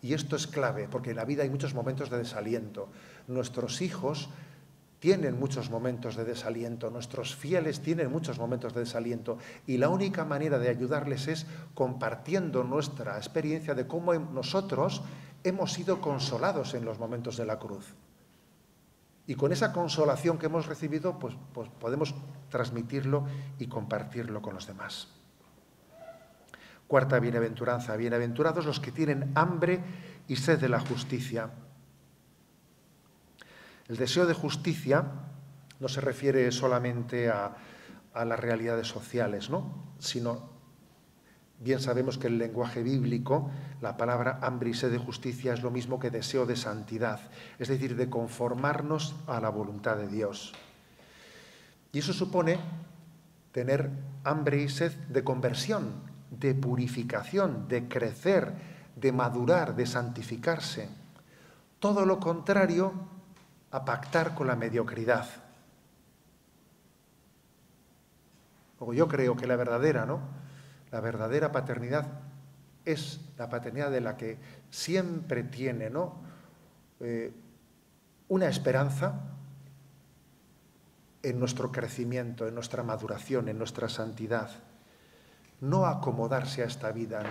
Y 0.00 0.14
esto 0.14 0.36
es 0.36 0.46
clave, 0.46 0.88
porque 0.90 1.10
en 1.10 1.16
la 1.16 1.24
vida 1.24 1.42
hay 1.42 1.50
muchos 1.50 1.74
momentos 1.74 2.10
de 2.10 2.18
desaliento. 2.18 2.88
Nuestros 3.26 3.80
hijos 3.82 4.28
tienen 5.00 5.38
muchos 5.38 5.70
momentos 5.70 6.16
de 6.16 6.24
desaliento, 6.24 6.90
nuestros 6.90 7.36
fieles 7.36 7.80
tienen 7.80 8.10
muchos 8.10 8.38
momentos 8.38 8.74
de 8.74 8.80
desaliento 8.80 9.38
y 9.66 9.76
la 9.76 9.88
única 9.88 10.24
manera 10.24 10.58
de 10.58 10.68
ayudarles 10.68 11.28
es 11.28 11.46
compartiendo 11.74 12.64
nuestra 12.64 13.16
experiencia 13.16 13.74
de 13.74 13.86
cómo 13.86 14.12
nosotros 14.14 15.02
hemos 15.44 15.72
sido 15.72 16.00
consolados 16.00 16.74
en 16.74 16.84
los 16.84 16.98
momentos 16.98 17.36
de 17.36 17.46
la 17.46 17.58
cruz. 17.58 17.94
Y 19.26 19.34
con 19.34 19.52
esa 19.52 19.72
consolación 19.72 20.38
que 20.38 20.46
hemos 20.46 20.66
recibido, 20.66 21.18
pues, 21.18 21.34
pues 21.52 21.68
podemos 21.68 22.14
transmitirlo 22.50 23.26
y 23.58 23.66
compartirlo 23.66 24.40
con 24.40 24.54
los 24.54 24.66
demás. 24.66 25.17
Cuarta 26.88 27.20
bienaventuranza, 27.20 27.96
bienaventurados 27.96 28.64
los 28.64 28.80
que 28.80 28.90
tienen 28.90 29.30
hambre 29.34 29.80
y 30.26 30.36
sed 30.36 30.58
de 30.58 30.70
la 30.70 30.80
justicia. 30.80 31.50
El 33.88 33.96
deseo 33.96 34.26
de 34.26 34.34
justicia 34.34 35.04
no 35.80 35.88
se 35.88 36.00
refiere 36.00 36.50
solamente 36.50 37.28
a, 37.28 37.54
las 38.14 38.40
realidades 38.40 38.88
sociales, 38.88 39.48
¿no? 39.48 39.94
sino 40.00 40.58
Bien 41.60 41.80
sabemos 41.80 42.18
que 42.18 42.28
el 42.28 42.38
lenguaje 42.38 42.84
bíblico, 42.84 43.50
la 43.80 43.96
palabra 43.96 44.38
hambre 44.42 44.70
y 44.70 44.74
sed 44.74 44.92
de 44.92 44.98
justicia 44.98 45.52
es 45.52 45.62
lo 45.62 45.72
mismo 45.72 45.98
que 45.98 46.10
deseo 46.10 46.46
de 46.46 46.54
santidad, 46.54 47.20
es 47.58 47.66
decir, 47.66 47.96
de 47.96 48.08
conformarnos 48.08 49.16
a 49.26 49.40
la 49.40 49.48
voluntad 49.48 49.96
de 49.96 50.06
Dios. 50.06 50.52
Y 51.90 51.98
eso 51.98 52.12
supone 52.12 52.58
tener 53.50 53.90
hambre 54.22 54.62
y 54.62 54.68
sed 54.68 54.92
de 55.08 55.24
conversión, 55.24 56.07
de 56.30 56.54
purificación, 56.54 57.68
de 57.68 57.88
crecer, 57.88 58.52
de 58.96 59.12
madurar, 59.12 59.74
de 59.74 59.86
santificarse. 59.86 60.88
Todo 61.78 62.04
lo 62.04 62.18
contrario 62.18 62.92
a 63.70 63.84
pactar 63.84 64.34
con 64.34 64.46
la 64.46 64.56
mediocridad. 64.56 65.26
Yo 68.94 69.08
creo 69.08 69.36
que 69.36 69.46
la 69.46 69.56
verdadera, 69.56 70.06
¿no? 70.06 70.20
La 70.90 71.00
verdadera 71.00 71.52
paternidad 71.52 72.06
es 72.84 73.20
la 73.36 73.48
paternidad 73.48 73.90
de 73.90 74.00
la 74.00 74.16
que 74.16 74.38
siempre 74.70 75.42
tiene 75.42 75.90
¿no? 75.90 76.14
Eh, 77.00 77.32
una 78.28 78.48
esperanza 78.48 79.20
en 81.22 81.38
nuestro 81.38 81.70
crecimiento, 81.70 82.46
en 82.46 82.54
nuestra 82.54 82.82
maduración, 82.82 83.48
en 83.48 83.58
nuestra 83.58 83.88
santidad. 83.88 84.50
No 85.60 85.86
acomodarse 85.86 86.62
a 86.62 86.66
esta 86.66 86.92
vida, 86.92 87.22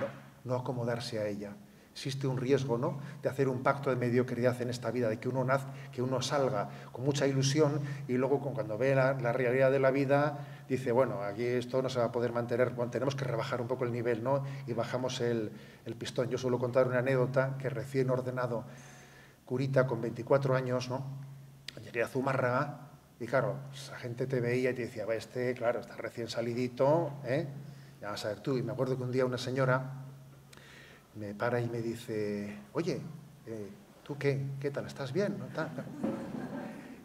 no, 0.44 0.56
acomodarse 0.56 1.20
a 1.20 1.28
ella 1.28 1.54
existe 1.98 2.28
un 2.28 2.38
riesgo 2.38 2.78
¿no? 2.78 3.00
de 3.24 3.30
hacer 3.30 3.50
un 3.50 3.64
pacto 3.64 3.90
de 3.90 3.96
mediocridad 3.96 4.62
en 4.62 4.70
esta 4.70 4.92
vida, 4.92 5.10
de 5.10 5.18
que 5.18 5.30
uno, 5.30 5.44
naz, 5.44 5.64
que 5.92 6.04
uno 6.04 6.22
salga 6.22 6.70
con 6.92 7.04
mucha 7.04 7.26
ilusión 7.26 7.82
y 8.08 8.14
luego 8.18 8.40
cuando 8.40 8.78
ve 8.78 8.94
la, 8.94 9.14
realidad 9.34 9.72
de 9.72 9.80
la 9.80 9.90
vida 9.90 10.46
dice, 10.70 10.92
bueno, 10.92 11.24
aquí 11.24 11.44
esto 11.44 11.82
no 11.82 11.90
se 11.90 11.98
va 11.98 12.06
a 12.06 12.12
poder 12.12 12.34
mantener, 12.34 12.76
tenemos 12.92 13.16
que 13.16 13.26
rebajar 13.26 13.62
un 13.62 13.68
poco 13.68 13.84
el 13.84 13.92
nivel 13.92 14.24
¿no? 14.24 14.44
y 14.68 14.74
bajamos 14.74 15.22
el, 15.22 15.52
el 15.86 15.96
pistón. 15.96 16.30
Yo 16.30 16.38
suelo 16.38 16.60
contar 16.60 16.88
una 16.88 17.00
anécdota 17.00 17.58
que 17.58 17.68
recién 17.68 18.12
ordenado 18.12 18.64
curita 19.44 19.88
con 19.88 20.00
24 20.00 20.56
años, 20.56 20.90
¿no? 20.90 21.04
llegué 21.84 22.04
a 22.04 22.08
Zumárraga 22.08 22.90
y 23.20 23.26
claro, 23.26 23.56
la 23.90 23.98
gente 23.98 24.28
te 24.28 24.40
veía 24.40 24.70
y 24.70 24.76
te 24.76 24.84
decía, 24.84 25.06
este, 25.16 25.56
claro, 25.56 25.80
está 25.80 25.96
recién 25.96 26.28
salidito, 26.28 27.14
¿eh? 27.26 27.48
A 28.14 28.30
ver 28.30 28.40
tú. 28.40 28.58
Y 28.58 28.64
me 28.64 28.72
acuerdo 28.72 28.98
que 28.98 29.04
un 29.04 29.12
día 29.12 29.26
una 29.26 29.38
señora 29.38 29.84
me 31.16 31.34
para 31.34 31.60
y 31.60 31.68
me 31.68 31.82
dice, 31.82 32.58
oye, 32.74 33.02
eh, 33.46 33.70
¿tú 34.04 34.18
qué? 34.18 34.46
¿Qué 34.60 34.72
tal? 34.72 34.86
¿Estás 34.86 35.12
bien? 35.12 35.36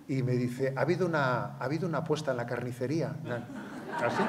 Y 0.08 0.22
me 0.22 0.32
dice, 0.32 0.74
¿ha 0.76 0.82
habido, 0.82 1.06
una, 1.06 1.56
¿ha 1.58 1.64
habido 1.64 1.88
una 1.88 1.98
apuesta 1.98 2.30
en 2.32 2.36
la 2.36 2.46
carnicería? 2.46 3.16
¿Así? 4.02 4.22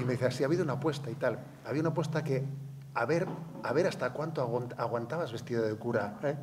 Y 0.00 0.04
me 0.04 0.12
dice, 0.12 0.26
así, 0.26 0.42
ha 0.42 0.46
habido 0.46 0.62
una 0.62 0.74
apuesta 0.74 1.10
y 1.10 1.14
tal. 1.14 1.38
Había 1.66 1.80
una 1.80 1.90
apuesta 1.90 2.24
que, 2.24 2.44
a 2.94 3.04
ver, 3.04 3.26
a 3.62 3.72
ver 3.72 3.86
hasta 3.86 4.12
cuánto 4.12 4.42
aguantabas 4.76 5.32
vestido 5.32 5.62
de 5.62 5.74
cura. 5.74 6.18
¿eh? 6.22 6.36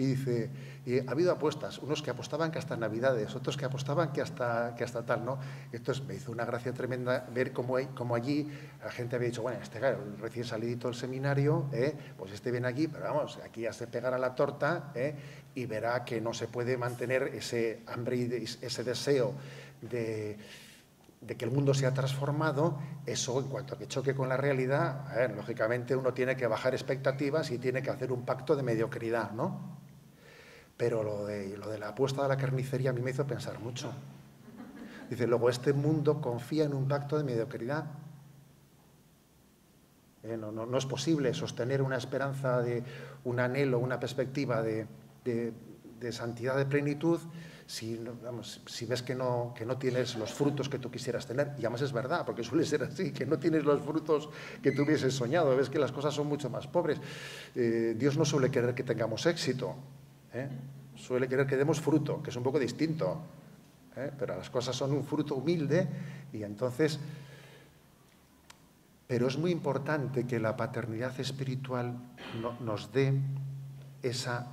Y 0.00 0.06
dice, 0.06 0.48
y 0.86 0.98
ha 1.06 1.10
habido 1.10 1.30
apuestas, 1.30 1.76
unos 1.76 2.00
que 2.00 2.08
apostaban 2.08 2.50
que 2.50 2.58
hasta 2.58 2.74
Navidades, 2.74 3.36
otros 3.36 3.58
que 3.58 3.66
apostaban 3.66 4.14
que 4.14 4.22
hasta, 4.22 4.74
que 4.74 4.82
hasta 4.82 5.04
tal, 5.04 5.26
¿no? 5.26 5.38
Entonces 5.72 6.02
me 6.06 6.14
hizo 6.14 6.32
una 6.32 6.46
gracia 6.46 6.72
tremenda 6.72 7.28
ver 7.34 7.52
cómo, 7.52 7.76
cómo 7.94 8.14
allí 8.14 8.48
la 8.82 8.90
gente 8.90 9.16
había 9.16 9.28
dicho, 9.28 9.42
bueno, 9.42 9.60
este 9.62 9.78
claro, 9.78 9.98
recién 10.18 10.46
salidito 10.46 10.88
del 10.88 10.96
seminario, 10.96 11.68
¿eh? 11.74 11.94
pues 12.16 12.32
este 12.32 12.50
viene 12.50 12.66
aquí, 12.66 12.88
pero 12.88 13.04
vamos, 13.04 13.38
aquí 13.44 13.60
ya 13.60 13.74
se 13.74 13.88
pegará 13.88 14.16
la 14.16 14.34
torta 14.34 14.90
¿eh? 14.94 15.14
y 15.54 15.66
verá 15.66 16.02
que 16.02 16.18
no 16.18 16.32
se 16.32 16.48
puede 16.48 16.78
mantener 16.78 17.24
ese 17.34 17.82
hambre 17.86 18.16
y 18.16 18.44
ese 18.62 18.82
deseo 18.82 19.34
de 19.82 20.38
de 21.20 21.36
que 21.36 21.44
el 21.44 21.50
mundo 21.50 21.74
se 21.74 21.86
ha 21.86 21.92
transformado, 21.92 22.78
eso 23.04 23.38
en 23.40 23.48
cuanto 23.48 23.74
a 23.74 23.78
que 23.78 23.86
choque 23.86 24.14
con 24.14 24.28
la 24.28 24.38
realidad, 24.38 25.04
lógicamente 25.36 25.94
uno 25.94 26.14
tiene 26.14 26.34
que 26.34 26.46
bajar 26.46 26.72
expectativas 26.72 27.50
y 27.50 27.58
tiene 27.58 27.82
que 27.82 27.90
hacer 27.90 28.10
un 28.10 28.24
pacto 28.24 28.56
de 28.56 28.62
mediocridad, 28.62 29.32
¿no? 29.32 29.79
Pero 30.80 31.02
lo 31.02 31.26
de, 31.26 31.58
lo 31.58 31.68
de 31.68 31.78
la 31.78 31.88
apuesta 31.88 32.22
de 32.22 32.28
la 32.30 32.38
carnicería 32.38 32.88
a 32.88 32.92
mí 32.94 33.02
me 33.02 33.10
hizo 33.10 33.26
pensar 33.26 33.60
mucho. 33.60 33.92
Dice, 35.10 35.26
luego 35.26 35.50
este 35.50 35.74
mundo 35.74 36.22
confía 36.22 36.64
en 36.64 36.72
un 36.72 36.88
pacto 36.88 37.18
de 37.18 37.24
mediocridad. 37.24 37.84
Eh, 40.22 40.38
no, 40.38 40.50
no, 40.50 40.78
es 40.78 40.86
posible 40.86 41.34
sostener 41.34 41.82
una 41.82 41.98
esperanza 41.98 42.62
de 42.62 42.82
un 43.24 43.40
anhelo, 43.40 43.78
una 43.78 44.00
perspectiva 44.00 44.62
de, 44.62 44.86
de, 45.22 46.12
santidad, 46.12 46.56
de 46.56 46.64
plenitud, 46.64 47.20
si, 47.66 48.00
si 48.64 48.86
ves 48.86 49.02
que 49.02 49.14
no, 49.14 49.52
que 49.54 49.66
no 49.66 49.76
tienes 49.76 50.16
los 50.16 50.32
frutos 50.32 50.70
que 50.70 50.78
tú 50.78 50.90
quisieras 50.90 51.26
tener. 51.26 51.48
Y 51.58 51.60
además 51.60 51.82
es 51.82 51.92
verdad, 51.92 52.24
porque 52.24 52.42
suele 52.42 52.64
ser 52.64 52.84
así, 52.84 53.12
que 53.12 53.26
no 53.26 53.38
tienes 53.38 53.64
los 53.64 53.82
frutos 53.82 54.30
que 54.62 54.72
tú 54.72 54.84
hubieses 54.84 55.12
soñado. 55.12 55.54
Ves 55.54 55.68
que 55.68 55.78
las 55.78 55.92
cosas 55.92 56.14
son 56.14 56.26
mucho 56.26 56.48
más 56.48 56.66
pobres. 56.66 56.98
Eh, 57.54 57.94
Dios 57.98 58.16
no 58.16 58.24
suele 58.24 58.50
querer 58.50 58.74
que 58.74 58.82
tengamos 58.82 59.26
éxito. 59.26 59.76
¿Eh? 60.34 60.48
Suele 60.94 61.28
querer 61.28 61.46
que 61.46 61.56
demos 61.56 61.80
fruto, 61.80 62.22
que 62.22 62.30
es 62.30 62.36
un 62.36 62.42
poco 62.42 62.58
distinto, 62.58 63.22
¿eh? 63.96 64.10
pero 64.18 64.36
las 64.36 64.50
cosas 64.50 64.76
son 64.76 64.92
un 64.92 65.04
fruto 65.04 65.36
humilde 65.36 65.88
y 66.32 66.42
entonces... 66.42 66.98
Pero 69.06 69.26
es 69.26 69.36
muy 69.36 69.50
importante 69.50 70.24
que 70.24 70.38
la 70.38 70.56
paternidad 70.56 71.18
espiritual 71.18 71.96
nos 72.60 72.92
dé 72.92 73.12
esa, 74.04 74.46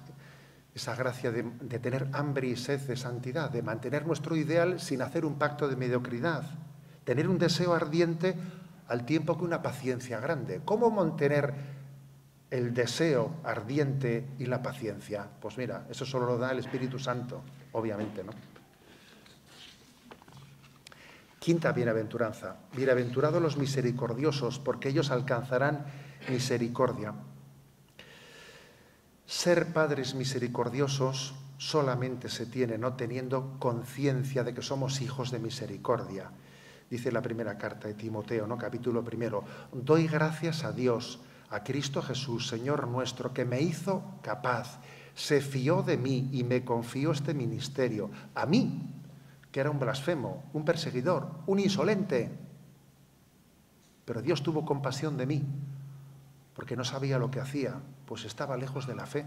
esa 0.73 0.95
gracia 0.95 1.31
de, 1.31 1.43
de, 1.43 1.77
tener 1.77 2.07
hambre 2.13 2.47
y 2.47 2.55
sed 2.55 2.79
de 2.81 2.97
santidad, 2.97 3.51
de 3.51 3.61
mantener 3.61 4.07
nuestro 4.07 4.35
ideal 4.35 4.79
sin 4.79 5.03
hacer 5.03 5.25
un 5.25 5.35
pacto 5.35 5.67
de 5.67 5.75
mediocridad, 5.75 6.43
tener 7.03 7.29
un 7.29 7.37
deseo 7.37 7.75
ardiente 7.75 8.33
al 8.87 9.05
tiempo 9.05 9.37
que 9.37 9.43
una 9.43 9.61
paciencia 9.61 10.19
grande. 10.19 10.61
¿Cómo 10.65 10.89
mantener 10.89 11.53
el 12.49 12.73
deseo 12.73 13.35
ardiente 13.43 14.27
y 14.39 14.45
la 14.45 14.61
paciencia. 14.61 15.27
Pues 15.41 15.57
mira, 15.57 15.85
eso 15.89 16.05
solo 16.05 16.25
lo 16.25 16.37
da 16.37 16.51
el 16.51 16.59
Espíritu 16.59 16.97
Santo, 16.97 17.41
obviamente, 17.73 18.23
¿no? 18.23 18.31
Quinta 21.39 21.71
bienaventuranza. 21.71 22.57
Bienaventurados 22.75 23.41
los 23.41 23.57
misericordiosos, 23.57 24.59
porque 24.59 24.89
ellos 24.89 25.11
alcanzarán 25.11 25.85
misericordia. 26.29 27.13
Ser 29.25 29.71
padres 29.71 30.15
misericordiosos 30.15 31.35
solamente 31.57 32.29
se 32.29 32.45
tiene 32.45 32.77
no 32.77 32.93
teniendo 32.93 33.55
conciencia 33.59 34.43
de 34.43 34.53
que 34.53 34.61
somos 34.61 35.01
hijos 35.01 35.31
de 35.31 35.39
misericordia. 35.39 36.31
Dice 36.89 37.11
la 37.11 37.21
primera 37.21 37.57
carta 37.57 37.87
de 37.87 37.93
Timoteo, 37.93 38.47
¿no? 38.47 38.57
capítulo 38.57 39.03
primero. 39.03 39.43
Doy 39.73 40.07
gracias 40.07 40.63
a 40.63 40.71
Dios, 40.71 41.19
a 41.49 41.63
Cristo 41.63 42.01
Jesús, 42.01 42.47
Señor 42.47 42.87
nuestro, 42.87 43.33
que 43.33 43.45
me 43.45 43.61
hizo 43.61 44.03
capaz, 44.21 44.79
se 45.15 45.41
fió 45.41 45.81
de 45.81 45.97
mí 45.97 46.29
y 46.31 46.43
me 46.43 46.63
confió 46.63 47.11
este 47.11 47.33
ministerio. 47.33 48.09
A 48.35 48.45
mí, 48.45 48.93
que 49.51 49.59
era 49.59 49.71
un 49.71 49.79
blasfemo, 49.79 50.43
un 50.53 50.65
perseguidor, 50.65 51.29
un 51.47 51.59
insolente. 51.59 52.31
Pero 54.05 54.21
Dios 54.21 54.43
tuvo 54.43 54.65
compasión 54.65 55.17
de 55.17 55.25
mí, 55.25 55.43
porque 56.53 56.75
no 56.75 56.83
sabía 56.83 57.17
lo 57.17 57.31
que 57.31 57.39
hacía, 57.39 57.75
pues 58.05 58.25
estaba 58.25 58.57
lejos 58.57 58.87
de 58.87 58.95
la 58.95 59.05
fe. 59.05 59.25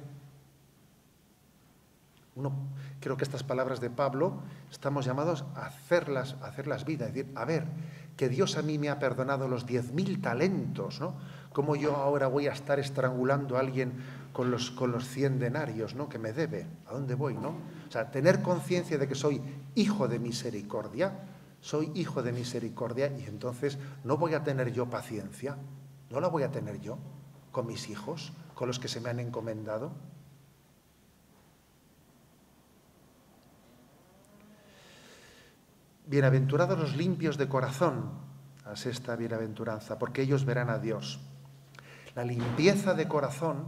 Uno, 2.36 2.52
creo 3.00 3.16
que 3.16 3.24
estas 3.24 3.42
palabras 3.42 3.80
de 3.80 3.90
Pablo 3.90 4.42
estamos 4.70 5.04
llamados 5.04 5.44
a 5.56 5.66
hacerlas, 5.66 6.36
a 6.40 6.46
hacerlas 6.46 6.84
vida, 6.84 7.06
es 7.06 7.14
decir, 7.14 7.32
a 7.34 7.44
ver, 7.44 7.66
que 8.16 8.28
Dios 8.28 8.56
a 8.56 8.62
mí 8.62 8.78
me 8.78 8.88
ha 8.88 8.98
perdonado 8.98 9.48
los 9.48 9.66
diez 9.66 9.92
mil 9.92 10.20
talentos, 10.20 11.00
¿no? 11.00 11.14
¿Cómo 11.52 11.74
yo 11.74 11.96
ahora 11.96 12.28
voy 12.28 12.46
a 12.46 12.52
estar 12.52 12.78
estrangulando 12.78 13.56
a 13.56 13.60
alguien 13.60 13.92
con 14.32 14.50
los, 14.50 14.70
con 14.70 14.92
los 14.92 15.06
cien 15.06 15.38
denarios, 15.38 15.94
¿no? 15.94 16.08
Que 16.08 16.18
me 16.18 16.32
debe. 16.32 16.66
¿A 16.86 16.92
dónde 16.92 17.14
voy, 17.14 17.34
no? 17.34 17.48
O 17.88 17.90
sea, 17.90 18.10
tener 18.10 18.40
conciencia 18.40 18.98
de 18.98 19.08
que 19.08 19.16
soy 19.16 19.42
hijo 19.74 20.06
de 20.06 20.20
misericordia, 20.20 21.12
soy 21.60 21.90
hijo 21.94 22.22
de 22.22 22.32
misericordia 22.32 23.12
y 23.18 23.24
entonces 23.24 23.78
no 24.04 24.16
voy 24.16 24.34
a 24.34 24.44
tener 24.44 24.72
yo 24.72 24.88
paciencia, 24.88 25.56
no 26.08 26.20
la 26.20 26.28
voy 26.28 26.44
a 26.44 26.52
tener 26.52 26.80
yo 26.80 26.98
con 27.50 27.66
mis 27.66 27.88
hijos, 27.90 28.32
con 28.54 28.68
los 28.68 28.78
que 28.78 28.86
se 28.88 29.00
me 29.00 29.10
han 29.10 29.18
encomendado. 29.18 29.90
Bienaventurados 36.06 36.78
los 36.78 36.96
limpios 36.96 37.38
de 37.38 37.48
corazón, 37.48 38.10
a 38.64 38.74
esta 38.74 39.16
bienaventuranza, 39.16 39.98
porque 39.98 40.22
ellos 40.22 40.44
verán 40.44 40.70
a 40.70 40.78
Dios. 40.78 41.20
La 42.14 42.24
limpieza 42.24 42.94
de 42.94 43.08
corazón 43.08 43.66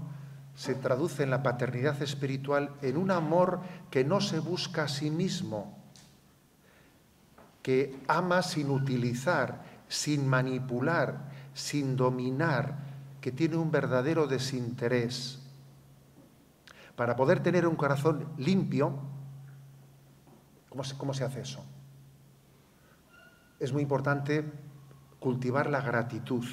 se 0.54 0.74
traduce 0.74 1.22
en 1.22 1.30
la 1.30 1.42
paternidad 1.42 2.00
espiritual 2.02 2.74
en 2.82 2.96
un 2.96 3.10
amor 3.10 3.60
que 3.90 4.04
no 4.04 4.20
se 4.20 4.38
busca 4.38 4.84
a 4.84 4.88
sí 4.88 5.10
mismo, 5.10 5.78
que 7.62 7.98
ama 8.08 8.42
sin 8.42 8.70
utilizar, 8.70 9.62
sin 9.88 10.28
manipular, 10.28 11.30
sin 11.54 11.96
dominar, 11.96 12.76
que 13.20 13.32
tiene 13.32 13.56
un 13.56 13.70
verdadero 13.70 14.26
desinterés. 14.26 15.38
Para 16.96 17.16
poder 17.16 17.42
tener 17.42 17.66
un 17.66 17.76
corazón 17.76 18.28
limpio, 18.36 18.98
¿cómo 20.68 21.14
se, 21.14 21.24
hace 21.24 21.40
eso? 21.40 21.64
Es 23.58 23.72
muy 23.72 23.82
importante 23.82 24.44
cultivar 25.20 25.70
la 25.70 25.80
gratitud, 25.80 26.44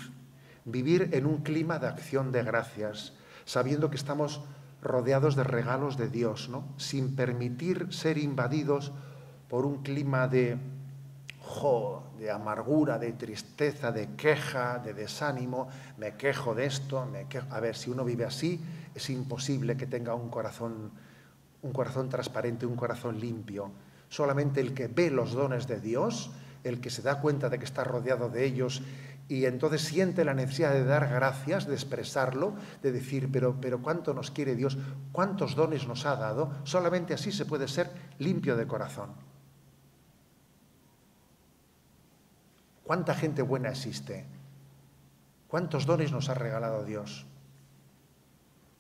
vivir 0.66 1.10
en 1.14 1.26
un 1.26 1.38
clima 1.38 1.80
de 1.80 1.88
acción 1.88 2.32
de 2.32 2.44
gracias, 2.44 3.14
sabiendo 3.46 3.90
que 3.90 3.96
estamos 3.96 4.42
rodeados 4.82 5.36
de 5.36 5.44
regalos 5.44 5.98
de 5.98 6.10
Dios, 6.10 6.50
¿no? 6.50 6.64
sin 6.78 7.16
permitir 7.16 7.92
ser 7.92 8.18
invadidos 8.18 8.92
por 9.50 9.66
un 9.66 9.82
clima 9.82 10.28
de, 10.28 10.58
de 12.20 12.32
amargura, 12.32 13.00
de 13.00 13.14
tristeza, 13.14 13.92
de 13.92 14.16
queja, 14.16 14.80
de 14.80 14.94
desánimo, 14.94 15.68
me 15.98 16.16
quejo 16.16 16.54
de 16.54 16.66
esto, 16.66 17.06
me 17.06 17.28
quejo. 17.28 17.48
A 17.50 17.60
ver, 17.60 17.76
si 17.76 17.90
uno 17.90 18.06
vive 18.06 18.26
así, 18.26 18.62
es 18.94 19.10
imposible 19.10 19.76
que 19.76 19.88
tenga 19.88 20.14
un 20.14 20.30
corazón, 20.30 20.92
un 21.62 21.72
corazón 21.72 22.10
transparente, 22.10 22.66
un 22.66 22.76
corazón 22.76 23.20
limpio. 23.20 23.72
Solamente 24.10 24.62
el 24.62 24.74
que 24.74 24.88
ve 24.88 25.10
los 25.10 25.34
dones 25.34 25.68
de 25.68 25.80
Dios, 25.80 26.32
el 26.64 26.82
que 26.82 26.90
se 26.90 27.02
da 27.02 27.22
cuenta 27.22 27.50
de 27.50 27.58
que 27.58 27.66
está 27.66 27.84
rodeado 27.84 28.30
de 28.30 28.46
ellos 28.46 28.82
y 29.30 29.46
entonces 29.46 29.84
siente 29.84 30.26
la 30.26 30.34
necesidad 30.34 30.74
de 30.74 30.84
dar 30.84 31.08
gracias, 31.08 31.68
de 31.68 31.76
expresarlo, 31.76 32.56
de 32.82 32.92
decir, 32.92 33.30
pero, 33.32 33.62
pero 33.62 33.80
cuánto 33.80 34.16
nos 34.16 34.32
quiere 34.32 34.56
Dios, 34.56 34.78
cuántos 35.12 35.56
dones 35.56 35.88
nos 35.88 36.08
ha 36.08 36.16
dado, 36.16 36.52
solamente 36.64 37.14
así 37.14 37.32
se 37.32 37.46
puede 37.46 37.68
ser 37.68 37.92
limpio 38.18 38.58
de 38.58 38.66
corazón. 38.66 39.12
¿Cuánta 42.84 43.14
gente 43.14 43.44
buena 43.44 43.70
existe? 43.70 44.26
¿Cuántos 45.48 45.86
dones 45.86 46.12
nos 46.12 46.28
ha 46.30 46.34
regalado 46.34 46.84
Dios? 46.84 47.28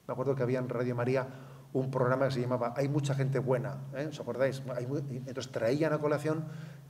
Me 0.07 0.13
acuerdo 0.13 0.35
que 0.35 0.41
había 0.41 0.57
en 0.57 0.67
Radio 0.67 0.95
María 0.95 1.27
un 1.73 1.91
programa 1.91 2.25
que 2.25 2.33
se 2.33 2.41
llamaba 2.41 2.73
Hay 2.75 2.89
mucha 2.89 3.13
gente 3.13 3.37
buena, 3.37 3.77
¿eh? 3.93 4.07
¿os 4.09 4.19
acordáis? 4.19 4.63
Entonces 4.67 5.51
traían 5.51 5.93
a 5.93 5.99
colación 5.99 6.45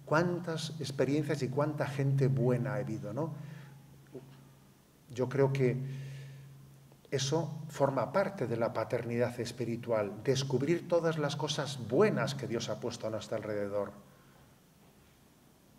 cuántas 0.10 0.72
experiencias 0.80 1.43
y 1.43 1.49
cuánta 1.49 1.86
gente 1.86 2.28
buena 2.28 2.74
ha 2.74 2.78
habido, 2.78 3.14
¿no? 3.14 3.32
Yo 5.14 5.30
creo 5.30 5.53
que 5.53 5.78
eso 7.12 7.62
forma 7.68 8.12
parte 8.12 8.47
de 8.47 8.57
la 8.57 8.74
paternidad 8.74 9.39
espiritual, 9.39 10.24
descubrir 10.24 10.88
todas 10.88 11.20
las 11.20 11.36
cosas 11.36 11.80
buenas 11.88 12.34
que 12.34 12.47
Dios 12.47 12.70
ha 12.70 12.80
puesto 12.80 13.05
a 13.05 13.12
nuestro 13.12 13.38
alrededor. 13.38 13.91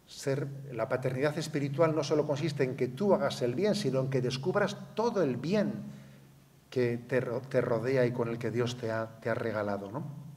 Ser, 0.07 0.47
la 0.72 0.89
paternidad 0.89 1.37
espiritual 1.37 1.95
no 1.95 2.05
solo 2.05 2.24
consiste 2.24 2.62
en 2.62 2.76
que 2.76 2.87
tú 2.87 3.14
hagas 3.14 3.43
el 3.43 3.57
bien, 3.57 3.74
sino 3.74 4.01
en 4.01 4.11
que 4.11 4.20
descubras 4.20 4.76
todo 4.95 5.22
el 5.22 5.37
bien 5.37 5.72
que 6.68 6.99
te, 6.99 7.20
rodea 7.20 8.07
y 8.07 8.12
con 8.12 8.28
el 8.28 8.39
que 8.39 8.53
Dios 8.53 8.76
te 8.76 8.93
ha, 8.93 9.09
te 9.20 9.28
ha 9.28 9.35
regalado. 9.35 9.91
¿no? 9.91 10.30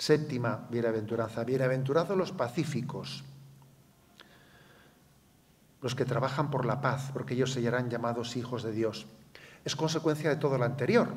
Séptima 0.00 0.66
bienaventuranza. 0.70 1.44
Bienaventurados 1.44 2.16
los 2.16 2.32
pacíficos, 2.32 3.22
los 5.82 5.94
que 5.94 6.06
trabajan 6.06 6.50
por 6.50 6.64
la 6.64 6.80
paz, 6.80 7.10
porque 7.12 7.34
ellos 7.34 7.52
se 7.52 7.60
serán 7.60 7.90
llamados 7.90 8.34
hijos 8.36 8.62
de 8.62 8.72
Dios. 8.72 9.06
Es 9.62 9.76
consecuencia 9.76 10.30
de 10.30 10.36
todo 10.36 10.56
lo 10.56 10.64
anterior. 10.64 11.08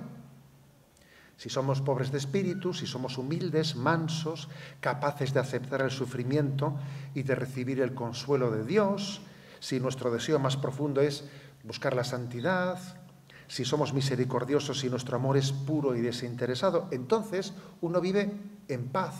Si 1.37 1.49
somos 1.49 1.79
pobres 1.79 2.11
de 2.11 2.17
espíritu, 2.17 2.73
si 2.73 2.85
somos 2.85 3.17
humildes, 3.17 3.77
mansos, 3.77 4.49
capaces 4.81 5.33
de 5.33 5.39
aceptar 5.39 5.79
el 5.79 5.91
sufrimiento 5.91 6.77
y 7.13 7.23
de 7.23 7.35
recibir 7.35 7.79
el 7.79 7.93
consuelo 7.93 8.51
de 8.51 8.65
Dios, 8.65 9.21
si 9.61 9.79
nuestro 9.79 10.11
deseo 10.11 10.39
más 10.39 10.57
profundo 10.57 10.99
es 10.99 11.23
buscar 11.63 11.95
la 11.95 12.03
santidad, 12.03 13.02
si 13.47 13.65
somos 13.65 13.93
misericordiosos 13.93 14.83
y 14.83 14.89
nuestro 14.89 15.17
amor 15.17 15.37
es 15.37 15.51
puro 15.51 15.95
y 15.95 16.01
desinteresado, 16.01 16.87
entonces 16.91 17.53
uno 17.81 18.01
vive 18.01 18.31
en 18.67 18.87
paz, 18.89 19.15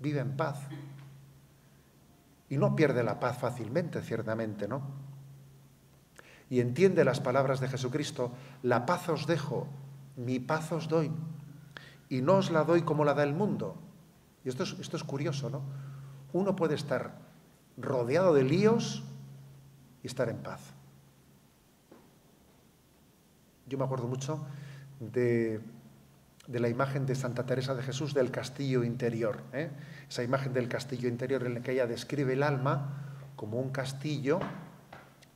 vive 0.00 0.20
en 0.20 0.36
paz. 0.36 0.58
Y 2.48 2.56
no 2.56 2.74
pierde 2.74 3.02
la 3.04 3.20
paz 3.20 3.38
fácilmente, 3.38 4.02
ciertamente, 4.02 4.66
¿no? 4.66 4.82
Y 6.48 6.60
entiende 6.60 7.04
las 7.04 7.20
palabras 7.20 7.60
de 7.60 7.68
Jesucristo, 7.68 8.32
la 8.62 8.86
paz 8.86 9.08
os 9.08 9.26
dejo, 9.26 9.68
mi 10.16 10.40
paz 10.40 10.72
os 10.72 10.88
doy, 10.88 11.12
y 12.08 12.22
no 12.22 12.36
os 12.36 12.50
la 12.50 12.64
doy 12.64 12.82
como 12.82 13.04
la 13.04 13.14
da 13.14 13.22
el 13.22 13.34
mundo. 13.34 13.76
Y 14.44 14.48
esto 14.48 14.64
es, 14.64 14.76
esto 14.80 14.96
es 14.96 15.04
curioso, 15.04 15.48
¿no? 15.48 15.62
Uno 16.32 16.56
puede 16.56 16.74
estar 16.74 17.18
rodeado 17.76 18.34
de 18.34 18.44
líos 18.44 19.04
y 20.02 20.06
estar 20.06 20.28
en 20.28 20.38
paz. 20.38 20.69
Yo 23.70 23.78
me 23.78 23.84
acuerdo 23.84 24.08
mucho 24.08 24.44
de, 24.98 25.60
la 26.48 26.68
imagen 26.68 27.06
de 27.06 27.14
Santa 27.14 27.46
Teresa 27.46 27.72
de 27.76 27.84
Jesús 27.84 28.12
del 28.14 28.32
castillo 28.32 28.82
interior. 28.82 29.42
¿eh? 29.52 29.70
Esa 30.08 30.24
imagen 30.24 30.52
del 30.52 30.68
castillo 30.68 31.08
interior 31.08 31.46
en 31.46 31.54
la 31.54 31.60
que 31.60 31.70
ella 31.70 31.86
describe 31.86 32.32
el 32.32 32.42
alma 32.42 33.14
como 33.36 33.60
un 33.60 33.70
castillo 33.70 34.40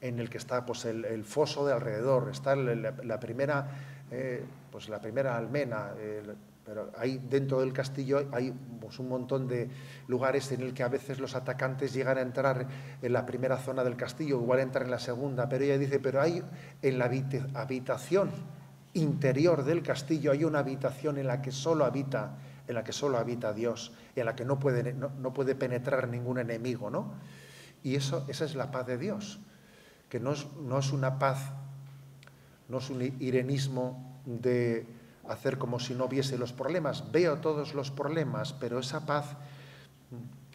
en 0.00 0.18
el 0.18 0.28
que 0.28 0.38
está 0.38 0.66
pues, 0.66 0.84
el, 0.84 1.24
foso 1.24 1.64
de 1.64 1.74
alrededor, 1.74 2.28
está 2.28 2.56
la, 2.56 3.20
primera, 3.20 3.68
eh, 4.10 4.44
pues, 4.72 4.88
la 4.88 5.00
primera 5.00 5.36
almena, 5.36 5.92
pero 6.64 6.90
ahí 6.96 7.20
dentro 7.28 7.60
del 7.60 7.72
castillo 7.72 8.26
hay 8.32 8.52
pues, 8.80 8.98
un 8.98 9.08
montón 9.08 9.46
de 9.48 9.68
lugares 10.08 10.50
en 10.52 10.62
el 10.62 10.72
que 10.72 10.82
a 10.82 10.88
veces 10.88 11.20
los 11.20 11.34
atacantes 11.34 11.92
llegan 11.92 12.18
a 12.18 12.22
entrar 12.22 12.66
en 13.02 13.12
la 13.12 13.26
primera 13.26 13.58
zona 13.58 13.84
del 13.84 13.96
castillo, 13.96 14.40
igual 14.40 14.60
entran 14.60 14.86
en 14.86 14.90
la 14.90 14.98
segunda, 14.98 15.48
pero 15.48 15.64
ella 15.64 15.78
dice, 15.78 16.00
pero 16.00 16.22
hay 16.22 16.42
en 16.80 16.98
la 16.98 17.10
habitación 17.54 18.30
interior 18.94 19.64
del 19.64 19.82
castillo 19.82 20.32
hay 20.32 20.44
una 20.44 20.60
habitación 20.60 21.18
en 21.18 21.26
la 21.26 21.42
que 21.42 21.52
solo 21.52 21.84
habita, 21.84 22.38
en 22.66 22.74
la 22.74 22.84
que 22.84 22.92
solo 22.92 23.18
habita 23.18 23.52
Dios, 23.52 23.92
y 24.16 24.20
en 24.20 24.26
la 24.26 24.36
que 24.36 24.44
no 24.44 24.58
puede, 24.58 24.94
no, 24.94 25.34
puede 25.34 25.54
penetrar 25.54 26.08
ningún 26.08 26.38
enemigo, 26.38 26.90
¿no? 26.90 27.12
Y 27.82 27.96
eso, 27.96 28.24
esa 28.28 28.44
es 28.44 28.54
la 28.54 28.70
paz 28.70 28.86
de 28.86 28.96
Dios, 28.96 29.40
que 30.08 30.20
no 30.20 30.32
es, 30.32 30.46
no 30.62 30.78
es 30.78 30.92
una 30.92 31.18
paz, 31.18 31.52
no 32.68 32.78
es 32.78 32.88
un 32.88 33.02
irenismo 33.02 34.22
de 34.24 34.86
hacer 35.28 35.58
como 35.58 35.78
si 35.80 35.94
no 35.94 36.08
viese 36.08 36.38
los 36.38 36.52
problemas. 36.52 37.10
Veo 37.12 37.38
todos 37.38 37.74
los 37.74 37.90
problemas, 37.90 38.52
pero 38.52 38.78
esa 38.78 39.06
paz 39.06 39.36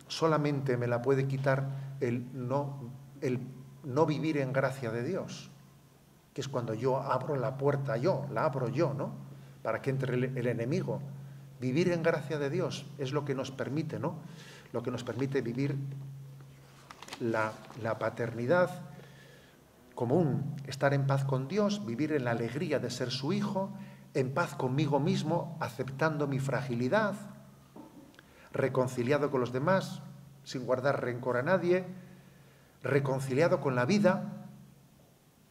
solamente 0.08 0.78
me 0.78 0.88
la 0.88 1.02
puede 1.02 1.28
quitar 1.28 1.68
el 2.00 2.26
no, 2.34 2.92
vivir 4.06 4.38
en 4.38 4.54
gracia 4.54 4.92
de 4.92 5.04
Dios, 5.04 5.50
que 6.34 6.42
es 6.42 6.48
cuando 6.48 6.74
yo 6.74 6.98
abro 6.98 7.36
la 7.36 7.58
puerta 7.58 7.98
yo, 7.98 8.28
la 8.32 8.46
abro 8.46 8.70
yo, 8.70 8.94
¿no? 8.94 9.12
Para 9.64 9.82
que 9.82 9.90
entre 9.90 10.16
el, 10.16 10.48
enemigo. 10.48 11.02
Vivir 11.60 11.92
en 11.92 12.04
gracia 12.04 12.40
de 12.40 12.50
Dios 12.50 12.86
es 12.98 13.12
lo 13.12 13.26
que 13.26 13.36
nos 13.36 13.52
permite, 13.52 14.00
¿no? 14.00 14.16
Lo 14.72 14.82
que 14.82 14.92
nos 14.92 15.04
permite 15.04 15.42
vivir 15.42 15.76
la 17.20 18.00
paternidad 18.00 18.70
común, 20.00 20.56
estar 20.66 20.94
en 20.94 21.06
paz 21.06 21.26
con 21.26 21.50
Dios, 21.50 21.86
vivir 21.86 22.14
en 22.14 22.24
la 22.24 22.32
alegría 22.32 22.80
de 22.80 22.90
ser 22.90 23.12
su 23.12 23.34
hijo, 23.34 23.70
en 24.14 24.34
paz 24.34 24.56
conmigo 24.56 25.00
mismo, 25.00 25.58
aceptando 25.60 26.28
mi 26.28 26.40
fragilidad, 26.40 27.16
reconciliado 28.52 29.32
con 29.32 29.42
los 29.42 29.52
demás, 29.52 30.02
sin 30.44 30.66
guardar 30.66 31.04
rencor 31.04 31.38
a 31.38 31.44
nadie, 31.44 31.86
reconciliado 32.82 33.60
con 33.60 33.76
la 33.76 33.86
vida, 33.86 34.48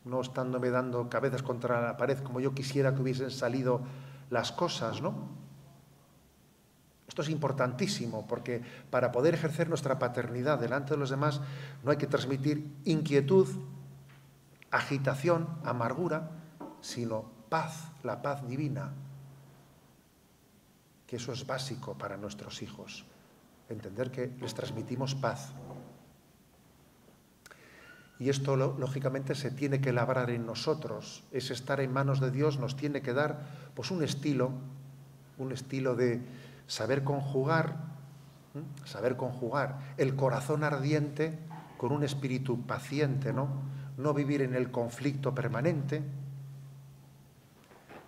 no 0.04 0.20
estándome 0.20 0.70
dando 0.70 1.09
cabezas 1.09 1.42
contra 1.42 1.80
la 1.80 1.96
pared 1.96 2.18
como 2.18 2.40
yo 2.40 2.54
quisiera 2.54 2.94
que 2.94 3.02
hubiesen 3.02 3.30
salido 3.30 3.82
las 4.30 4.52
cosas, 4.52 5.02
¿no? 5.02 5.28
Esto 7.06 7.22
es 7.22 7.30
importantísimo 7.30 8.26
porque 8.26 8.62
para 8.90 9.12
poder 9.12 9.34
ejercer 9.34 9.68
nuestra 9.68 9.98
paternidad 9.98 10.59
delante 10.59 10.94
de 10.94 10.98
los 10.98 11.11
demás 11.11 11.40
no 11.82 11.90
hay 11.90 11.96
que 11.96 12.06
transmitir 12.06 12.70
inquietud, 12.84 13.48
agitación, 14.70 15.48
amargura, 15.64 16.30
sino 16.80 17.38
paz, 17.49 17.90
la 18.03 18.22
paz 18.22 18.46
divina, 18.46 18.92
que 21.07 21.16
eso 21.16 21.32
es 21.32 21.46
básico 21.46 21.96
para 21.96 22.16
nuestros 22.16 22.62
hijos, 22.62 23.05
entender 23.68 24.11
que 24.11 24.30
les 24.40 24.55
transmitimos 24.55 25.14
paz. 25.14 25.53
Y 28.18 28.28
esto 28.30 28.57
lógicamente 28.57 29.34
se 29.34 29.51
tiene 29.51 29.80
que 29.80 29.92
labrar 29.92 30.30
en 30.30 30.44
nosotros. 30.44 31.22
Ese 31.30 31.53
estar 31.53 31.80
en 31.80 31.92
manos 31.92 32.20
de 32.20 32.32
Dios 32.32 32.59
nos 32.59 32.76
tiene 32.76 33.01
que 33.01 33.12
dar 33.12 33.40
pues 33.74 33.90
un 33.90 34.03
estilo, 34.03 34.51
un 35.38 35.53
estilo 35.53 35.94
de 35.94 36.20
saber 36.66 37.05
conjugar, 37.05 37.76
saber 38.84 39.16
conjugar 39.16 39.78
el 39.99 40.16
corazón 40.16 40.64
ardiente 40.64 41.38
con 41.76 41.92
un 41.92 42.03
espíritu 42.03 42.61
paciente, 42.66 43.32
¿no? 43.32 43.49
No 43.96 44.14
vivir 44.14 44.42
en 44.42 44.55
el 44.55 44.72
conflicto 44.72 45.32
permanente, 45.34 46.03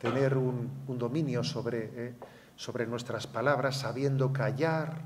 tener 0.00 0.36
un, 0.36 0.70
dominio 0.88 1.44
sobre, 1.44 1.90
eh, 1.94 2.14
sobre 2.56 2.86
nuestras 2.86 3.26
palabras, 3.26 3.76
sabiendo 3.76 4.32
callar, 4.32 5.02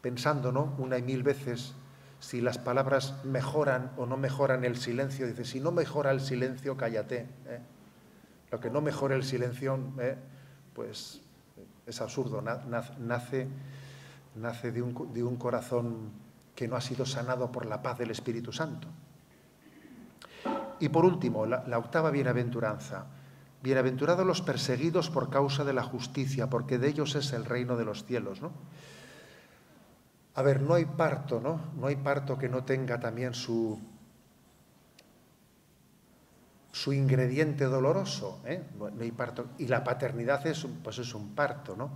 pensando, 0.00 0.52
¿no? 0.52 0.74
Una 0.78 0.98
y 0.98 1.02
mil 1.02 1.22
veces 1.22 1.74
si 2.20 2.40
las 2.40 2.58
palabras 2.58 3.24
mejoran 3.24 3.92
o 3.96 4.06
no 4.06 4.16
mejoran 4.16 4.64
el 4.64 4.76
silencio. 4.76 5.26
Dice, 5.26 5.44
si 5.44 5.60
no 5.60 5.72
mejora 5.72 6.10
el 6.10 6.20
silencio, 6.20 6.76
cállate. 6.76 7.26
¿eh? 7.46 7.60
Lo 8.50 8.60
que 8.60 8.70
no 8.70 8.80
mejora 8.80 9.14
el 9.14 9.24
silencio, 9.24 9.78
¿eh? 9.98 10.16
pues 10.74 11.20
es 11.86 12.00
absurdo. 12.00 12.42
Nace, 12.42 13.48
nace 14.34 14.72
de, 14.72 14.82
un, 14.82 15.12
de 15.12 15.22
un 15.22 15.36
corazón 15.36 16.10
que 16.54 16.66
no 16.66 16.76
ha 16.76 16.80
sido 16.80 17.06
sanado 17.06 17.52
por 17.52 17.66
la 17.66 17.82
paz 17.82 17.98
del 17.98 18.10
Espíritu 18.10 18.52
Santo. 18.52 18.88
Y 20.80 20.88
por 20.88 21.04
último, 21.04 21.46
la, 21.46 21.78
octava 21.78 22.10
bienaventuranza. 22.10 23.06
Bienaventurados 23.62 24.24
los 24.24 24.40
perseguidos 24.40 25.10
por 25.10 25.30
causa 25.30 25.64
de 25.64 25.72
la 25.72 25.82
justicia, 25.82 26.48
porque 26.48 26.78
de 26.78 26.88
ellos 26.88 27.16
es 27.16 27.32
el 27.32 27.44
reino 27.44 27.76
de 27.76 27.84
los 27.84 28.04
cielos. 28.04 28.40
¿no? 28.40 28.52
A 30.36 30.42
ver, 30.42 30.62
no 30.62 30.74
hay 30.74 30.84
parto, 30.84 31.40
¿no? 31.40 31.60
No 31.76 31.88
hay 31.88 31.96
parto 31.96 32.38
que 32.38 32.48
no 32.48 32.62
tenga 32.62 33.00
también 33.00 33.34
su, 33.34 33.80
su 36.70 36.92
ingrediente 36.92 37.64
doloroso. 37.64 38.40
¿eh? 38.44 38.62
No, 38.78 38.86
hay 39.00 39.10
parto. 39.10 39.46
Y 39.58 39.66
la 39.66 39.82
paternidad 39.82 40.46
es, 40.46 40.64
pues 40.84 40.98
es 40.98 41.12
un 41.14 41.34
parto, 41.34 41.74
¿no? 41.74 41.90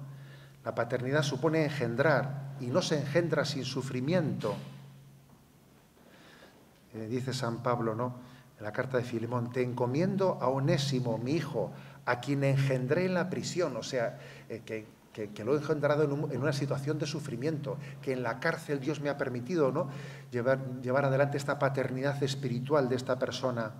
La 0.64 0.74
paternidad 0.74 1.22
supone 1.22 1.64
engendrar 1.64 2.54
y 2.60 2.66
no 2.66 2.82
se 2.82 2.98
engendra 2.98 3.44
sin 3.44 3.64
sufrimiento. 3.64 4.54
Eh, 6.94 7.06
dice 7.08 7.32
San 7.32 7.62
Pablo, 7.62 7.94
¿no? 7.94 8.31
La 8.62 8.72
carta 8.72 8.96
de 8.96 9.04
Filemón, 9.04 9.50
te 9.50 9.62
encomiendo 9.62 10.38
a 10.40 10.48
Onésimo, 10.48 11.18
mi 11.18 11.32
hijo, 11.32 11.72
a 12.06 12.20
quien 12.20 12.44
engendré 12.44 13.06
en 13.06 13.14
la 13.14 13.28
prisión, 13.28 13.76
o 13.76 13.82
sea, 13.82 14.18
eh, 14.48 14.62
que, 14.64 15.44
lo 15.44 15.54
he 15.54 15.58
engendrado 15.58 16.04
en, 16.04 16.40
una 16.40 16.52
situación 16.52 16.98
de 16.98 17.06
sufrimiento, 17.06 17.76
que 18.00 18.12
en 18.12 18.22
la 18.22 18.40
cárcel 18.40 18.80
Dios 18.80 19.00
me 19.00 19.10
ha 19.10 19.18
permitido 19.18 19.70
¿no? 19.70 19.88
llevar, 20.30 20.58
llevar 20.80 21.04
adelante 21.04 21.36
esta 21.36 21.58
paternidad 21.58 22.22
espiritual 22.22 22.88
de 22.88 22.96
esta 22.96 23.18
persona. 23.18 23.72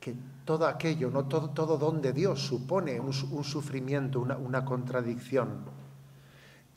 Que 0.00 0.14
todo 0.44 0.66
aquello, 0.66 1.10
¿no? 1.10 1.24
todo, 1.26 1.50
todo 1.50 1.78
don 1.78 2.02
de 2.02 2.12
Dios 2.12 2.46
supone 2.46 3.00
un, 3.00 3.12
sufrimiento, 3.12 4.20
una, 4.20 4.36
una 4.36 4.64
contradicción. 4.64 5.64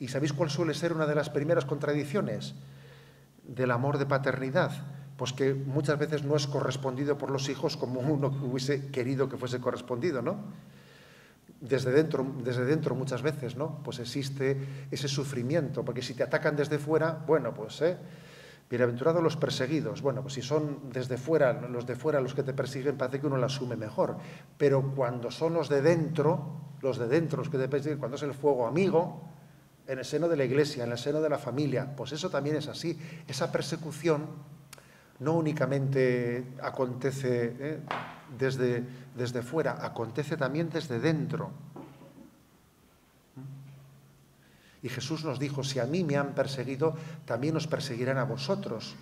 ¿Y 0.00 0.08
sabéis 0.08 0.32
cuál 0.32 0.48
suele 0.48 0.74
ser 0.74 0.92
una 0.92 1.06
de 1.06 1.14
las 1.14 1.28
primeras 1.28 1.66
contradicciones? 1.66 2.54
Del 3.46 3.70
amor 3.72 3.98
de 3.98 4.06
paternidad 4.06 4.70
pues 5.18 5.32
que 5.32 5.52
muchas 5.52 5.98
veces 5.98 6.22
no 6.22 6.36
es 6.36 6.46
correspondido 6.46 7.18
por 7.18 7.32
los 7.32 7.48
hijos 7.48 7.76
como 7.76 8.00
uno 8.00 8.28
hubiese 8.28 8.86
querido 8.86 9.28
que 9.28 9.36
fuese 9.36 9.60
correspondido, 9.60 10.22
¿no? 10.22 10.36
Desde 11.60 11.90
dentro, 11.90 12.24
desde 12.44 12.64
dentro 12.64 12.94
muchas 12.94 13.20
veces, 13.20 13.56
¿no? 13.56 13.82
Pues 13.82 13.98
existe 13.98 14.56
ese 14.92 15.08
sufrimiento, 15.08 15.84
porque 15.84 16.02
si 16.02 16.14
te 16.14 16.22
atacan 16.22 16.54
desde 16.54 16.78
fuera, 16.78 17.24
bueno, 17.26 17.52
pues, 17.52 17.82
¿eh? 17.82 17.98
Bienaventurados 18.70 19.20
los 19.20 19.36
perseguidos. 19.36 20.02
Bueno, 20.02 20.22
pues 20.22 20.34
si 20.34 20.42
son 20.42 20.90
desde 20.92 21.16
fuera, 21.16 21.52
los 21.52 21.84
de 21.84 21.96
fuera 21.96 22.20
los 22.20 22.34
que 22.34 22.44
te 22.44 22.52
persiguen, 22.52 22.96
parece 22.96 23.18
que 23.18 23.26
uno 23.26 23.38
lo 23.38 23.46
asume 23.46 23.74
mejor. 23.74 24.18
Pero 24.56 24.92
cuando 24.94 25.32
son 25.32 25.54
los 25.54 25.68
de 25.68 25.82
dentro, 25.82 26.60
los 26.80 26.96
de 26.96 27.08
dentro 27.08 27.38
los 27.38 27.48
que 27.48 27.58
te 27.58 27.66
persiguen, 27.66 27.98
cuando 27.98 28.16
es 28.16 28.22
el 28.22 28.34
fuego 28.34 28.68
amigo, 28.68 29.24
en 29.88 29.98
el 29.98 30.04
seno 30.04 30.28
de 30.28 30.36
la 30.36 30.44
iglesia, 30.44 30.84
en 30.84 30.92
el 30.92 30.98
seno 30.98 31.20
de 31.20 31.30
la 31.30 31.38
familia, 31.38 31.96
pues 31.96 32.12
eso 32.12 32.30
también 32.30 32.54
es 32.54 32.68
así. 32.68 32.96
Esa 33.26 33.50
persecución 33.50 34.57
no 35.20 35.32
únicamente 35.34 36.44
acontece 36.62 37.56
¿eh? 37.58 37.80
desde, 38.38 38.84
desde 39.16 39.42
fuera, 39.42 39.84
acontece 39.84 40.36
también 40.36 40.70
desde 40.70 41.00
dentro. 41.00 41.50
Y 44.82 44.88
Jesús 44.88 45.24
nos 45.24 45.38
dijo, 45.38 45.64
si 45.64 45.80
a 45.80 45.86
mí 45.86 46.04
me 46.04 46.16
han 46.16 46.34
perseguido, 46.34 46.94
también 47.24 47.56
os 47.56 47.66
perseguirán 47.66 48.18
a 48.18 48.24
vosotros. 48.24 48.94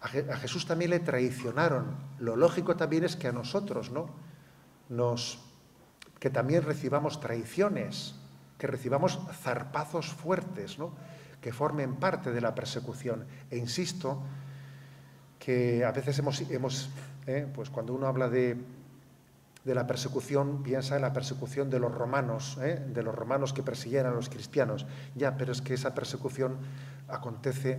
A, 0.00 0.08
Jesús 0.08 0.66
también 0.66 0.90
le 0.90 1.00
traicionaron. 1.00 1.96
Lo 2.18 2.36
lógico 2.36 2.76
también 2.76 3.04
es 3.04 3.16
que 3.16 3.28
a 3.28 3.32
nosotros, 3.32 3.90
¿no? 3.90 4.08
Nos, 4.88 5.38
que 6.18 6.30
también 6.30 6.62
recibamos 6.62 7.20
traiciones, 7.20 8.14
que 8.58 8.66
recibamos 8.66 9.20
zarpazos 9.42 10.08
fuertes, 10.08 10.78
¿no? 10.78 10.92
Que 11.42 11.52
formen 11.52 11.96
parte 11.96 12.32
de 12.32 12.40
la 12.40 12.54
persecución. 12.54 13.26
E 13.50 13.58
insisto, 13.58 14.22
que 15.44 15.84
a 15.84 15.92
veces 15.92 16.18
hemos, 16.18 16.40
hemos 16.50 16.88
eh, 17.26 17.46
pues 17.54 17.68
cuando 17.68 17.92
uno 17.92 18.06
habla 18.06 18.30
de, 18.30 18.56
de, 19.64 19.74
la 19.74 19.86
persecución, 19.86 20.62
piensa 20.62 20.96
en 20.96 21.02
la 21.02 21.12
persecución 21.12 21.68
de 21.68 21.78
los 21.78 21.92
romanos, 21.92 22.58
eh, 22.62 22.82
de 22.86 23.02
los 23.02 23.14
romanos 23.14 23.52
que 23.52 23.62
persiguieran 23.62 24.12
a 24.12 24.14
los 24.14 24.30
cristianos. 24.30 24.86
Ya, 25.14 25.36
pero 25.36 25.52
es 25.52 25.60
que 25.60 25.74
esa 25.74 25.94
persecución 25.94 26.56
acontece 27.08 27.78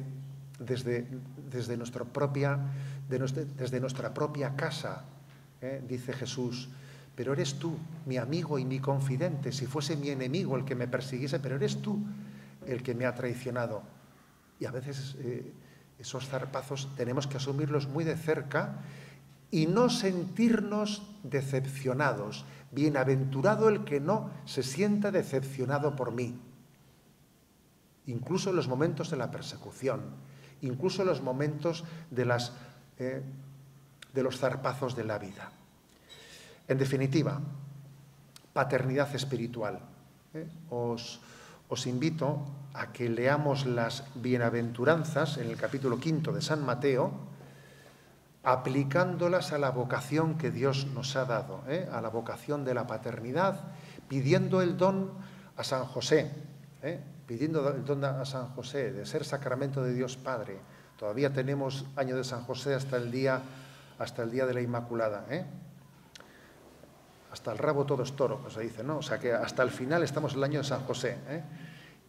desde, 0.59 1.07
desde, 1.49 1.75
nuestra, 1.75 2.05
propia, 2.05 2.59
desde 3.09 3.79
nuestra 3.79 4.13
propia 4.13 4.55
casa, 4.55 5.03
eh, 5.61 5.83
dice 5.87 6.13
Jesús. 6.13 6.69
Pero 7.15 7.33
eres 7.33 7.55
tú, 7.55 7.75
mi 8.05 8.17
amigo 8.17 8.59
y 8.59 8.65
mi 8.65 8.79
confidente. 8.79 9.51
Si 9.51 9.65
fuese 9.65 9.95
mi 9.95 10.09
enemigo 10.09 10.55
el 10.55 10.65
que 10.65 10.75
me 10.75 10.87
persiguiese, 10.87 11.39
pero 11.39 11.55
eres 11.55 11.81
tú 11.81 11.97
el 12.67 12.83
que 12.83 12.93
me 12.93 13.07
ha 13.07 13.15
traicionado. 13.15 13.81
Y 14.59 14.65
a 14.65 14.71
veces 14.71 15.15
esos 15.99 16.27
zarpazos 16.27 16.89
tenemos 16.95 17.27
que 17.27 17.37
asumirlos 17.37 17.87
muy 17.87 18.03
de 18.03 18.15
cerca 18.15 18.81
y 19.51 19.67
no 19.67 19.89
sentirnos 19.89 21.03
decepcionados. 21.23 22.45
Bienaventurado 22.71 23.69
el 23.69 23.85
que 23.85 23.99
no 23.99 24.29
se 24.45 24.63
sienta 24.63 25.11
decepcionado 25.11 25.95
por 25.95 26.11
mí. 26.11 26.37
Incluso 28.07 28.49
en 28.49 28.57
los 28.57 28.67
momentos 28.67 29.09
de 29.09 29.17
la 29.17 29.31
persecución, 29.31 30.01
incluso 30.61 31.01
en 31.01 31.07
los 31.07 31.21
momentos 31.21 31.85
de, 32.11 32.25
las, 32.25 32.51
eh, 32.99 33.23
de 34.13 34.23
los 34.23 34.39
zarpazos 34.39 34.95
de 34.95 35.05
la 35.05 35.17
vida. 35.17 35.51
En 36.67 36.77
definitiva, 36.77 37.39
paternidad 38.53 39.13
espiritual. 39.15 39.79
¿eh? 40.33 40.47
Os, 40.69 41.21
os 41.69 41.87
invito 41.87 42.45
a 42.73 42.91
que 42.91 43.09
leamos 43.09 43.65
las 43.65 44.03
bienaventuranzas 44.15 45.37
en 45.37 45.49
el 45.49 45.57
capítulo 45.57 45.99
quinto 45.99 46.31
de 46.31 46.41
San 46.41 46.63
Mateo, 46.63 47.11
aplicándolas 48.43 49.53
a 49.53 49.57
la 49.57 49.71
vocación 49.71 50.37
que 50.37 50.51
Dios 50.51 50.87
nos 50.93 51.15
ha 51.15 51.25
dado, 51.25 51.63
¿eh? 51.67 51.89
a 51.91 52.01
la 52.01 52.09
vocación 52.09 52.63
de 52.63 52.75
la 52.75 52.85
paternidad, 52.85 53.59
pidiendo 54.07 54.61
el 54.61 54.77
don 54.77 55.11
a 55.57 55.63
San 55.63 55.85
José, 55.85 56.31
¿eh? 56.83 56.99
pidiendo 57.25 57.67
el 57.69 57.83
don 57.83 58.03
a 58.05 58.23
San 58.25 58.49
José 58.49 58.91
de 58.91 59.05
ser 59.05 59.25
sacramento 59.25 59.83
de 59.83 59.93
Dios 59.93 60.17
Padre. 60.17 60.59
Todavía 60.97 61.33
tenemos 61.33 61.85
año 61.95 62.15
de 62.15 62.23
San 62.23 62.43
José 62.43 62.75
hasta 62.75 62.97
el 62.97 63.09
día, 63.09 63.41
hasta 63.97 64.21
el 64.23 64.31
día 64.31 64.45
de 64.45 64.53
la 64.53 64.61
Inmaculada. 64.61 65.25
¿eh? 65.29 65.45
Hasta 67.35 67.51
el 67.51 67.57
rabo 67.57 67.85
todo 67.85 68.03
es 68.03 68.15
toro, 68.15 68.49
se 68.49 68.61
dice, 68.61 68.81
¿no? 68.81 68.99
O 68.99 69.01
sea 69.01 69.19
que 69.19 69.33
hasta 69.33 69.61
el 69.61 69.69
final 69.69 70.03
estamos 70.03 70.35
el 70.35 70.43
año 70.45 70.59
de 70.59 70.63
San 70.63 70.79
José. 70.85 71.17
¿eh? 71.27 71.43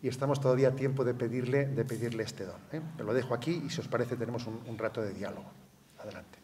Y 0.01 0.07
estamos 0.07 0.41
todavía 0.41 0.69
a 0.69 0.77
tiempo 0.77 1.05
de 1.05 1.15
pedirle, 1.15 1.67
de 1.67 1.85
pedirle 1.85 2.23
este 2.23 2.45
don. 2.45 2.61
¿eh? 2.71 2.81
lo 2.99 3.13
dejo 3.13 3.35
aquí 3.35 3.61
y 3.67 3.69
si 3.69 3.81
os 3.81 3.89
parece 3.89 4.15
tenemos 4.15 4.47
un 4.47 4.79
rato 4.79 5.03
de 5.03 5.13
diálogo. 5.13 5.51
Adelante. 5.99 6.36